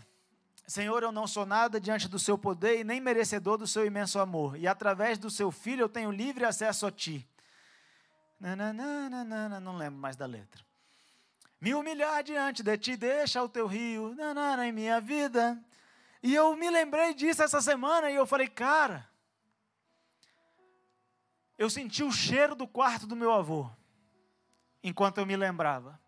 Senhor, 0.67 1.03
eu 1.03 1.13
não 1.13 1.27
sou 1.27 1.45
nada 1.45 1.81
diante 1.81 2.09
do 2.09 2.19
seu 2.19 2.39
poder 2.39 2.81
e 2.81 2.85
nem 2.85 3.01
merecedor 3.01 3.59
do 3.59 3.67
seu 3.67 3.85
imenso 3.85 4.19
amor. 4.19 4.57
E 4.57 4.67
através 4.67 5.19
do 5.19 5.31
seu 5.31 5.51
filho 5.51 5.83
eu 5.83 5.89
tenho 5.89 6.11
livre 6.11 6.45
acesso 6.45 6.87
a 6.87 6.91
ti. 6.91 7.29
Nananana, 8.41 9.61
não 9.61 9.77
lembro 9.77 10.01
mais 10.01 10.17
da 10.17 10.27
letra. 10.27 10.65
Me 11.61 11.75
humilhar 11.75 12.25
diante 12.25 12.63
de 12.63 12.77
ti, 12.77 12.97
deixa 12.97 13.43
o 13.43 13.49
teu 13.49 13.67
rio 13.69 14.15
nanana, 14.17 14.67
em 14.67 14.73
minha 14.73 15.01
vida. 15.01 15.63
E 16.23 16.35
eu 16.35 16.57
me 16.57 16.69
lembrei 16.69 17.15
disso 17.15 17.43
essa 17.43 17.61
semana 17.61 18.11
e 18.11 18.17
eu 18.17 18.27
falei, 18.27 18.49
cara, 18.49 19.09
eu 21.59 21.69
senti 21.71 22.03
o 22.03 22.11
cheiro 22.11 22.55
do 22.55 22.67
quarto 22.67 23.07
do 23.07 23.17
meu 23.17 23.33
avô, 23.33 23.71
enquanto 24.83 25.19
eu 25.19 25.27
me 25.27 25.37
lembrava. 25.37 26.01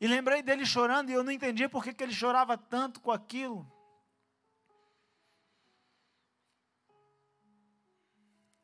E 0.00 0.06
lembrei 0.06 0.42
dele 0.42 0.66
chorando 0.66 1.10
e 1.10 1.12
eu 1.12 1.22
não 1.22 1.30
entendia 1.30 1.68
por 1.68 1.84
que, 1.84 1.94
que 1.94 2.02
ele 2.02 2.12
chorava 2.12 2.58
tanto 2.58 3.00
com 3.00 3.12
aquilo. 3.12 3.70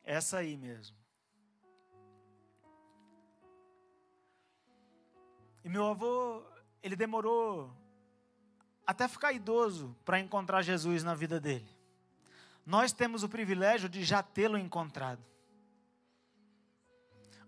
Essa 0.03 0.39
aí 0.39 0.57
mesmo. 0.57 0.97
E 5.63 5.69
meu 5.69 5.85
avô, 5.85 6.43
ele 6.81 6.95
demorou 6.95 7.71
até 8.85 9.07
ficar 9.07 9.33
idoso 9.33 9.95
para 10.03 10.19
encontrar 10.19 10.61
Jesus 10.61 11.03
na 11.03 11.13
vida 11.13 11.39
dele. 11.39 11.69
Nós 12.65 12.91
temos 12.91 13.23
o 13.23 13.29
privilégio 13.29 13.87
de 13.87 14.03
já 14.03 14.23
tê-lo 14.23 14.57
encontrado. 14.57 15.23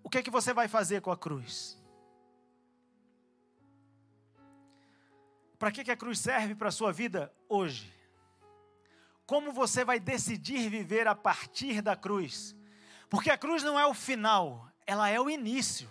O 0.03 0.09
que 0.09 0.17
é 0.17 0.23
que 0.23 0.29
você 0.29 0.53
vai 0.53 0.67
fazer 0.67 1.01
com 1.01 1.11
a 1.11 1.17
cruz? 1.17 1.81
Para 5.57 5.71
que, 5.71 5.83
que 5.83 5.91
a 5.91 5.97
cruz 5.97 6.19
serve 6.19 6.55
para 6.55 6.69
a 6.69 6.71
sua 6.71 6.91
vida 6.91 7.31
hoje? 7.47 7.93
Como 9.25 9.53
você 9.53 9.85
vai 9.85 9.99
decidir 9.99 10.69
viver 10.69 11.07
a 11.07 11.15
partir 11.15 11.81
da 11.81 11.95
cruz? 11.95 12.55
Porque 13.09 13.29
a 13.29 13.37
cruz 13.37 13.61
não 13.61 13.79
é 13.79 13.85
o 13.85 13.93
final, 13.93 14.67
ela 14.87 15.07
é 15.07 15.19
o 15.19 15.29
início. 15.29 15.89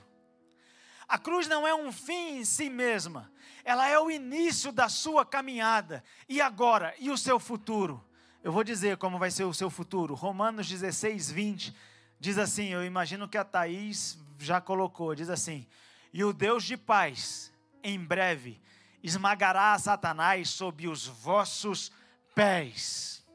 A 1.07 1.19
cruz 1.19 1.47
não 1.47 1.67
é 1.67 1.75
um 1.75 1.93
fim 1.93 2.39
em 2.39 2.45
si 2.45 2.69
mesma, 2.69 3.33
ela 3.65 3.89
é 3.89 3.99
o 3.99 4.11
início 4.11 4.73
da 4.73 4.89
sua 4.89 5.25
caminhada. 5.25 6.03
E 6.29 6.41
agora? 6.41 6.95
E 6.99 7.11
o 7.11 7.17
seu 7.17 7.39
futuro? 7.39 8.05
Eu 8.43 8.53
vou 8.53 8.65
dizer 8.65 8.97
como 8.97 9.19
vai 9.19 9.31
ser 9.31 9.45
o 9.45 9.55
seu 9.55 9.71
futuro. 9.71 10.15
Romanos 10.15 10.69
16, 10.69 11.31
20 11.31 11.75
diz 12.21 12.37
assim: 12.39 12.69
eu 12.69 12.85
imagino 12.85 13.27
que 13.27 13.39
a 13.39 13.45
Thaís 13.45 14.19
já 14.39 14.61
colocou, 14.61 15.15
diz 15.15 15.31
assim: 15.31 15.67
E 16.13 16.23
o 16.23 16.33
Deus 16.33 16.63
de 16.65 16.77
paz, 16.77 17.51
em 17.83 17.99
breve, 17.99 18.61
esmagará 19.03 19.77
Satanás 19.79 20.51
sob 20.51 20.87
os 20.87 21.07
vossos 21.07 21.91
pés. 22.35 23.27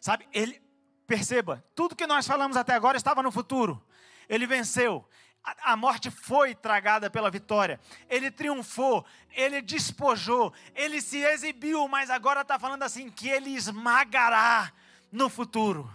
Sabe, 0.00 0.28
ele, 0.32 0.62
perceba, 1.06 1.64
tudo 1.74 1.96
que 1.96 2.06
nós 2.06 2.26
falamos 2.26 2.56
até 2.56 2.74
agora 2.74 2.96
estava 2.96 3.22
no 3.22 3.32
futuro. 3.32 3.84
Ele 4.28 4.46
venceu. 4.46 5.06
A, 5.42 5.72
a 5.72 5.76
morte 5.76 6.10
foi 6.10 6.54
tragada 6.54 7.10
pela 7.10 7.30
vitória. 7.30 7.80
Ele 8.08 8.30
triunfou, 8.30 9.04
ele 9.32 9.60
despojou, 9.60 10.52
ele 10.74 11.00
se 11.00 11.18
exibiu, 11.18 11.86
mas 11.88 12.10
agora 12.10 12.42
está 12.42 12.58
falando 12.58 12.82
assim 12.82 13.10
que 13.10 13.28
ele 13.28 13.50
esmagará 13.50 14.72
no 15.10 15.28
futuro. 15.28 15.90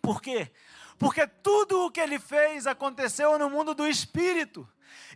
Por 0.00 0.22
quê? 0.22 0.52
Porque 0.98 1.26
tudo 1.26 1.84
o 1.84 1.90
que 1.90 2.00
ele 2.00 2.18
fez 2.18 2.66
aconteceu 2.66 3.38
no 3.38 3.50
mundo 3.50 3.74
do 3.74 3.86
espírito 3.86 4.66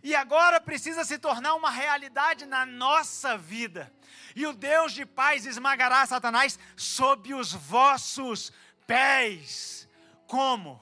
e 0.03 0.15
agora 0.15 0.59
precisa 0.59 1.03
se 1.03 1.17
tornar 1.17 1.55
uma 1.55 1.69
realidade 1.69 2.45
na 2.45 2.65
nossa 2.65 3.37
vida. 3.37 3.91
E 4.35 4.45
o 4.45 4.53
Deus 4.53 4.93
de 4.93 5.05
paz 5.05 5.45
esmagará 5.45 6.05
Satanás 6.05 6.57
sob 6.75 7.33
os 7.33 7.53
vossos 7.53 8.51
pés. 8.87 9.87
Como? 10.27 10.81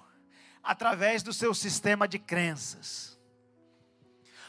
Através 0.63 1.23
do 1.23 1.33
seu 1.33 1.53
sistema 1.53 2.07
de 2.07 2.19
crenças. 2.19 3.17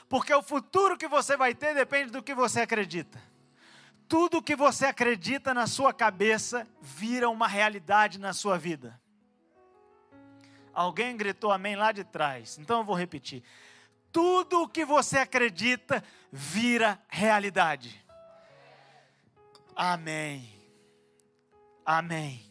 Porque 0.09 0.35
o 0.35 0.43
futuro 0.43 0.99
que 0.99 1.07
você 1.07 1.37
vai 1.37 1.55
ter 1.55 1.75
depende 1.75 2.11
do 2.11 2.23
que 2.23 2.35
você 2.35 2.61
acredita. 2.61 3.23
Tudo 4.09 4.43
que 4.43 4.57
você 4.57 4.87
acredita 4.87 5.55
na 5.55 5.69
sua 5.69 5.93
cabeça 5.93 6.67
vira 6.83 7.31
uma 7.31 7.47
realidade 7.47 8.19
na 8.19 8.33
sua 8.33 8.59
vida. 8.59 9.00
Alguém 10.73 11.17
gritou 11.17 11.51
amém 11.51 11.77
lá 11.77 11.93
de 11.93 12.05
trás, 12.05 12.59
então 12.59 12.79
eu 12.79 12.85
vou 12.85 12.95
repetir 12.95 13.43
tudo 14.13 14.63
o 14.63 14.69
que 14.69 14.85
você 14.85 15.19
acredita 15.19 16.03
vira 16.33 17.01
realidade. 17.09 18.05
Amém. 19.75 20.53
Amém. 21.85 22.45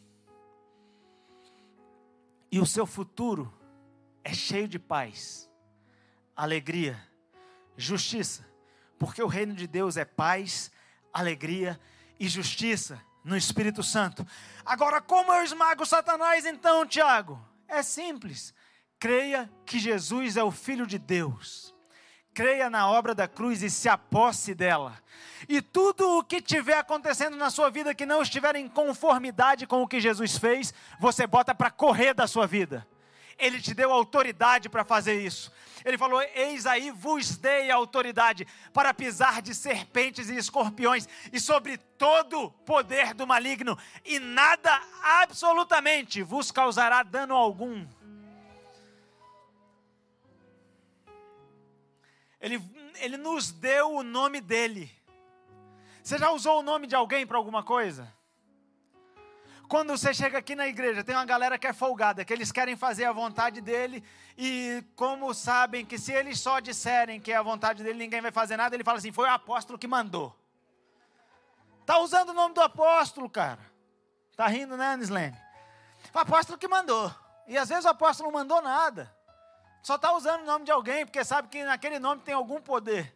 E 2.52 2.60
o 2.60 2.66
seu 2.66 2.86
futuro 2.86 3.54
é 4.24 4.34
cheio 4.34 4.68
de 4.68 4.80
paz, 4.80 5.50
alegria, 6.36 7.00
justiça, 7.78 8.46
porque 8.98 9.22
o 9.22 9.28
reino 9.28 9.54
de 9.54 9.68
Deus 9.68 9.98
é 9.98 10.06
paz, 10.06 10.72
alegria 11.14 11.80
e 12.20 12.28
justiça 12.28 13.00
no 13.24 13.38
Espírito 13.38 13.84
Santo. 13.84 14.26
Agora, 14.66 15.00
como 15.00 15.32
eu 15.32 15.44
esmago 15.44 15.86
Satanás 15.86 16.46
então, 16.46 16.86
Tiago? 16.86 17.49
É 17.70 17.82
simples 17.82 18.54
creia 19.00 19.50
que 19.66 19.80
Jesus 19.80 20.36
é 20.36 20.44
o 20.44 20.52
Filho 20.52 20.86
de 20.86 21.00
Deus. 21.00 21.74
creia 22.32 22.70
na 22.70 22.90
obra 22.90 23.14
da 23.14 23.28
cruz 23.28 23.62
e 23.64 23.70
se 23.70 23.90
aposse 23.90 24.56
dela. 24.56 24.98
E 25.50 25.62
tudo 25.62 26.18
o 26.18 26.24
que 26.24 26.38
estiver 26.38 26.78
acontecendo 26.78 27.36
na 27.36 27.50
sua 27.50 27.70
vida 27.70 27.94
que 27.94 28.06
não 28.06 28.22
estiver 28.22 28.56
em 28.56 28.68
conformidade 28.70 29.68
com 29.68 29.82
o 29.82 29.88
que 29.88 30.00
Jesus 30.00 30.38
fez, 30.38 30.74
você 31.02 31.28
bota 31.28 31.54
para 31.54 31.70
correr 31.70 32.14
da 32.14 32.28
sua 32.28 32.48
vida. 32.48 32.88
Ele 33.40 33.62
te 33.62 33.74
deu 33.74 33.92
autoridade 33.92 34.68
para 34.70 34.84
fazer 34.84 35.22
isso. 35.22 35.52
Ele 35.86 35.98
falou: 35.98 36.22
Eis 36.22 36.66
aí 36.66 36.92
vos 36.92 37.38
dei 37.38 37.72
autoridade 37.72 38.46
para 38.74 38.94
pisar 38.94 39.42
de 39.42 39.56
serpentes 39.56 40.30
e 40.30 40.36
escorpiões 40.36 41.08
e 41.32 41.40
sobre 41.40 41.78
todo 41.78 42.52
poder 42.66 43.14
do 43.14 43.26
maligno, 43.26 43.78
e 44.04 44.20
nada 44.20 44.82
absolutamente 45.02 46.22
vos 46.22 46.52
causará 46.52 47.04
dano 47.04 47.36
algum. 47.36 47.88
Ele, 52.42 52.62
ele 52.96 53.18
nos 53.18 53.52
deu 53.52 53.96
o 53.96 54.04
nome 54.04 54.40
dele. 54.40 54.90
Você 56.02 56.18
já 56.18 56.32
usou 56.32 56.60
o 56.60 56.64
nome 56.64 56.88
de 56.88 56.96
alguém 56.96 57.28
para 57.28 57.38
alguma 57.38 57.62
coisa? 57.62 58.12
Quando 59.70 59.96
você 59.96 60.16
chega 60.16 60.40
aqui 60.40 60.56
na 60.56 60.68
igreja, 60.68 61.04
tem 61.04 61.14
uma 61.14 61.26
galera 61.26 61.56
que 61.56 61.68
é 61.68 61.72
folgada, 61.72 62.26
que 62.26 62.34
eles 62.34 62.52
querem 62.52 62.76
fazer 62.76 63.06
a 63.06 63.12
vontade 63.12 63.62
dele, 63.62 64.04
e 64.36 64.84
como 64.96 65.32
sabem 65.32 65.86
que 65.86 65.96
se 66.00 66.12
eles 66.12 66.40
só 66.40 66.60
disserem 66.60 67.22
que 67.22 67.32
é 67.32 67.36
a 67.36 67.44
vontade 67.44 67.84
dele, 67.84 68.00
ninguém 68.00 68.20
vai 68.20 68.32
fazer 68.32 68.58
nada, 68.58 68.76
ele 68.76 68.84
fala 68.84 68.98
assim: 68.98 69.12
foi 69.12 69.30
o 69.30 69.32
apóstolo 69.32 69.78
que 69.78 69.86
mandou. 69.86 70.36
Está 71.82 72.00
usando 72.00 72.30
o 72.30 72.34
nome 72.34 72.56
do 72.56 72.62
apóstolo, 72.62 73.30
cara. 73.30 73.60
Está 74.32 74.48
rindo, 74.48 74.76
né, 74.76 74.88
Anislene? 74.88 75.38
O 76.16 76.18
apóstolo 76.18 76.58
que 76.58 76.68
mandou. 76.68 77.14
E 77.48 77.56
às 77.56 77.70
vezes 77.70 77.86
o 77.86 77.90
apóstolo 77.90 78.32
não 78.32 78.40
mandou 78.40 78.64
nada. 78.64 79.16
Só 79.84 79.98
está 79.98 80.14
usando 80.14 80.42
o 80.42 80.46
nome 80.46 80.66
de 80.66 80.72
alguém, 80.72 81.06
porque 81.06 81.24
sabe 81.24 81.48
que 81.48 81.64
naquele 81.64 82.00
nome 82.00 82.24
tem 82.24 82.34
algum 82.34 82.60
poder. 82.60 83.16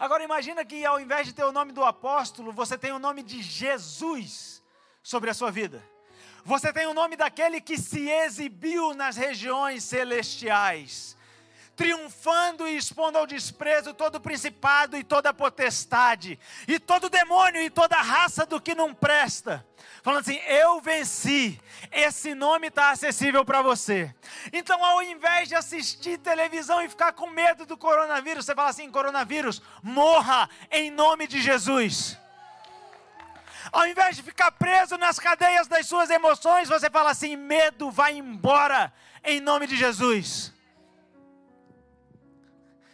Agora 0.00 0.24
imagina 0.24 0.64
que 0.64 0.82
ao 0.82 0.98
invés 0.98 1.26
de 1.26 1.34
ter 1.34 1.44
o 1.44 1.52
nome 1.52 1.72
do 1.72 1.84
apóstolo, 1.84 2.50
você 2.52 2.78
tem 2.78 2.90
o 2.90 2.98
nome 2.98 3.22
de 3.22 3.42
Jesus 3.42 4.62
sobre 5.02 5.28
a 5.28 5.34
sua 5.34 5.50
vida. 5.50 5.84
Você 6.42 6.72
tem 6.72 6.86
o 6.86 6.94
nome 6.94 7.16
daquele 7.16 7.60
que 7.60 7.76
se 7.76 8.08
exibiu 8.08 8.94
nas 8.94 9.14
regiões 9.14 9.84
celestiais, 9.84 11.18
triunfando 11.76 12.66
e 12.66 12.78
expondo 12.78 13.18
ao 13.18 13.26
desprezo 13.26 13.92
todo 13.92 14.18
principado 14.18 14.96
e 14.96 15.04
toda 15.04 15.34
potestade, 15.34 16.40
e 16.66 16.78
todo 16.78 17.10
demônio 17.10 17.60
e 17.60 17.68
toda 17.68 18.00
raça 18.00 18.46
do 18.46 18.58
que 18.58 18.74
não 18.74 18.94
presta 18.94 19.66
falando 20.02 20.20
assim: 20.20 20.38
Eu 20.46 20.80
venci, 20.80 21.60
esse 21.90 22.34
nome 22.34 22.68
está 22.68 22.90
acessível 22.90 23.44
para 23.44 23.62
você. 23.62 24.14
Então, 24.52 24.84
ao 24.84 25.02
invés 25.02 25.48
de 25.48 25.54
assistir 25.54 26.18
televisão 26.18 26.82
e 26.82 26.88
ficar 26.88 27.12
com 27.12 27.28
medo 27.28 27.66
do 27.66 27.76
coronavírus, 27.76 28.44
você 28.44 28.54
fala 28.54 28.70
assim: 28.70 28.90
Coronavírus, 28.90 29.62
morra 29.82 30.48
em 30.70 30.90
nome 30.90 31.26
de 31.26 31.40
Jesus. 31.40 32.18
Ao 33.70 33.86
invés 33.86 34.16
de 34.16 34.22
ficar 34.22 34.50
preso 34.52 34.96
nas 34.96 35.18
cadeias 35.18 35.66
das 35.68 35.86
suas 35.86 36.08
emoções, 36.10 36.68
você 36.68 36.88
fala 36.88 37.10
assim: 37.10 37.36
medo 37.36 37.90
vai 37.90 38.16
embora 38.16 38.92
em 39.22 39.40
nome 39.40 39.66
de 39.66 39.76
Jesus. 39.76 40.52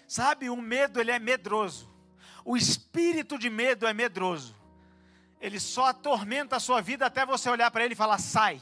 Sabe, 0.08 0.48
o 0.48 0.56
medo 0.56 1.00
ele 1.00 1.10
é 1.10 1.18
medroso. 1.18 1.94
O 2.44 2.56
espírito 2.56 3.36
de 3.38 3.50
medo 3.50 3.86
é 3.86 3.92
medroso 3.92 4.55
ele 5.40 5.60
só 5.60 5.86
atormenta 5.86 6.56
a 6.56 6.60
sua 6.60 6.80
vida 6.80 7.06
até 7.06 7.24
você 7.26 7.48
olhar 7.48 7.70
para 7.70 7.84
ele 7.84 7.94
e 7.94 7.96
falar: 7.96 8.18
sai. 8.18 8.60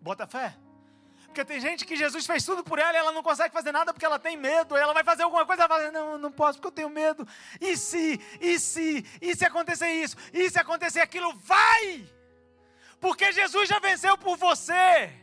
Bota 0.00 0.26
fé. 0.26 0.56
Porque 1.26 1.46
tem 1.46 1.60
gente 1.60 1.86
que 1.86 1.96
Jesus 1.96 2.26
fez 2.26 2.44
tudo 2.44 2.62
por 2.62 2.78
ela 2.78 2.92
e 2.92 2.96
ela 2.96 3.12
não 3.12 3.22
consegue 3.22 3.54
fazer 3.54 3.72
nada 3.72 3.94
porque 3.94 4.04
ela 4.04 4.18
tem 4.18 4.36
medo. 4.36 4.76
Ela 4.76 4.92
vai 4.92 5.02
fazer 5.02 5.22
alguma 5.22 5.46
coisa, 5.46 5.62
ela 5.62 5.68
fala, 5.68 5.90
não, 5.90 6.18
não 6.18 6.30
posso 6.30 6.58
porque 6.58 6.68
eu 6.68 6.72
tenho 6.72 6.90
medo. 6.90 7.26
E 7.58 7.74
se, 7.74 8.20
e 8.38 8.58
se, 8.58 9.06
e 9.18 9.34
se 9.34 9.44
acontecer 9.44 9.88
isso, 9.88 10.14
e 10.30 10.50
se 10.50 10.58
acontecer 10.58 11.00
aquilo, 11.00 11.32
vai! 11.36 12.06
Porque 13.00 13.32
Jesus 13.32 13.66
já 13.66 13.78
venceu 13.78 14.18
por 14.18 14.36
você. 14.36 15.21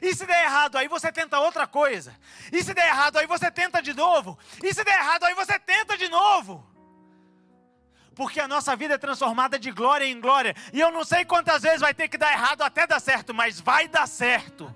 E 0.00 0.14
se 0.14 0.24
der 0.24 0.44
errado, 0.44 0.78
aí 0.78 0.88
você 0.88 1.12
tenta 1.12 1.38
outra 1.38 1.66
coisa. 1.66 2.16
E 2.50 2.62
se 2.62 2.72
der 2.72 2.88
errado, 2.88 3.18
aí 3.18 3.26
você 3.26 3.50
tenta 3.50 3.82
de 3.82 3.92
novo. 3.92 4.38
E 4.62 4.72
se 4.72 4.82
der 4.84 4.98
errado, 4.98 5.24
aí 5.24 5.34
você 5.34 5.58
tenta 5.58 5.96
de 5.96 6.08
novo. 6.08 6.66
Porque 8.14 8.40
a 8.40 8.48
nossa 8.48 8.76
vida 8.76 8.94
é 8.94 8.98
transformada 8.98 9.58
de 9.58 9.70
glória 9.70 10.04
em 10.04 10.20
glória. 10.20 10.54
E 10.72 10.80
eu 10.80 10.90
não 10.90 11.04
sei 11.04 11.24
quantas 11.24 11.62
vezes 11.62 11.80
vai 11.80 11.94
ter 11.94 12.08
que 12.08 12.18
dar 12.18 12.32
errado 12.32 12.62
até 12.62 12.86
dar 12.86 13.00
certo, 13.00 13.34
mas 13.34 13.60
vai 13.60 13.88
dar 13.88 14.06
certo. 14.06 14.74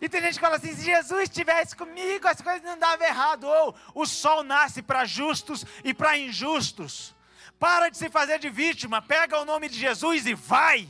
E 0.00 0.08
tem 0.08 0.20
gente 0.20 0.34
que 0.34 0.40
fala 0.40 0.56
assim: 0.56 0.74
se 0.74 0.84
Jesus 0.84 1.22
estivesse 1.22 1.76
comigo, 1.76 2.26
as 2.26 2.40
coisas 2.40 2.62
não 2.62 2.78
davam 2.78 3.06
errado. 3.06 3.44
Ou 3.44 3.74
o 3.94 4.06
sol 4.06 4.42
nasce 4.42 4.82
para 4.82 5.04
justos 5.04 5.64
e 5.84 5.94
para 5.94 6.18
injustos. 6.18 7.14
Para 7.58 7.88
de 7.88 7.96
se 7.96 8.10
fazer 8.10 8.40
de 8.40 8.50
vítima, 8.50 9.00
pega 9.00 9.38
o 9.38 9.44
nome 9.44 9.68
de 9.68 9.78
Jesus 9.78 10.26
e 10.26 10.34
vai. 10.34 10.88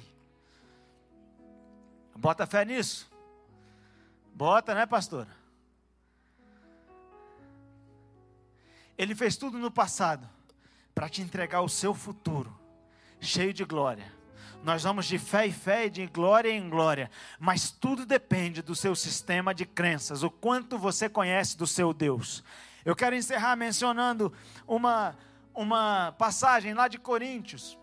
Bota 2.16 2.46
fé 2.46 2.64
nisso? 2.64 3.10
Bota, 4.34 4.74
né, 4.74 4.86
pastora? 4.86 5.28
Ele 8.96 9.14
fez 9.14 9.36
tudo 9.36 9.58
no 9.58 9.70
passado 9.70 10.28
para 10.94 11.08
te 11.08 11.22
entregar 11.22 11.62
o 11.62 11.68
seu 11.68 11.94
futuro, 11.94 12.56
cheio 13.20 13.52
de 13.52 13.64
glória. 13.64 14.12
Nós 14.62 14.84
vamos 14.84 15.06
de 15.06 15.18
fé 15.18 15.46
em 15.46 15.52
fé 15.52 15.86
e 15.86 15.90
de 15.90 16.06
glória 16.06 16.50
em 16.50 16.70
glória, 16.70 17.10
mas 17.38 17.70
tudo 17.70 18.06
depende 18.06 18.62
do 18.62 18.76
seu 18.76 18.94
sistema 18.94 19.52
de 19.52 19.66
crenças, 19.66 20.22
o 20.22 20.30
quanto 20.30 20.78
você 20.78 21.08
conhece 21.08 21.56
do 21.56 21.66
seu 21.66 21.92
Deus. 21.92 22.44
Eu 22.84 22.94
quero 22.94 23.16
encerrar 23.16 23.56
mencionando 23.56 24.32
uma, 24.66 25.16
uma 25.52 26.12
passagem 26.12 26.74
lá 26.74 26.86
de 26.86 26.98
Coríntios, 26.98 27.76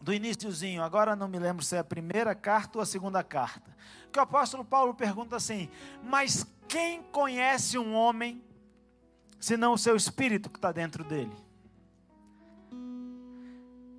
do 0.00 0.14
iníciozinho, 0.14 0.82
agora 0.82 1.14
não 1.14 1.28
me 1.28 1.38
lembro 1.38 1.64
se 1.64 1.76
é 1.76 1.78
a 1.78 1.84
primeira 1.84 2.34
carta 2.34 2.78
ou 2.78 2.82
a 2.82 2.86
segunda 2.86 3.22
carta, 3.22 3.70
que 4.10 4.18
o 4.18 4.22
apóstolo 4.22 4.64
Paulo 4.64 4.94
pergunta 4.94 5.36
assim: 5.36 5.68
Mas 6.02 6.46
quem 6.66 7.02
conhece 7.02 7.78
um 7.78 7.94
homem, 7.94 8.42
senão 9.38 9.74
o 9.74 9.78
seu 9.78 9.94
espírito 9.94 10.48
que 10.48 10.56
está 10.56 10.72
dentro 10.72 11.04
dele? 11.04 11.36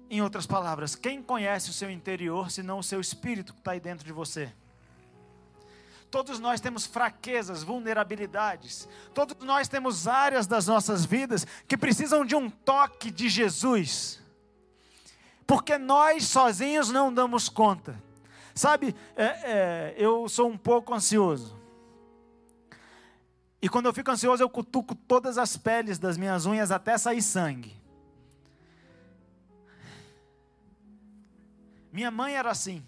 Em 0.10 0.22
outras 0.22 0.46
palavras, 0.46 0.96
quem 0.96 1.22
conhece 1.22 1.70
o 1.70 1.74
seu 1.74 1.90
interior, 1.90 2.52
senão 2.52 2.80
o 2.80 2.84
seu 2.84 3.00
espírito 3.00 3.54
que 3.54 3.60
está 3.60 3.72
aí 3.72 3.80
dentro 3.80 4.06
de 4.06 4.12
você? 4.12 4.52
Todos 6.10 6.40
nós 6.40 6.60
temos 6.60 6.86
fraquezas, 6.86 7.64
vulnerabilidades. 7.64 8.90
Todos 9.14 9.38
nós 9.46 9.70
temos 9.70 10.10
áreas 10.10 10.46
das 10.46 10.68
nossas 10.68 11.06
vidas 11.06 11.48
que 11.66 11.78
precisam 11.78 12.26
de 12.26 12.36
um 12.36 12.50
toque 12.50 13.10
de 13.10 13.30
Jesus 13.30 14.21
porque 15.46 15.78
nós 15.78 16.26
sozinhos 16.26 16.90
não 16.90 17.14
damos 17.14 17.50
conta. 17.50 18.02
Sabe, 18.54 18.96
é, 19.16 19.26
é, 19.26 19.96
eu 19.98 20.28
sou 20.28 20.50
um 20.50 20.58
pouco 20.58 20.94
ansioso. 20.94 21.60
E 23.62 23.70
quando 23.70 23.86
eu 23.86 23.94
fico 23.94 24.10
ansioso, 24.12 24.42
eu 24.42 24.50
cutuco 24.50 24.96
todas 24.96 25.38
as 25.38 25.56
peles 25.56 26.00
das 26.00 26.18
minhas 26.18 26.46
unhas 26.46 26.72
até 26.72 26.98
sair 26.98 27.22
sangue. 27.22 27.80
Minha 31.92 32.10
mãe 32.10 32.36
era 32.36 32.50
assim, 32.50 32.86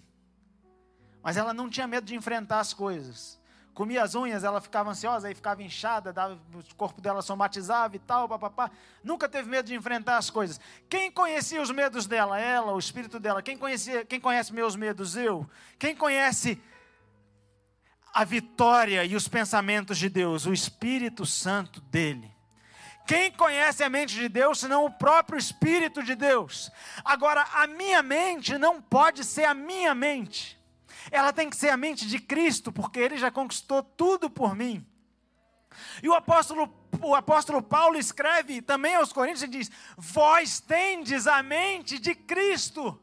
mas 1.21 1.35
ela 1.37 1.53
não 1.53 1.69
tinha 1.69 1.85
medo 1.85 2.05
de 2.05 2.15
enfrentar 2.15 2.59
as 2.59 2.73
coisas 2.73 3.42
comia 3.73 4.03
as 4.03 4.15
unhas, 4.15 4.43
ela 4.43 4.61
ficava 4.61 4.91
ansiosa, 4.91 5.27
aí 5.27 5.35
ficava 5.35 5.63
inchada, 5.63 6.13
dava, 6.13 6.39
o 6.53 6.75
corpo 6.75 7.01
dela 7.01 7.21
somatizava 7.21 7.95
e 7.95 7.99
tal, 7.99 8.29
papapá. 8.29 8.69
Nunca 9.03 9.27
teve 9.27 9.49
medo 9.49 9.65
de 9.65 9.75
enfrentar 9.75 10.17
as 10.17 10.29
coisas. 10.29 10.59
Quem 10.87 11.11
conhecia 11.11 11.61
os 11.61 11.71
medos 11.71 12.05
dela? 12.05 12.39
Ela, 12.39 12.73
o 12.73 12.79
espírito 12.79 13.19
dela. 13.19 13.41
Quem, 13.41 13.57
conhecia, 13.57 14.05
quem 14.05 14.19
conhece 14.19 14.53
meus 14.53 14.75
medos? 14.75 15.15
Eu. 15.15 15.49
Quem 15.79 15.95
conhece 15.95 16.61
a 18.13 18.23
vitória 18.23 19.03
e 19.03 19.15
os 19.15 19.27
pensamentos 19.27 19.97
de 19.97 20.07
Deus? 20.07 20.45
O 20.45 20.53
Espírito 20.53 21.25
Santo 21.25 21.81
dele. 21.81 22.31
Quem 23.05 23.31
conhece 23.31 23.83
a 23.83 23.89
mente 23.89 24.15
de 24.15 24.29
Deus, 24.29 24.59
senão 24.59 24.85
o 24.85 24.91
próprio 24.91 25.37
Espírito 25.37 26.01
de 26.03 26.15
Deus? 26.15 26.71
Agora, 27.03 27.45
a 27.53 27.67
minha 27.67 28.01
mente 28.01 28.57
não 28.57 28.81
pode 28.81 29.25
ser 29.25 29.43
a 29.43 29.53
minha 29.53 29.93
mente 29.93 30.62
ela 31.11 31.33
tem 31.33 31.49
que 31.49 31.55
ser 31.55 31.69
a 31.69 31.77
mente 31.77 32.07
de 32.07 32.19
Cristo, 32.19 32.71
porque 32.71 32.99
ele 32.99 33.17
já 33.17 33.31
conquistou 33.31 33.83
tudo 33.83 34.29
por 34.29 34.55
mim. 34.55 34.85
E 36.01 36.09
o 36.09 36.13
apóstolo, 36.13 36.71
o 37.01 37.15
apóstolo 37.15 37.61
Paulo 37.61 37.97
escreve 37.97 38.61
também 38.61 38.95
aos 38.95 39.11
Coríntios 39.11 39.43
e 39.43 39.47
diz: 39.47 39.71
Vós 39.97 40.59
tendes 40.59 41.27
a 41.27 41.41
mente 41.41 41.97
de 41.97 42.13
Cristo. 42.13 42.99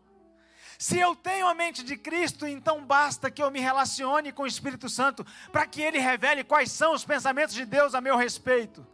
Se 0.78 0.98
eu 0.98 1.14
tenho 1.14 1.46
a 1.46 1.54
mente 1.54 1.82
de 1.82 1.94
Cristo, 1.96 2.46
então 2.46 2.86
basta 2.86 3.30
que 3.30 3.42
eu 3.42 3.50
me 3.50 3.60
relacione 3.60 4.32
com 4.32 4.44
o 4.44 4.46
Espírito 4.46 4.88
Santo 4.88 5.26
para 5.52 5.66
que 5.66 5.82
ele 5.82 5.98
revele 5.98 6.42
quais 6.42 6.72
são 6.72 6.94
os 6.94 7.04
pensamentos 7.04 7.54
de 7.54 7.66
Deus 7.66 7.94
a 7.94 8.00
meu 8.00 8.16
respeito. 8.16 8.86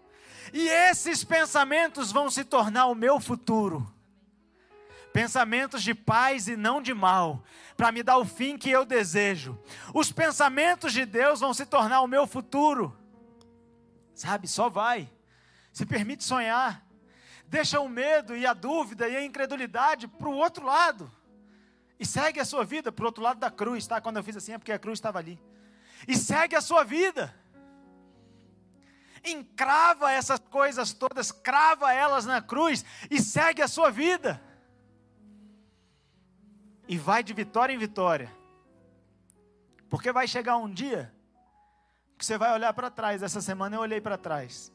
E 0.52 0.66
esses 0.66 1.22
pensamentos 1.22 2.10
vão 2.10 2.28
se 2.28 2.42
tornar 2.44 2.86
o 2.86 2.94
meu 2.94 3.20
futuro 3.20 3.95
pensamentos 5.16 5.82
de 5.82 5.94
paz 5.94 6.46
e 6.46 6.58
não 6.58 6.82
de 6.82 6.92
mal, 6.92 7.42
para 7.74 7.90
me 7.90 8.02
dar 8.02 8.18
o 8.18 8.26
fim 8.26 8.58
que 8.58 8.68
eu 8.68 8.84
desejo. 8.84 9.58
Os 9.94 10.12
pensamentos 10.12 10.92
de 10.92 11.06
Deus 11.06 11.40
vão 11.40 11.54
se 11.54 11.64
tornar 11.64 12.02
o 12.02 12.06
meu 12.06 12.26
futuro. 12.26 12.94
Sabe, 14.14 14.46
só 14.46 14.68
vai. 14.68 15.10
Se 15.72 15.86
permite 15.86 16.22
sonhar. 16.22 16.84
Deixa 17.46 17.80
o 17.80 17.88
medo 17.88 18.36
e 18.36 18.44
a 18.44 18.52
dúvida 18.52 19.08
e 19.08 19.16
a 19.16 19.24
incredulidade 19.24 20.06
para 20.06 20.28
o 20.28 20.36
outro 20.36 20.66
lado. 20.66 21.10
E 21.98 22.04
segue 22.04 22.38
a 22.38 22.44
sua 22.44 22.62
vida 22.62 22.92
para 22.92 23.04
o 23.04 23.06
outro 23.06 23.24
lado 23.24 23.40
da 23.40 23.50
cruz, 23.50 23.86
tá? 23.86 24.02
Quando 24.02 24.18
eu 24.18 24.22
fiz 24.22 24.36
assim 24.36 24.52
é 24.52 24.58
porque 24.58 24.72
a 24.72 24.78
cruz 24.78 24.98
estava 24.98 25.18
ali. 25.18 25.40
E 26.06 26.14
segue 26.14 26.54
a 26.54 26.60
sua 26.60 26.84
vida. 26.84 27.34
Encrava 29.24 30.12
essas 30.12 30.40
coisas 30.40 30.92
todas, 30.92 31.32
crava 31.32 31.94
elas 31.94 32.26
na 32.26 32.42
cruz 32.42 32.84
e 33.10 33.18
segue 33.18 33.62
a 33.62 33.68
sua 33.68 33.90
vida 33.90 34.44
e 36.88 36.96
vai 36.96 37.22
de 37.22 37.32
vitória 37.32 37.72
em 37.72 37.78
vitória. 37.78 38.32
Porque 39.88 40.12
vai 40.12 40.26
chegar 40.26 40.56
um 40.56 40.72
dia 40.72 41.12
que 42.16 42.24
você 42.24 42.38
vai 42.38 42.52
olhar 42.52 42.72
para 42.72 42.90
trás. 42.90 43.22
Essa 43.22 43.40
semana 43.40 43.76
eu 43.76 43.80
olhei 43.80 44.00
para 44.00 44.16
trás. 44.16 44.72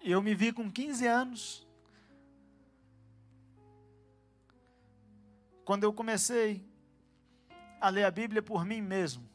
Eu 0.00 0.20
me 0.20 0.34
vi 0.34 0.52
com 0.52 0.70
15 0.70 1.06
anos. 1.06 1.66
Quando 5.64 5.84
eu 5.84 5.92
comecei 5.92 6.64
a 7.80 7.88
ler 7.88 8.04
a 8.04 8.10
Bíblia 8.10 8.42
por 8.42 8.64
mim 8.64 8.82
mesmo. 8.82 9.28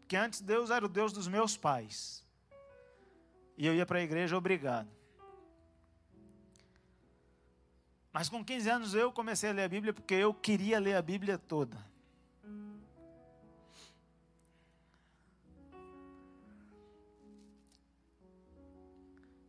Porque 0.00 0.16
antes 0.16 0.40
Deus 0.40 0.70
era 0.70 0.84
o 0.84 0.88
Deus 0.88 1.12
dos 1.12 1.28
meus 1.28 1.56
pais. 1.56 2.24
E 3.56 3.66
eu 3.66 3.74
ia 3.74 3.84
para 3.84 3.98
a 3.98 4.02
igreja 4.02 4.36
obrigado. 4.36 4.97
Mas 8.12 8.28
com 8.28 8.44
15 8.44 8.68
anos 8.68 8.94
eu 8.94 9.12
comecei 9.12 9.50
a 9.50 9.52
ler 9.52 9.64
a 9.64 9.68
Bíblia 9.68 9.92
porque 9.92 10.14
eu 10.14 10.32
queria 10.32 10.78
ler 10.80 10.96
a 10.96 11.02
Bíblia 11.02 11.38
toda. 11.38 11.76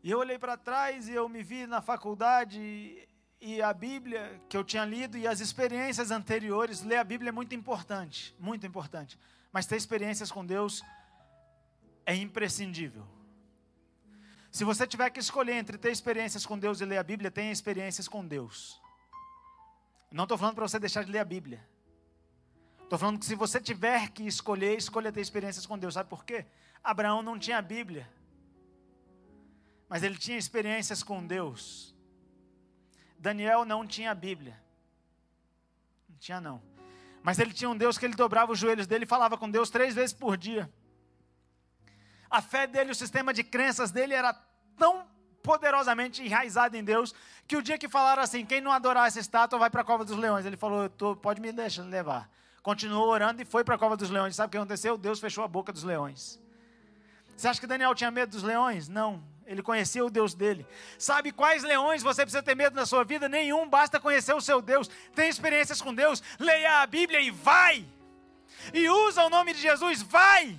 E 0.02 0.12
eu 0.12 0.20
olhei 0.20 0.40
para 0.40 0.56
trás 0.56 1.10
e 1.10 1.14
eu 1.14 1.28
me 1.28 1.44
vi 1.44 1.68
na 1.68 1.82
faculdade 1.82 3.08
e 3.42 3.62
a 3.62 3.74
Bíblia 3.74 4.42
que 4.48 4.56
eu 4.56 4.64
tinha 4.64 4.86
lido 4.86 5.18
e 5.18 5.28
as 5.28 5.40
experiências 5.40 6.10
anteriores. 6.10 6.84
Ler 6.84 6.98
a 6.98 7.04
Bíblia 7.04 7.30
é 7.30 7.32
muito 7.32 7.54
importante, 7.54 8.36
muito 8.40 8.66
importante. 8.66 9.20
Mas 9.52 9.66
ter 9.66 9.76
experiências 9.76 10.32
com 10.32 10.46
Deus 10.46 10.84
é 12.06 12.16
imprescindível. 12.16 13.19
Se 14.52 14.64
você 14.64 14.88
tiver 14.88 15.10
que 15.12 15.20
escolher 15.20 15.54
entre 15.54 15.78
ter 15.78 15.92
experiências 15.92 16.46
com 16.46 16.58
Deus 16.58 16.82
e 16.82 16.86
ler 16.86 16.98
a 16.98 17.04
Bíblia, 17.04 17.30
tenha 17.30 17.52
experiências 17.52 18.08
com 18.08 18.26
Deus. 18.26 18.82
Não 20.12 20.24
estou 20.24 20.38
falando 20.38 20.56
para 20.56 20.68
você 20.68 20.80
deixar 20.80 21.04
de 21.04 21.12
ler 21.12 21.20
a 21.20 21.26
Bíblia. 21.26 21.64
Estou 22.82 22.98
falando 22.98 23.20
que 23.20 23.26
se 23.26 23.36
você 23.36 23.62
tiver 23.62 24.10
que 24.10 24.24
escolher, 24.24 24.76
escolha 24.76 25.12
ter 25.12 25.22
experiências 25.22 25.66
com 25.66 25.78
Deus. 25.78 25.94
Sabe 25.94 26.10
por 26.10 26.26
quê? 26.26 26.46
Abraão 26.84 27.22
não 27.22 27.38
tinha 27.38 27.60
a 27.60 27.62
Bíblia. 27.62 28.10
Mas 29.88 30.02
ele 30.02 30.18
tinha 30.18 30.38
experiências 30.38 31.04
com 31.04 31.26
Deus. 31.26 31.96
Daniel 33.20 33.66
não 33.66 33.86
tinha 33.86 34.10
a 34.10 34.16
Bíblia. 34.16 34.60
Não 36.08 36.18
tinha 36.18 36.42
não. 36.42 36.62
Mas 37.22 37.38
ele 37.38 37.54
tinha 37.54 37.70
um 37.70 37.78
Deus 37.78 37.98
que 37.98 38.06
ele 38.06 38.16
dobrava 38.16 38.52
os 38.52 38.58
joelhos 38.58 38.88
dele 38.88 39.04
e 39.04 39.08
falava 39.08 39.38
com 39.38 39.50
Deus 39.50 39.70
três 39.70 39.94
vezes 39.94 40.14
por 40.14 40.36
dia. 40.36 40.72
A 42.30 42.42
fé 42.42 42.68
dele, 42.68 42.92
o 42.92 42.96
sistema 42.96 43.34
de 43.34 43.44
crenças 43.44 43.92
dele 43.92 44.14
era 44.14 44.34
tão 44.78 45.08
poderosamente 45.42 46.24
enraizado 46.24 46.76
em 46.78 46.84
Deus 46.84 47.14
que 47.48 47.58
o 47.58 47.62
dia 47.62 47.78
que 47.78 47.90
falaram 47.90 48.22
assim: 48.22 48.46
quem 48.46 48.62
não 48.62 48.72
adorar 48.72 49.08
essa 49.08 49.20
estátua 49.20 49.58
vai 49.58 49.70
para 49.70 49.82
a 49.82 49.84
cova 49.84 50.06
dos 50.06 50.18
leões, 50.18 50.46
ele 50.46 50.58
falou: 50.58 50.90
pode 51.22 51.42
me 51.42 51.52
deixar 51.52 51.84
levar. 51.84 52.30
Continuou 52.62 53.08
orando 53.08 53.42
e 53.42 53.46
foi 53.46 53.64
para 53.64 53.76
a 53.76 53.78
cova 53.78 53.98
dos 53.98 54.10
leões. 54.10 54.36
Sabe 54.36 54.50
o 54.50 54.52
que 54.52 54.58
aconteceu? 54.58 54.98
Deus 54.98 55.20
fechou 55.20 55.44
a 55.44 55.48
boca 55.48 55.72
dos 55.72 55.84
leões. 55.84 56.40
Você 57.36 57.48
acha 57.48 57.60
que 57.60 57.66
Daniel 57.66 57.96
tinha 57.96 58.12
medo 58.12 58.32
dos 58.32 58.44
leões? 58.44 58.90
Não. 58.90 59.24
Ele 59.46 59.64
conhecia 59.64 60.06
o 60.06 60.10
Deus 60.10 60.36
dele. 60.36 60.68
Sabe 60.98 61.32
quais 61.32 61.64
leões 61.64 62.04
você 62.04 62.22
precisa 62.22 62.44
ter 62.44 62.54
medo 62.54 62.76
na 62.76 62.86
sua 62.86 63.04
vida? 63.04 63.28
Nenhum, 63.28 63.68
basta 63.68 64.00
conhecer 64.00 64.34
o 64.34 64.42
seu 64.42 64.62
Deus. 64.62 64.88
Tem 65.16 65.28
experiências 65.28 65.82
com 65.82 65.96
Deus, 65.96 66.22
leia 66.38 66.84
a 66.84 66.86
Bíblia 66.86 67.20
e 67.22 67.32
vai. 67.32 67.84
E 68.74 68.88
usa 68.90 69.24
o 69.24 69.30
nome 69.30 69.54
de 69.54 69.62
Jesus, 69.62 70.02
vai. 70.04 70.56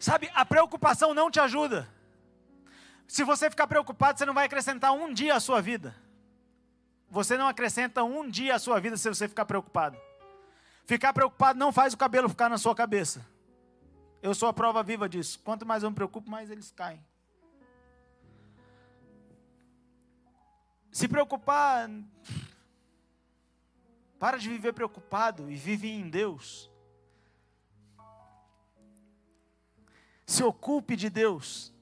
Sabe, 0.00 0.30
a 0.34 0.46
preocupação 0.46 1.12
não 1.12 1.30
te 1.30 1.38
ajuda. 1.38 1.86
Se 3.06 3.22
você 3.22 3.50
ficar 3.50 3.66
preocupado, 3.66 4.18
você 4.18 4.24
não 4.24 4.32
vai 4.32 4.46
acrescentar 4.46 4.92
um 4.92 5.12
dia 5.12 5.34
à 5.34 5.40
sua 5.40 5.60
vida. 5.60 5.94
Você 7.10 7.36
não 7.36 7.46
acrescenta 7.46 8.02
um 8.02 8.26
dia 8.26 8.54
à 8.54 8.58
sua 8.58 8.80
vida 8.80 8.96
se 8.96 9.06
você 9.06 9.28
ficar 9.28 9.44
preocupado. 9.44 9.98
Ficar 10.86 11.12
preocupado 11.12 11.58
não 11.58 11.70
faz 11.70 11.92
o 11.92 11.98
cabelo 11.98 12.30
ficar 12.30 12.48
na 12.48 12.56
sua 12.56 12.74
cabeça. 12.74 13.26
Eu 14.22 14.34
sou 14.34 14.48
a 14.48 14.54
prova 14.54 14.82
viva 14.82 15.06
disso. 15.06 15.38
Quanto 15.40 15.66
mais 15.66 15.82
eu 15.82 15.90
me 15.90 15.94
preocupo, 15.94 16.30
mais 16.30 16.50
eles 16.50 16.70
caem. 16.70 17.04
Se 20.90 21.06
preocupar, 21.06 21.90
para 24.18 24.38
de 24.38 24.48
viver 24.48 24.72
preocupado 24.72 25.50
e 25.50 25.56
vive 25.56 25.90
em 25.90 26.08
Deus. 26.08 26.69
Se 30.30 30.44
ocupe 30.44 30.94
de 30.94 31.10
Deus. 31.10 31.74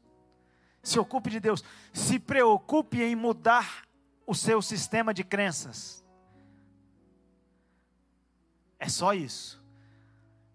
Se 0.83 0.99
ocupe 0.99 1.29
de 1.29 1.39
Deus. 1.39 1.63
Se 1.93 2.19
preocupe 2.19 3.03
em 3.03 3.15
mudar 3.15 3.87
o 4.27 4.35
seu 4.35 4.63
sistema 4.63 5.13
de 5.13 5.23
crenças. 5.23 6.03
É 8.79 8.89
só 8.89 9.13
isso. 9.13 9.63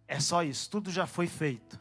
É 0.07 0.19
só 0.19 0.41
isso. 0.41 0.71
Tudo 0.71 0.89
já 0.89 1.05
foi 1.05 1.27
feito. 1.27 1.79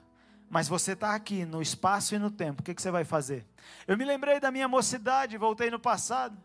Mas 0.51 0.69
você 0.69 0.93
está 0.93 1.15
aqui 1.15 1.47
no 1.47 1.63
espaço 1.63 2.15
e 2.15 2.19
no 2.19 2.31
tempo. 2.31 2.61
O 2.61 2.63
que, 2.63 2.75
que 2.75 2.83
você 2.83 2.91
vai 2.91 3.07
fazer? 3.07 3.47
Eu 3.87 3.97
me 3.97 4.05
lembrei 4.05 4.39
da 4.39 4.51
minha 4.51 4.69
mocidade, 4.69 5.39
voltei 5.39 5.71
no 5.71 5.79
passado. 5.79 6.37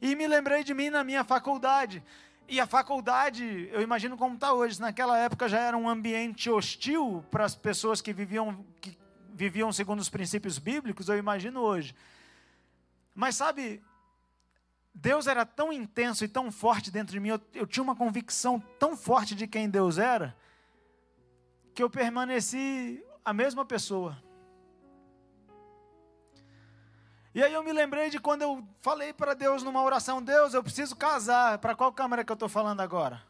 E 0.00 0.14
me 0.14 0.28
lembrei 0.28 0.62
de 0.62 0.72
mim 0.72 0.88
na 0.88 1.02
minha 1.02 1.24
faculdade. 1.24 2.00
E 2.48 2.60
a 2.60 2.66
faculdade, 2.66 3.68
eu 3.72 3.82
imagino 3.82 4.16
como 4.16 4.36
está 4.36 4.52
hoje. 4.52 4.80
Naquela 4.80 5.18
época 5.18 5.48
já 5.48 5.58
era 5.58 5.76
um 5.76 5.88
ambiente 5.88 6.48
hostil 6.48 7.24
para 7.28 7.44
as 7.44 7.56
pessoas 7.56 8.00
que 8.00 8.12
viviam, 8.12 8.64
que 8.80 8.96
viviam 9.36 9.70
segundo 9.72 10.00
os 10.00 10.08
princípios 10.08 10.58
bíblicos, 10.58 11.08
eu 11.08 11.18
imagino 11.18 11.60
hoje. 11.60 11.94
Mas 13.14 13.36
sabe, 13.36 13.82
Deus 14.94 15.26
era 15.26 15.44
tão 15.44 15.72
intenso 15.72 16.24
e 16.24 16.28
tão 16.28 16.50
forte 16.50 16.90
dentro 16.90 17.12
de 17.12 17.20
mim, 17.20 17.28
eu, 17.28 17.40
eu 17.54 17.66
tinha 17.66 17.82
uma 17.82 17.94
convicção 17.94 18.58
tão 18.78 18.96
forte 18.96 19.34
de 19.34 19.46
quem 19.46 19.68
Deus 19.68 19.98
era, 19.98 20.34
que 21.74 21.82
eu 21.82 21.90
permaneci 21.90 23.04
a 23.22 23.32
mesma 23.32 23.64
pessoa. 23.64 24.20
E 27.34 27.42
aí 27.42 27.52
eu 27.52 27.62
me 27.62 27.70
lembrei 27.70 28.08
de 28.08 28.18
quando 28.18 28.40
eu 28.40 28.66
falei 28.80 29.12
para 29.12 29.34
Deus 29.34 29.62
numa 29.62 29.82
oração: 29.82 30.22
Deus, 30.22 30.54
eu 30.54 30.62
preciso 30.62 30.96
casar. 30.96 31.58
Para 31.58 31.74
qual 31.74 31.92
câmera 31.92 32.24
que 32.24 32.32
eu 32.32 32.34
estou 32.34 32.48
falando 32.48 32.80
agora? 32.80 33.22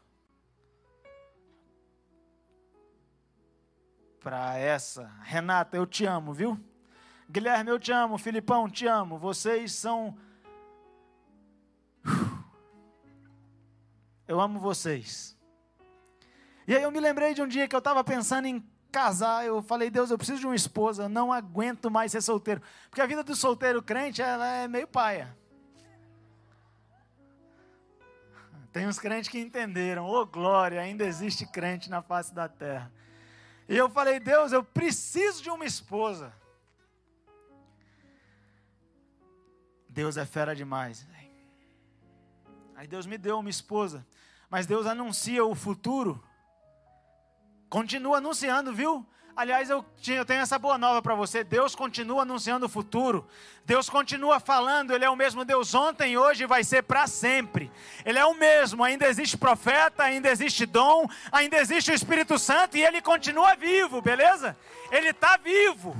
Para 4.27 4.57
essa. 4.57 5.09
Renata, 5.23 5.77
eu 5.77 5.87
te 5.87 6.05
amo, 6.05 6.33
viu? 6.33 6.59
Guilherme, 7.29 7.71
eu 7.71 7.79
te 7.79 7.93
amo. 7.93 8.17
Filipão, 8.17 8.69
te 8.69 8.85
amo. 8.85 9.17
Vocês 9.17 9.71
são. 9.71 10.17
Eu 14.27 14.41
amo 14.41 14.59
vocês. 14.59 15.37
E 16.67 16.75
aí 16.75 16.83
eu 16.83 16.91
me 16.91 16.99
lembrei 16.99 17.33
de 17.33 17.41
um 17.41 17.47
dia 17.47 17.69
que 17.69 17.73
eu 17.73 17.79
estava 17.79 18.03
pensando 18.03 18.47
em 18.47 18.61
casar. 18.91 19.45
Eu 19.45 19.61
falei, 19.61 19.89
Deus, 19.89 20.11
eu 20.11 20.17
preciso 20.17 20.41
de 20.41 20.45
uma 20.45 20.57
esposa. 20.57 21.03
Eu 21.03 21.09
não 21.09 21.31
aguento 21.31 21.89
mais 21.89 22.11
ser 22.11 22.19
solteiro. 22.21 22.61
Porque 22.89 22.99
a 22.99 23.05
vida 23.05 23.23
do 23.23 23.33
solteiro 23.33 23.81
crente, 23.81 24.21
ela 24.21 24.45
é 24.45 24.67
meio 24.67 24.89
paia. 24.89 25.33
Tem 28.73 28.85
uns 28.85 28.99
crentes 28.99 29.29
que 29.29 29.39
entenderam. 29.39 30.05
Ô 30.05 30.19
oh, 30.19 30.25
glória, 30.25 30.81
ainda 30.81 31.05
existe 31.05 31.45
crente 31.45 31.89
na 31.89 32.01
face 32.01 32.33
da 32.33 32.49
terra. 32.49 32.91
E 33.67 33.75
eu 33.75 33.89
falei, 33.89 34.19
Deus, 34.19 34.51
eu 34.51 34.63
preciso 34.63 35.43
de 35.43 35.49
uma 35.49 35.65
esposa. 35.65 36.33
Deus 39.89 40.15
é 40.15 40.25
fera 40.25 40.55
demais. 40.55 41.07
Aí 42.75 42.87
Deus 42.87 43.05
me 43.05 43.17
deu 43.17 43.39
uma 43.39 43.49
esposa. 43.49 44.05
Mas 44.49 44.65
Deus 44.65 44.85
anuncia 44.85 45.43
o 45.43 45.55
futuro. 45.55 46.23
Continua 47.69 48.17
anunciando, 48.17 48.73
viu? 48.73 49.05
Aliás, 49.37 49.69
eu, 49.69 49.85
eu 50.07 50.25
tenho 50.25 50.41
essa 50.41 50.57
boa 50.57 50.79
nova 50.79 50.99
para 50.99 51.13
você. 51.13 51.43
Deus 51.43 51.75
continua 51.75 52.23
anunciando 52.23 52.65
o 52.65 52.69
futuro. 52.69 53.23
Deus 53.63 53.87
continua 53.87 54.39
falando. 54.39 54.89
Ele 54.89 55.05
é 55.05 55.09
o 55.11 55.15
mesmo 55.15 55.45
Deus 55.45 55.75
ontem, 55.75 56.17
hoje 56.17 56.43
e 56.43 56.47
vai 56.47 56.63
ser 56.63 56.81
para 56.81 57.05
sempre. 57.05 57.71
Ele 58.03 58.17
é 58.17 58.25
o 58.25 58.33
mesmo. 58.33 58.83
Ainda 58.83 59.05
existe 59.05 59.37
profeta, 59.37 60.01
ainda 60.01 60.27
existe 60.27 60.65
dom, 60.65 61.07
ainda 61.31 61.55
existe 61.57 61.91
o 61.91 61.93
Espírito 61.93 62.39
Santo 62.39 62.77
e 62.77 62.83
ele 62.83 62.99
continua 62.99 63.53
vivo, 63.53 64.01
beleza? 64.01 64.57
Ele 64.91 65.09
está 65.09 65.37
vivo. 65.37 65.95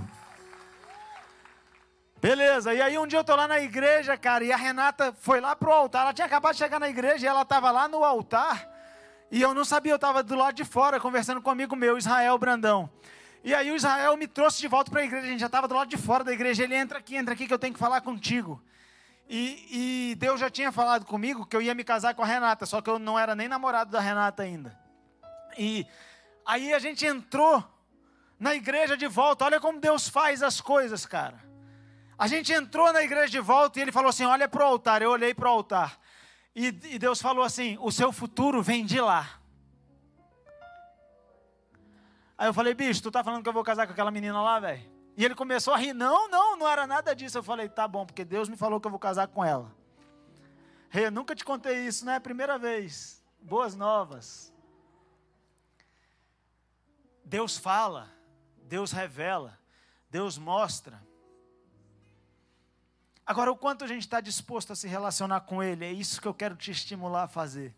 Beleza, 2.20 2.74
e 2.74 2.82
aí 2.82 2.98
um 2.98 3.06
dia 3.06 3.20
eu 3.20 3.24
tô 3.24 3.36
lá 3.36 3.48
na 3.48 3.60
igreja, 3.60 4.18
cara, 4.18 4.44
e 4.44 4.52
a 4.52 4.58
Renata 4.58 5.14
foi 5.20 5.40
lá 5.40 5.56
pro 5.56 5.72
altar. 5.72 6.02
Ela 6.02 6.14
tinha 6.14 6.26
acabado 6.26 6.54
de 6.54 6.58
chegar 6.58 6.80
na 6.80 6.90
igreja 6.90 7.28
e 7.28 7.30
ela 7.30 7.44
estava 7.44 7.70
lá 7.70 7.88
no 7.88 8.04
altar. 8.04 8.68
E 9.30 9.40
eu 9.40 9.54
não 9.54 9.64
sabia, 9.64 9.92
eu 9.92 9.98
estava 9.98 10.24
do 10.24 10.34
lado 10.34 10.56
de 10.56 10.66
fora 10.66 11.00
conversando 11.00 11.40
com 11.40 11.50
um 11.50 11.54
amigo 11.54 11.76
meu, 11.76 12.00
Israel 12.00 12.36
Brandão. 12.40 12.90
E 13.48 13.56
aí 13.56 13.72
o 13.72 13.78
Israel 13.78 14.18
me 14.18 14.28
trouxe 14.28 14.60
de 14.60 14.68
volta 14.68 14.92
para 14.92 15.00
a 15.00 15.06
igreja, 15.06 15.26
a 15.26 15.30
gente 15.30 15.40
já 15.40 15.46
estava 15.46 15.70
do 15.70 15.74
lado 15.74 15.88
de 15.88 15.96
fora 15.96 16.22
da 16.22 16.34
igreja. 16.34 16.66
Ele 16.66 16.76
entra 16.76 17.00
aqui, 17.00 17.16
entra 17.16 17.34
aqui 17.34 17.48
que 17.48 17.54
eu 17.54 17.58
tenho 17.58 17.74
que 17.74 17.80
falar 17.80 18.02
contigo. 18.02 18.62
E, 19.30 20.10
e, 20.12 20.16
Deus 20.16 20.38
já 20.38 20.50
tinha 20.50 20.70
falado 20.70 21.06
comigo 21.06 21.46
que 21.46 21.56
eu 21.56 21.62
ia 21.62 21.74
me 21.74 21.86
casar 21.86 22.14
com 22.14 22.22
a 22.22 22.26
Renata, 22.26 22.66
só 22.66 22.82
que 22.82 22.90
eu 22.90 23.00
não 23.00 23.18
era 23.18 23.38
nem 23.38 23.48
namorado 23.48 23.90
da 23.90 24.02
Renata 24.02 24.44
ainda. 24.44 24.78
E 25.58 25.88
aí 26.46 26.74
a 26.74 26.80
gente 26.80 27.06
entrou 27.06 27.64
na 28.38 28.54
igreja 28.54 28.98
de 28.98 29.08
volta. 29.08 29.46
Olha 29.46 29.62
como 29.62 29.80
Deus 29.80 30.10
faz 30.10 30.44
as 30.44 30.60
coisas, 30.60 31.06
cara. 31.06 31.42
A 32.20 32.28
gente 32.28 32.52
entrou 32.52 32.92
na 32.92 33.02
igreja 33.02 33.30
de 33.30 33.40
volta 33.40 33.80
e 33.80 33.82
ele 33.82 33.94
falou 33.94 34.10
assim: 34.10 34.26
Olha 34.26 34.50
para 34.50 34.62
o 34.62 34.68
altar. 34.68 35.02
Eu 35.02 35.12
olhei 35.12 35.34
para 35.34 35.48
o 35.48 35.54
altar. 35.54 35.98
E, 36.54 36.68
e 36.68 37.00
Deus 37.00 37.22
falou 37.22 37.46
assim: 37.46 37.78
O 37.80 37.94
seu 37.94 38.12
futuro 38.12 38.62
vem 38.62 38.86
de 38.86 39.00
lá. 39.00 39.37
Aí 42.38 42.48
eu 42.48 42.54
falei: 42.54 42.74
Bicho, 42.74 43.02
tu 43.02 43.10
tá 43.10 43.24
falando 43.24 43.42
que 43.42 43.50
eu 43.50 43.54
vou 43.54 43.64
casar 43.64 43.88
com 43.88 43.94
aquela 43.94 44.12
menina 44.12 44.42
lá, 44.42 44.60
velho? 44.60 44.90
E 45.16 45.26
ele 45.26 45.34
começou 45.34 45.74
a 45.74 45.78
rir: 45.78 45.94
Não, 45.94 46.30
não, 46.30 46.58
não 46.58 46.68
era 46.68 46.86
nada 46.86 47.16
disso. 47.16 47.38
Eu 47.38 47.44
falei: 47.44 47.68
Tá 47.68 47.88
bom, 47.88 48.06
porque 48.06 48.24
Deus 48.24 48.48
me 48.48 48.56
falou 48.56 48.80
que 48.80 48.88
eu 48.88 48.92
vou 48.92 49.00
casar 49.00 49.28
com 49.28 49.44
ela. 49.44 49.76
Rei, 50.90 51.10
nunca 51.10 51.36
te 51.36 51.44
contei 51.44 51.86
isso, 51.86 52.06
né? 52.06 52.20
Primeira 52.20 52.58
vez. 52.58 53.24
Boas 53.42 53.76
novas. 53.76 54.54
Deus 57.28 57.58
fala, 57.58 58.10
Deus 58.64 58.94
revela, 58.94 59.60
Deus 60.10 60.38
mostra. 60.38 61.06
Agora, 63.26 63.52
o 63.52 63.58
quanto 63.58 63.84
a 63.84 63.88
gente 63.88 64.04
está 64.04 64.22
disposto 64.22 64.72
a 64.72 64.76
se 64.78 64.88
relacionar 64.88 65.42
com 65.42 65.62
Ele, 65.62 65.84
é 65.84 65.92
isso 65.92 66.22
que 66.22 66.28
eu 66.28 66.34
quero 66.34 66.56
te 66.56 66.72
estimular 66.72 67.24
a 67.24 67.28
fazer. 67.28 67.76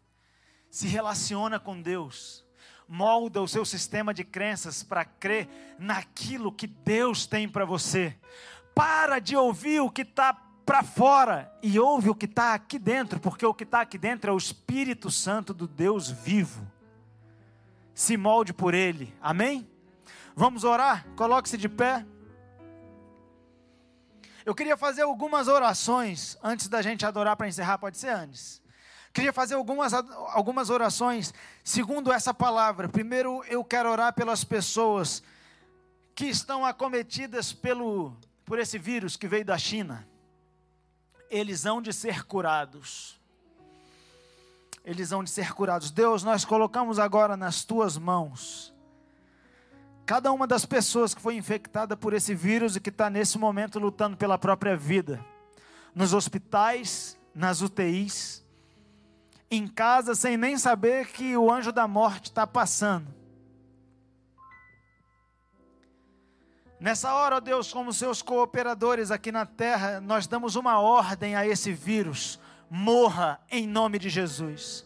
Se 0.69 0.87
relaciona 0.87 1.59
com 1.59 1.81
Deus, 1.81 2.45
molda 2.89 3.39
o 3.39 3.47
seu 3.47 3.63
sistema 3.63 4.15
de 4.15 4.23
crenças 4.23 4.81
para 4.81 5.05
crer 5.05 5.47
naquilo 5.77 6.51
que 6.51 6.65
Deus 6.65 7.27
tem 7.27 7.47
para 7.47 7.63
você. 7.63 8.17
Para 8.73 9.19
de 9.19 9.35
ouvir 9.37 9.79
o 9.79 9.91
que 9.91 10.01
está 10.01 10.33
para 10.65 10.81
fora 10.81 11.53
e 11.61 11.79
ouve 11.79 12.09
o 12.09 12.15
que 12.15 12.25
está 12.25 12.55
aqui 12.55 12.79
dentro, 12.79 13.19
porque 13.19 13.45
o 13.45 13.53
que 13.53 13.63
está 13.63 13.81
aqui 13.81 13.97
dentro 13.97 14.31
é 14.31 14.33
o 14.33 14.37
Espírito 14.37 15.11
Santo 15.11 15.53
do 15.53 15.67
Deus 15.67 16.09
vivo. 16.09 16.65
Se 17.93 18.17
molde 18.17 18.53
por 18.53 18.73
Ele, 18.73 19.13
amém? 19.21 19.69
Vamos 20.35 20.63
orar? 20.63 21.05
Coloque-se 21.15 21.57
de 21.57 21.69
pé. 21.69 22.05
Eu 24.45 24.55
queria 24.55 24.77
fazer 24.77 25.03
algumas 25.03 25.47
orações 25.47 26.37
antes 26.41 26.67
da 26.67 26.81
gente 26.81 27.05
adorar 27.05 27.35
para 27.35 27.47
encerrar, 27.47 27.77
pode 27.77 27.97
ser 27.97 28.09
antes. 28.09 28.61
Queria 29.13 29.33
fazer 29.33 29.55
algumas, 29.55 29.93
algumas 29.93 30.69
orações 30.69 31.33
segundo 31.63 32.11
essa 32.11 32.33
palavra. 32.33 32.87
Primeiro, 32.87 33.43
eu 33.45 33.63
quero 33.63 33.89
orar 33.89 34.13
pelas 34.13 34.43
pessoas 34.43 35.23
que 36.15 36.25
estão 36.25 36.65
acometidas 36.65 37.51
pelo, 37.51 38.15
por 38.45 38.59
esse 38.59 38.77
vírus 38.77 39.15
que 39.15 39.27
veio 39.27 39.45
da 39.45 39.57
China. 39.57 40.07
Eles 41.29 41.65
hão 41.65 41.81
de 41.81 41.93
ser 41.93 42.25
curados. 42.25 43.19
Eles 44.83 45.11
hão 45.11 45.23
de 45.23 45.29
ser 45.29 45.53
curados. 45.53 45.91
Deus, 45.91 46.23
nós 46.23 46.45
colocamos 46.45 46.99
agora 46.99 47.35
nas 47.35 47.63
tuas 47.63 47.97
mãos 47.97 48.73
Cada 50.09 50.31
uma 50.31 50.47
das 50.47 50.65
pessoas 50.65 51.13
que 51.13 51.21
foi 51.21 51.35
infectada 51.35 51.95
por 51.95 52.15
esse 52.15 52.33
vírus 52.33 52.75
e 52.75 52.79
que 52.79 52.89
está 52.89 53.11
nesse 53.11 53.37
momento 53.37 53.77
lutando 53.77 54.17
pela 54.17 54.39
própria 54.39 54.75
vida, 54.75 55.23
nos 55.93 56.15
hospitais, 56.15 57.15
nas 57.31 57.61
UTIs, 57.61 58.43
em 59.51 59.67
casa, 59.67 60.13
sem 60.15 60.37
nem 60.37 60.57
saber 60.57 61.07
que 61.07 61.35
o 61.35 61.51
anjo 61.51 61.71
da 61.71 61.87
morte 61.87 62.25
está 62.25 62.45
passando. 62.45 63.07
Nessa 66.79 67.13
hora, 67.13 67.37
ó 67.37 67.39
Deus, 67.39 67.73
como 67.73 67.91
seus 67.91 68.21
cooperadores 68.21 69.11
aqui 69.11 69.31
na 69.31 69.45
terra, 69.45 69.99
nós 69.99 70.27
damos 70.27 70.55
uma 70.55 70.79
ordem 70.79 71.35
a 71.35 71.45
esse 71.45 71.73
vírus: 71.73 72.39
morra 72.69 73.39
em 73.51 73.67
nome 73.67 73.99
de 73.99 74.09
Jesus. 74.09 74.85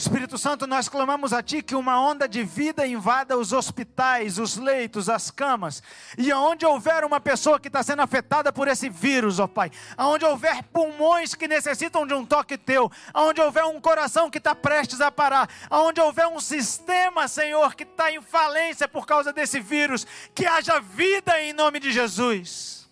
Espírito 0.00 0.38
Santo, 0.38 0.66
nós 0.66 0.88
clamamos 0.88 1.30
a 1.30 1.42
Ti 1.42 1.60
que 1.60 1.74
uma 1.74 2.00
onda 2.00 2.26
de 2.26 2.42
vida 2.42 2.86
invada 2.86 3.36
os 3.36 3.52
hospitais, 3.52 4.38
os 4.38 4.56
leitos, 4.56 5.10
as 5.10 5.30
camas, 5.30 5.82
e 6.16 6.32
aonde 6.32 6.64
houver 6.64 7.04
uma 7.04 7.20
pessoa 7.20 7.60
que 7.60 7.68
está 7.68 7.82
sendo 7.82 8.00
afetada 8.00 8.50
por 8.50 8.66
esse 8.66 8.88
vírus, 8.88 9.38
ó 9.38 9.46
Pai, 9.46 9.70
aonde 9.98 10.24
houver 10.24 10.62
pulmões 10.72 11.34
que 11.34 11.46
necessitam 11.46 12.06
de 12.06 12.14
um 12.14 12.24
toque 12.24 12.56
Teu, 12.56 12.90
aonde 13.12 13.42
houver 13.42 13.64
um 13.64 13.78
coração 13.78 14.30
que 14.30 14.38
está 14.38 14.54
prestes 14.54 15.02
a 15.02 15.12
parar, 15.12 15.50
aonde 15.68 16.00
houver 16.00 16.28
um 16.28 16.40
sistema, 16.40 17.28
Senhor, 17.28 17.74
que 17.74 17.82
está 17.82 18.10
em 18.10 18.22
falência 18.22 18.88
por 18.88 19.04
causa 19.04 19.34
desse 19.34 19.60
vírus, 19.60 20.06
que 20.34 20.46
haja 20.46 20.80
vida 20.80 21.38
em 21.42 21.52
nome 21.52 21.78
de 21.78 21.92
Jesus. 21.92 22.88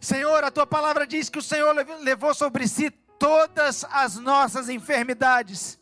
Senhor, 0.00 0.44
a 0.44 0.52
Tua 0.52 0.68
palavra 0.68 1.04
diz 1.04 1.28
que 1.28 1.40
o 1.40 1.42
Senhor 1.42 1.74
levou 2.00 2.32
sobre 2.32 2.68
si 2.68 2.92
todas 3.18 3.84
as 3.90 4.16
nossas 4.16 4.68
enfermidades. 4.68 5.78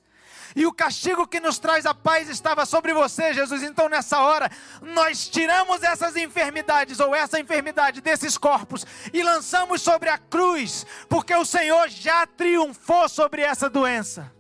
E 0.57 0.67
o 0.67 0.73
castigo 0.73 1.27
que 1.27 1.41
nos 1.41 1.59
traz 1.59 1.85
a 1.85 1.93
paz 1.93 2.29
estava 2.29 2.65
sobre 2.65 2.95
você, 2.95 3.35
Jesus. 3.35 3.63
Então, 3.63 3.89
nessa 3.89 4.21
hora, 4.21 4.49
nós 4.81 5.29
tiramos 5.29 5.83
essas 5.83 6.15
enfermidades, 6.17 7.01
ou 7.01 7.13
essa 7.13 7.41
enfermidade 7.41 8.01
desses 8.01 8.39
corpos, 8.39 8.87
e 9.13 9.23
lançamos 9.23 9.83
sobre 9.83 10.09
a 10.09 10.17
cruz, 10.17 10.87
porque 11.09 11.35
o 11.35 11.45
Senhor 11.45 11.89
já 11.89 12.25
triunfou 12.25 13.09
sobre 13.09 13.43
essa 13.43 13.69
doença. 13.69 14.33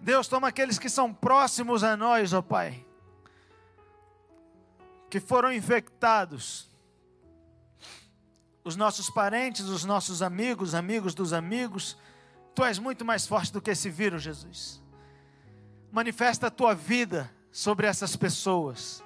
Deus, 0.00 0.28
toma 0.28 0.48
aqueles 0.48 0.78
que 0.78 0.88
são 0.88 1.12
próximos 1.12 1.82
a 1.82 1.96
nós, 1.96 2.32
ó 2.32 2.40
Pai, 2.40 2.86
que 5.10 5.18
foram 5.18 5.52
infectados 5.52 6.67
os 8.68 8.76
nossos 8.76 9.08
parentes, 9.08 9.64
os 9.64 9.82
nossos 9.82 10.20
amigos, 10.20 10.74
amigos 10.74 11.14
dos 11.14 11.32
amigos. 11.32 11.96
Tu 12.54 12.62
és 12.62 12.78
muito 12.78 13.02
mais 13.02 13.26
forte 13.26 13.50
do 13.50 13.62
que 13.62 13.70
esse 13.70 13.88
vírus, 13.88 14.22
Jesus. 14.22 14.82
Manifesta 15.90 16.48
a 16.48 16.50
tua 16.50 16.74
vida 16.74 17.30
sobre 17.50 17.86
essas 17.86 18.14
pessoas. 18.14 19.02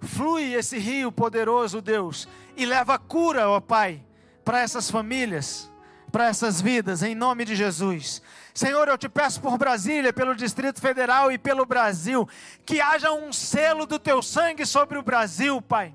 Flui 0.00 0.54
esse 0.54 0.78
rio 0.78 1.10
poderoso, 1.10 1.82
Deus, 1.82 2.28
e 2.56 2.64
leva 2.64 2.96
cura, 3.00 3.48
ó 3.48 3.58
Pai, 3.58 4.00
para 4.44 4.60
essas 4.60 4.88
famílias, 4.88 5.68
para 6.12 6.26
essas 6.26 6.60
vidas, 6.60 7.02
em 7.02 7.16
nome 7.16 7.44
de 7.44 7.56
Jesus. 7.56 8.22
Senhor, 8.54 8.86
eu 8.86 8.96
te 8.96 9.08
peço 9.08 9.40
por 9.40 9.58
Brasília, 9.58 10.12
pelo 10.12 10.36
Distrito 10.36 10.80
Federal 10.80 11.32
e 11.32 11.38
pelo 11.38 11.66
Brasil, 11.66 12.28
que 12.64 12.80
haja 12.80 13.10
um 13.10 13.32
selo 13.32 13.86
do 13.86 13.98
teu 13.98 14.22
sangue 14.22 14.64
sobre 14.64 14.98
o 14.98 15.02
Brasil, 15.02 15.60
Pai 15.60 15.92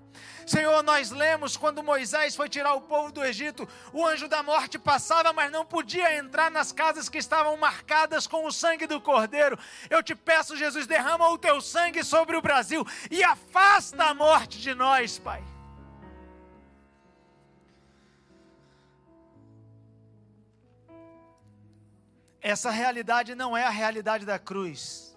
Senhor, 0.50 0.82
nós 0.82 1.12
lemos 1.12 1.56
quando 1.56 1.84
Moisés 1.84 2.36
foi 2.36 2.50
tirar 2.50 2.74
o 2.74 2.82
povo 2.82 3.12
do 3.12 3.24
Egito, 3.24 3.70
o 3.94 4.04
anjo 4.04 4.28
da 4.28 4.42
morte 4.42 4.80
passava, 4.80 5.32
mas 5.32 5.52
não 5.52 5.64
podia 5.64 6.18
entrar 6.18 6.50
nas 6.50 6.72
casas 6.72 7.08
que 7.08 7.20
estavam 7.20 7.56
marcadas 7.56 8.26
com 8.26 8.44
o 8.48 8.52
sangue 8.52 8.88
do 8.88 9.00
Cordeiro. 9.00 9.60
Eu 9.92 10.02
te 10.02 10.16
peço, 10.16 10.58
Jesus, 10.58 10.88
derrama 10.88 11.30
o 11.30 11.38
teu 11.38 11.62
sangue 11.62 12.04
sobre 12.04 12.36
o 12.36 12.42
Brasil 12.42 12.84
e 13.12 13.24
afasta 13.24 14.06
a 14.06 14.14
morte 14.16 14.60
de 14.60 14.74
nós, 14.74 15.20
Pai. 15.20 15.44
Essa 22.42 22.72
realidade 22.72 23.36
não 23.36 23.56
é 23.56 23.66
a 23.66 23.70
realidade 23.70 24.26
da 24.26 24.40
cruz. 24.40 25.09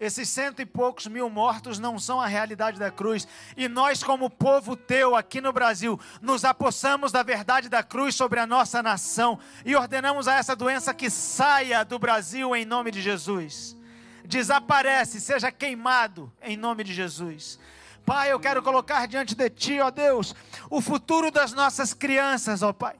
Esses 0.00 0.30
cento 0.30 0.62
e 0.62 0.66
poucos 0.66 1.06
mil 1.06 1.28
mortos 1.28 1.78
não 1.78 1.98
são 1.98 2.18
a 2.18 2.26
realidade 2.26 2.78
da 2.78 2.90
cruz. 2.90 3.28
E 3.54 3.68
nós, 3.68 4.02
como 4.02 4.30
povo 4.30 4.74
teu 4.74 5.14
aqui 5.14 5.42
no 5.42 5.52
Brasil, 5.52 6.00
nos 6.22 6.42
apossamos 6.42 7.12
da 7.12 7.22
verdade 7.22 7.68
da 7.68 7.82
cruz 7.82 8.14
sobre 8.14 8.40
a 8.40 8.46
nossa 8.46 8.82
nação 8.82 9.38
e 9.62 9.76
ordenamos 9.76 10.26
a 10.26 10.36
essa 10.36 10.56
doença 10.56 10.94
que 10.94 11.10
saia 11.10 11.84
do 11.84 11.98
Brasil 11.98 12.56
em 12.56 12.64
nome 12.64 12.90
de 12.90 13.02
Jesus. 13.02 13.76
Desaparece, 14.24 15.20
seja 15.20 15.52
queimado 15.52 16.32
em 16.40 16.56
nome 16.56 16.82
de 16.82 16.94
Jesus. 16.94 17.58
Pai, 18.06 18.32
eu 18.32 18.40
quero 18.40 18.62
colocar 18.62 19.06
diante 19.06 19.34
de 19.34 19.50
Ti, 19.50 19.80
ó 19.80 19.90
Deus, 19.90 20.34
o 20.70 20.80
futuro 20.80 21.30
das 21.30 21.52
nossas 21.52 21.92
crianças, 21.92 22.62
ó 22.62 22.72
Pai. 22.72 22.96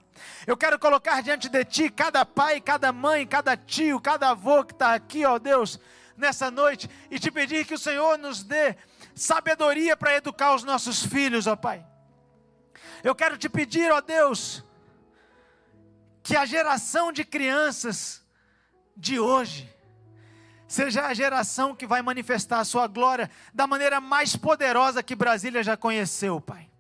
Eu 0.47 0.55
quero 0.55 0.79
colocar 0.79 1.23
diante 1.23 1.49
de 1.49 1.65
Ti 1.65 1.89
cada 1.89 2.27
pai, 2.27 2.61
cada 2.61 2.93
mãe, 2.93 3.27
cada 3.27 3.57
tio, 3.57 3.99
cada 3.99 4.29
avô 4.29 4.63
que 4.63 4.75
está 4.75 4.93
aqui, 4.93 5.25
ó 5.25 5.39
Deus 5.39 5.81
nessa 6.21 6.51
noite 6.51 6.89
e 7.11 7.19
te 7.19 7.31
pedir 7.31 7.67
que 7.67 7.75
o 7.75 7.79
Senhor 7.79 8.19
nos 8.19 8.43
dê 8.43 8.77
sabedoria 9.15 9.97
para 9.97 10.15
educar 10.15 10.55
os 10.55 10.63
nossos 10.63 11.05
filhos, 11.05 11.47
ó 11.47 11.57
Pai. 11.57 11.85
Eu 13.03 13.15
quero 13.15 13.37
te 13.37 13.49
pedir, 13.49 13.91
ó 13.91 14.01
Deus, 14.01 14.63
que 16.23 16.37
a 16.37 16.45
geração 16.45 17.11
de 17.11 17.25
crianças 17.25 18.23
de 18.97 19.19
hoje 19.19 19.69
seja 20.69 21.07
a 21.07 21.15
geração 21.15 21.75
que 21.75 21.87
vai 21.87 22.01
manifestar 22.03 22.61
a 22.61 22.65
sua 22.65 22.87
glória 22.87 23.29
da 23.53 23.67
maneira 23.67 24.01
mais 24.01 24.37
poderosa 24.37 25.03
que 25.03 25.17
Brasília 25.17 25.65
já 25.65 25.77
conheceu, 25.77 26.41
Pai. 26.41 26.71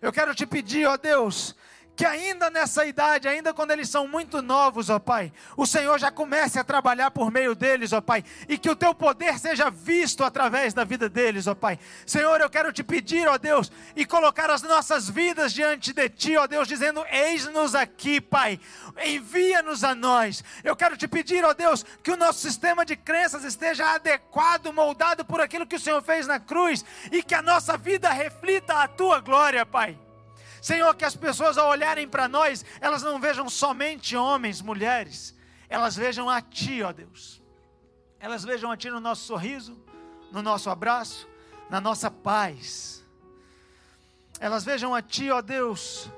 Eu 0.00 0.12
quero 0.12 0.34
te 0.34 0.46
pedir, 0.46 0.86
ó 0.86 0.96
Deus, 0.96 1.56
que 1.96 2.04
ainda 2.04 2.50
nessa 2.50 2.84
idade, 2.84 3.26
ainda 3.26 3.54
quando 3.54 3.70
eles 3.70 3.88
são 3.88 4.06
muito 4.06 4.42
novos, 4.42 4.90
ó 4.90 4.98
Pai, 4.98 5.32
o 5.56 5.66
Senhor 5.66 5.98
já 5.98 6.10
comece 6.10 6.58
a 6.58 6.64
trabalhar 6.64 7.10
por 7.10 7.30
meio 7.30 7.54
deles, 7.54 7.94
ó 7.94 8.02
Pai, 8.02 8.22
e 8.46 8.58
que 8.58 8.68
o 8.68 8.76
teu 8.76 8.94
poder 8.94 9.38
seja 9.38 9.70
visto 9.70 10.22
através 10.22 10.74
da 10.74 10.84
vida 10.84 11.08
deles, 11.08 11.46
ó 11.46 11.54
Pai. 11.54 11.78
Senhor, 12.04 12.38
eu 12.38 12.50
quero 12.50 12.70
te 12.70 12.84
pedir, 12.84 13.26
ó 13.26 13.38
Deus, 13.38 13.72
e 13.96 14.04
colocar 14.04 14.50
as 14.50 14.60
nossas 14.60 15.08
vidas 15.08 15.54
diante 15.54 15.94
de 15.94 16.08
ti, 16.10 16.36
ó 16.36 16.46
Deus, 16.46 16.68
dizendo: 16.68 17.02
Eis-nos 17.10 17.74
aqui, 17.74 18.20
Pai, 18.20 18.60
envia-nos 19.02 19.82
a 19.82 19.94
nós. 19.94 20.44
Eu 20.62 20.76
quero 20.76 20.98
te 20.98 21.08
pedir, 21.08 21.46
ó 21.46 21.54
Deus, 21.54 21.82
que 22.02 22.10
o 22.10 22.16
nosso 22.16 22.40
sistema 22.40 22.84
de 22.84 22.94
crenças 22.94 23.42
esteja 23.42 23.94
adequado, 23.94 24.70
moldado 24.70 25.24
por 25.24 25.40
aquilo 25.40 25.66
que 25.66 25.76
o 25.76 25.80
Senhor 25.80 26.02
fez 26.02 26.26
na 26.26 26.38
cruz, 26.38 26.84
e 27.10 27.22
que 27.22 27.34
a 27.34 27.40
nossa 27.40 27.78
vida 27.78 28.10
reflita 28.10 28.74
a 28.82 28.86
tua 28.86 29.18
glória, 29.20 29.64
Pai. 29.64 30.05
Senhor, 30.66 30.92
que 30.96 31.04
as 31.04 31.14
pessoas 31.14 31.56
ao 31.56 31.70
olharem 31.70 32.08
para 32.08 32.26
nós, 32.26 32.64
elas 32.80 33.00
não 33.00 33.20
vejam 33.20 33.48
somente 33.48 34.16
homens, 34.16 34.60
mulheres, 34.60 35.32
elas 35.68 35.94
vejam 35.94 36.28
a 36.28 36.42
Ti, 36.42 36.82
ó 36.82 36.92
Deus. 36.92 37.40
Elas 38.18 38.42
vejam 38.42 38.72
a 38.72 38.76
Ti 38.76 38.90
no 38.90 38.98
nosso 38.98 39.22
sorriso, 39.22 39.80
no 40.32 40.42
nosso 40.42 40.68
abraço, 40.68 41.28
na 41.70 41.80
nossa 41.80 42.10
paz. 42.10 43.06
Elas 44.40 44.64
vejam 44.64 44.92
a 44.92 45.00
Ti, 45.00 45.30
ó 45.30 45.40
Deus, 45.40 46.10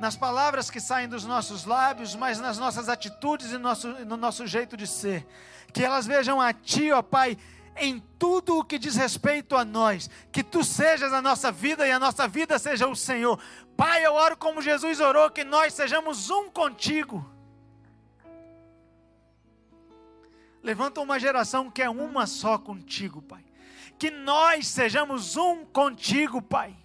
nas 0.00 0.16
palavras 0.16 0.68
que 0.68 0.80
saem 0.80 1.08
dos 1.08 1.24
nossos 1.24 1.64
lábios, 1.64 2.16
mas 2.16 2.40
nas 2.40 2.58
nossas 2.58 2.88
atitudes 2.88 3.52
e 3.52 3.52
no 3.52 3.60
nosso, 3.60 3.86
no 4.04 4.16
nosso 4.16 4.48
jeito 4.48 4.76
de 4.76 4.88
ser. 4.88 5.24
Que 5.72 5.84
elas 5.84 6.08
vejam 6.08 6.40
a 6.40 6.52
Ti, 6.52 6.90
ó 6.90 7.02
Pai, 7.02 7.38
em 7.76 8.00
tudo 8.18 8.58
o 8.58 8.64
que 8.64 8.78
diz 8.78 8.96
respeito 8.96 9.56
a 9.56 9.64
nós, 9.64 10.10
que 10.30 10.42
tu 10.42 10.62
sejas 10.62 11.12
a 11.12 11.22
nossa 11.22 11.50
vida 11.50 11.86
e 11.86 11.90
a 11.90 11.98
nossa 11.98 12.28
vida 12.28 12.58
seja 12.58 12.86
o 12.86 12.94
Senhor. 12.94 13.40
Pai, 13.76 14.04
eu 14.04 14.12
oro 14.12 14.36
como 14.36 14.60
Jesus 14.60 15.00
orou, 15.00 15.30
que 15.30 15.44
nós 15.44 15.74
sejamos 15.74 16.30
um 16.30 16.50
contigo. 16.50 17.24
Levanta 20.62 21.00
uma 21.00 21.18
geração 21.18 21.70
que 21.70 21.82
é 21.82 21.88
uma 21.88 22.26
só 22.26 22.58
contigo, 22.58 23.22
Pai. 23.22 23.44
Que 23.98 24.10
nós 24.10 24.68
sejamos 24.68 25.36
um 25.36 25.64
contigo, 25.64 26.42
Pai. 26.42 26.76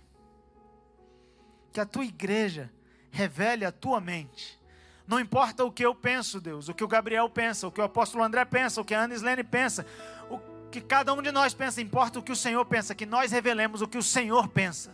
Que 1.73 1.81
a 1.81 1.86
tua 1.86 2.05
igreja 2.05 2.71
revele 3.11 3.65
a 3.65 3.71
tua 3.71 3.99
mente. 3.99 4.59
Não 5.07 5.19
importa 5.19 5.63
o 5.63 5.71
que 5.71 5.86
eu 5.86 5.93
penso, 5.93 6.41
Deus, 6.41 6.67
o 6.67 6.73
que 6.73 6.83
o 6.83 6.88
Gabriel 6.88 7.29
pensa, 7.29 7.67
o 7.67 7.71
que 7.71 7.79
o 7.79 7.83
apóstolo 7.83 8.23
André 8.23 8.43
pensa, 8.43 8.81
o 8.81 8.86
que 8.86 8.93
a 8.93 9.01
Ana 9.01 9.13
Islene 9.13 9.43
pensa, 9.43 9.86
que 10.76 10.82
cada 10.82 11.13
um 11.13 11.21
de 11.21 11.32
nós 11.32 11.53
pensa, 11.53 11.82
importa 11.82 12.19
o 12.19 12.21
que 12.21 12.34
o 12.34 12.36
Senhor 12.36 12.65
pensa, 12.65 12.93
que 12.93 13.05
nós 13.05 13.32
revelemos 13.32 13.82
o 13.82 13.88
que 13.88 13.97
o 13.97 14.03
Senhor 14.03 14.47
pensa. 14.49 14.91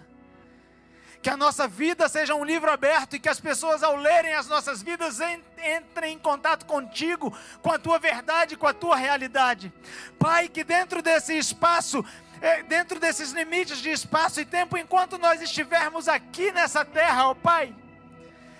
Que 1.23 1.29
a 1.29 1.37
nossa 1.37 1.67
vida 1.67 2.07
seja 2.07 2.35
um 2.35 2.43
livro 2.43 2.71
aberto 2.71 3.15
e 3.15 3.19
que 3.19 3.29
as 3.29 3.39
pessoas, 3.39 3.81
ao 3.81 3.95
lerem 3.95 4.33
as 4.33 4.47
nossas 4.47 4.83
vidas, 4.83 5.19
entrem 5.57 6.13
em 6.13 6.19
contato 6.19 6.65
contigo, 6.65 7.35
com 7.63 7.71
a 7.71 7.79
tua 7.79 7.97
verdade, 7.97 8.55
com 8.55 8.67
a 8.67 8.73
tua 8.73 8.95
realidade. 8.95 9.73
Pai, 10.19 10.47
que 10.47 10.63
dentro 10.63 11.01
desse 11.01 11.35
espaço, 11.35 12.05
é, 12.39 12.61
dentro 12.63 12.99
desses 12.99 13.31
limites 13.31 13.79
de 13.79 13.89
espaço 13.89 14.39
e 14.39 14.45
tempo, 14.45 14.77
enquanto 14.77 15.17
nós 15.17 15.41
estivermos 15.41 16.07
aqui 16.07 16.51
nessa 16.51 16.85
terra, 16.85 17.27
ó 17.27 17.33
Pai, 17.33 17.73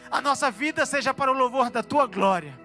a 0.10 0.22
nossa 0.22 0.50
vida 0.50 0.86
seja 0.86 1.14
para 1.14 1.32
o 1.32 1.36
louvor 1.36 1.70
da 1.70 1.84
tua 1.84 2.08
glória 2.08 2.61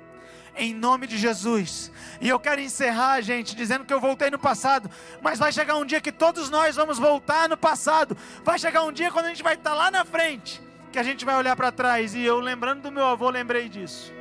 em 0.57 0.75
nome 0.75 1.07
de 1.07 1.17
Jesus. 1.17 1.93
E 2.21 2.29
eu 2.29 2.41
quero 2.41 2.61
encerrar, 2.61 3.21
gente, 3.21 3.55
dizendo 3.55 3.85
que 3.85 3.93
eu 3.93 4.01
voltei 4.01 4.31
no 4.31 4.39
passado, 4.39 4.91
mas 5.21 5.39
vai 5.39 5.53
chegar 5.53 5.77
um 5.77 5.85
dia 5.85 6.01
que 6.01 6.11
todos 6.11 6.51
nós 6.51 6.77
vamos 6.77 6.99
voltar 6.99 7.49
no 7.49 7.57
passado. 7.57 8.17
Vai 8.43 8.59
chegar 8.59 8.83
um 8.83 8.93
dia 8.93 9.11
quando 9.13 9.27
a 9.27 9.29
gente 9.29 9.43
vai 9.43 9.55
estar 9.55 9.75
lá 9.75 9.91
na 9.91 10.05
frente, 10.05 10.61
que 10.91 10.99
a 10.99 11.03
gente 11.03 11.25
vai 11.25 11.37
olhar 11.37 11.55
para 11.55 11.71
trás. 11.71 12.15
E 12.15 12.23
eu, 12.23 12.41
lembrando 12.41 12.83
do 12.83 12.93
meu 12.93 13.05
avô, 13.05 13.31
lembrei 13.31 13.69
disso 13.69 14.13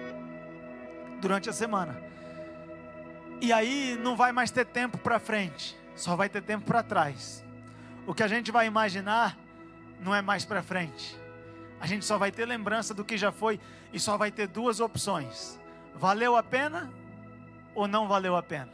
durante 1.19 1.49
a 1.49 1.53
semana. 1.53 2.01
E 3.41 3.51
aí 3.51 3.97
não 4.01 4.15
vai 4.15 4.31
mais 4.31 4.51
ter 4.51 4.65
tempo 4.65 4.97
para 4.97 5.19
frente, 5.19 5.77
só 5.95 6.15
vai 6.15 6.29
ter 6.29 6.41
tempo 6.41 6.65
para 6.65 6.83
trás. 6.83 7.43
O 8.05 8.13
que 8.13 8.23
a 8.23 8.27
gente 8.27 8.51
vai 8.51 8.67
imaginar 8.67 9.37
não 9.99 10.13
é 10.13 10.21
mais 10.21 10.45
para 10.45 10.61
frente. 10.61 11.17
A 11.79 11.87
gente 11.87 12.05
só 12.05 12.17
vai 12.17 12.31
ter 12.31 12.45
lembrança 12.45 12.93
do 12.93 13.03
que 13.03 13.17
já 13.17 13.31
foi 13.31 13.59
e 13.91 13.99
só 13.99 14.17
vai 14.17 14.31
ter 14.31 14.47
duas 14.47 14.79
opções 14.79 15.59
Valeu 15.95 16.35
a 16.35 16.43
pena 16.43 16.91
ou 17.73 17.87
não 17.87 18.07
valeu 18.07 18.35
a 18.35 18.43
pena? 18.43 18.69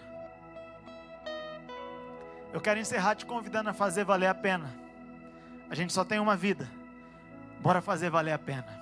Eu 2.51 2.59
quero 2.59 2.79
encerrar 2.79 3.15
te 3.15 3.25
convidando 3.25 3.69
a 3.69 3.73
fazer 3.73 4.03
valer 4.03 4.27
a 4.27 4.33
pena. 4.33 4.73
A 5.69 5.75
gente 5.75 5.93
só 5.93 6.03
tem 6.03 6.19
uma 6.19 6.35
vida. 6.35 6.67
Bora 7.61 7.81
fazer 7.81 8.09
valer 8.09 8.33
a 8.33 8.39
pena. 8.39 8.80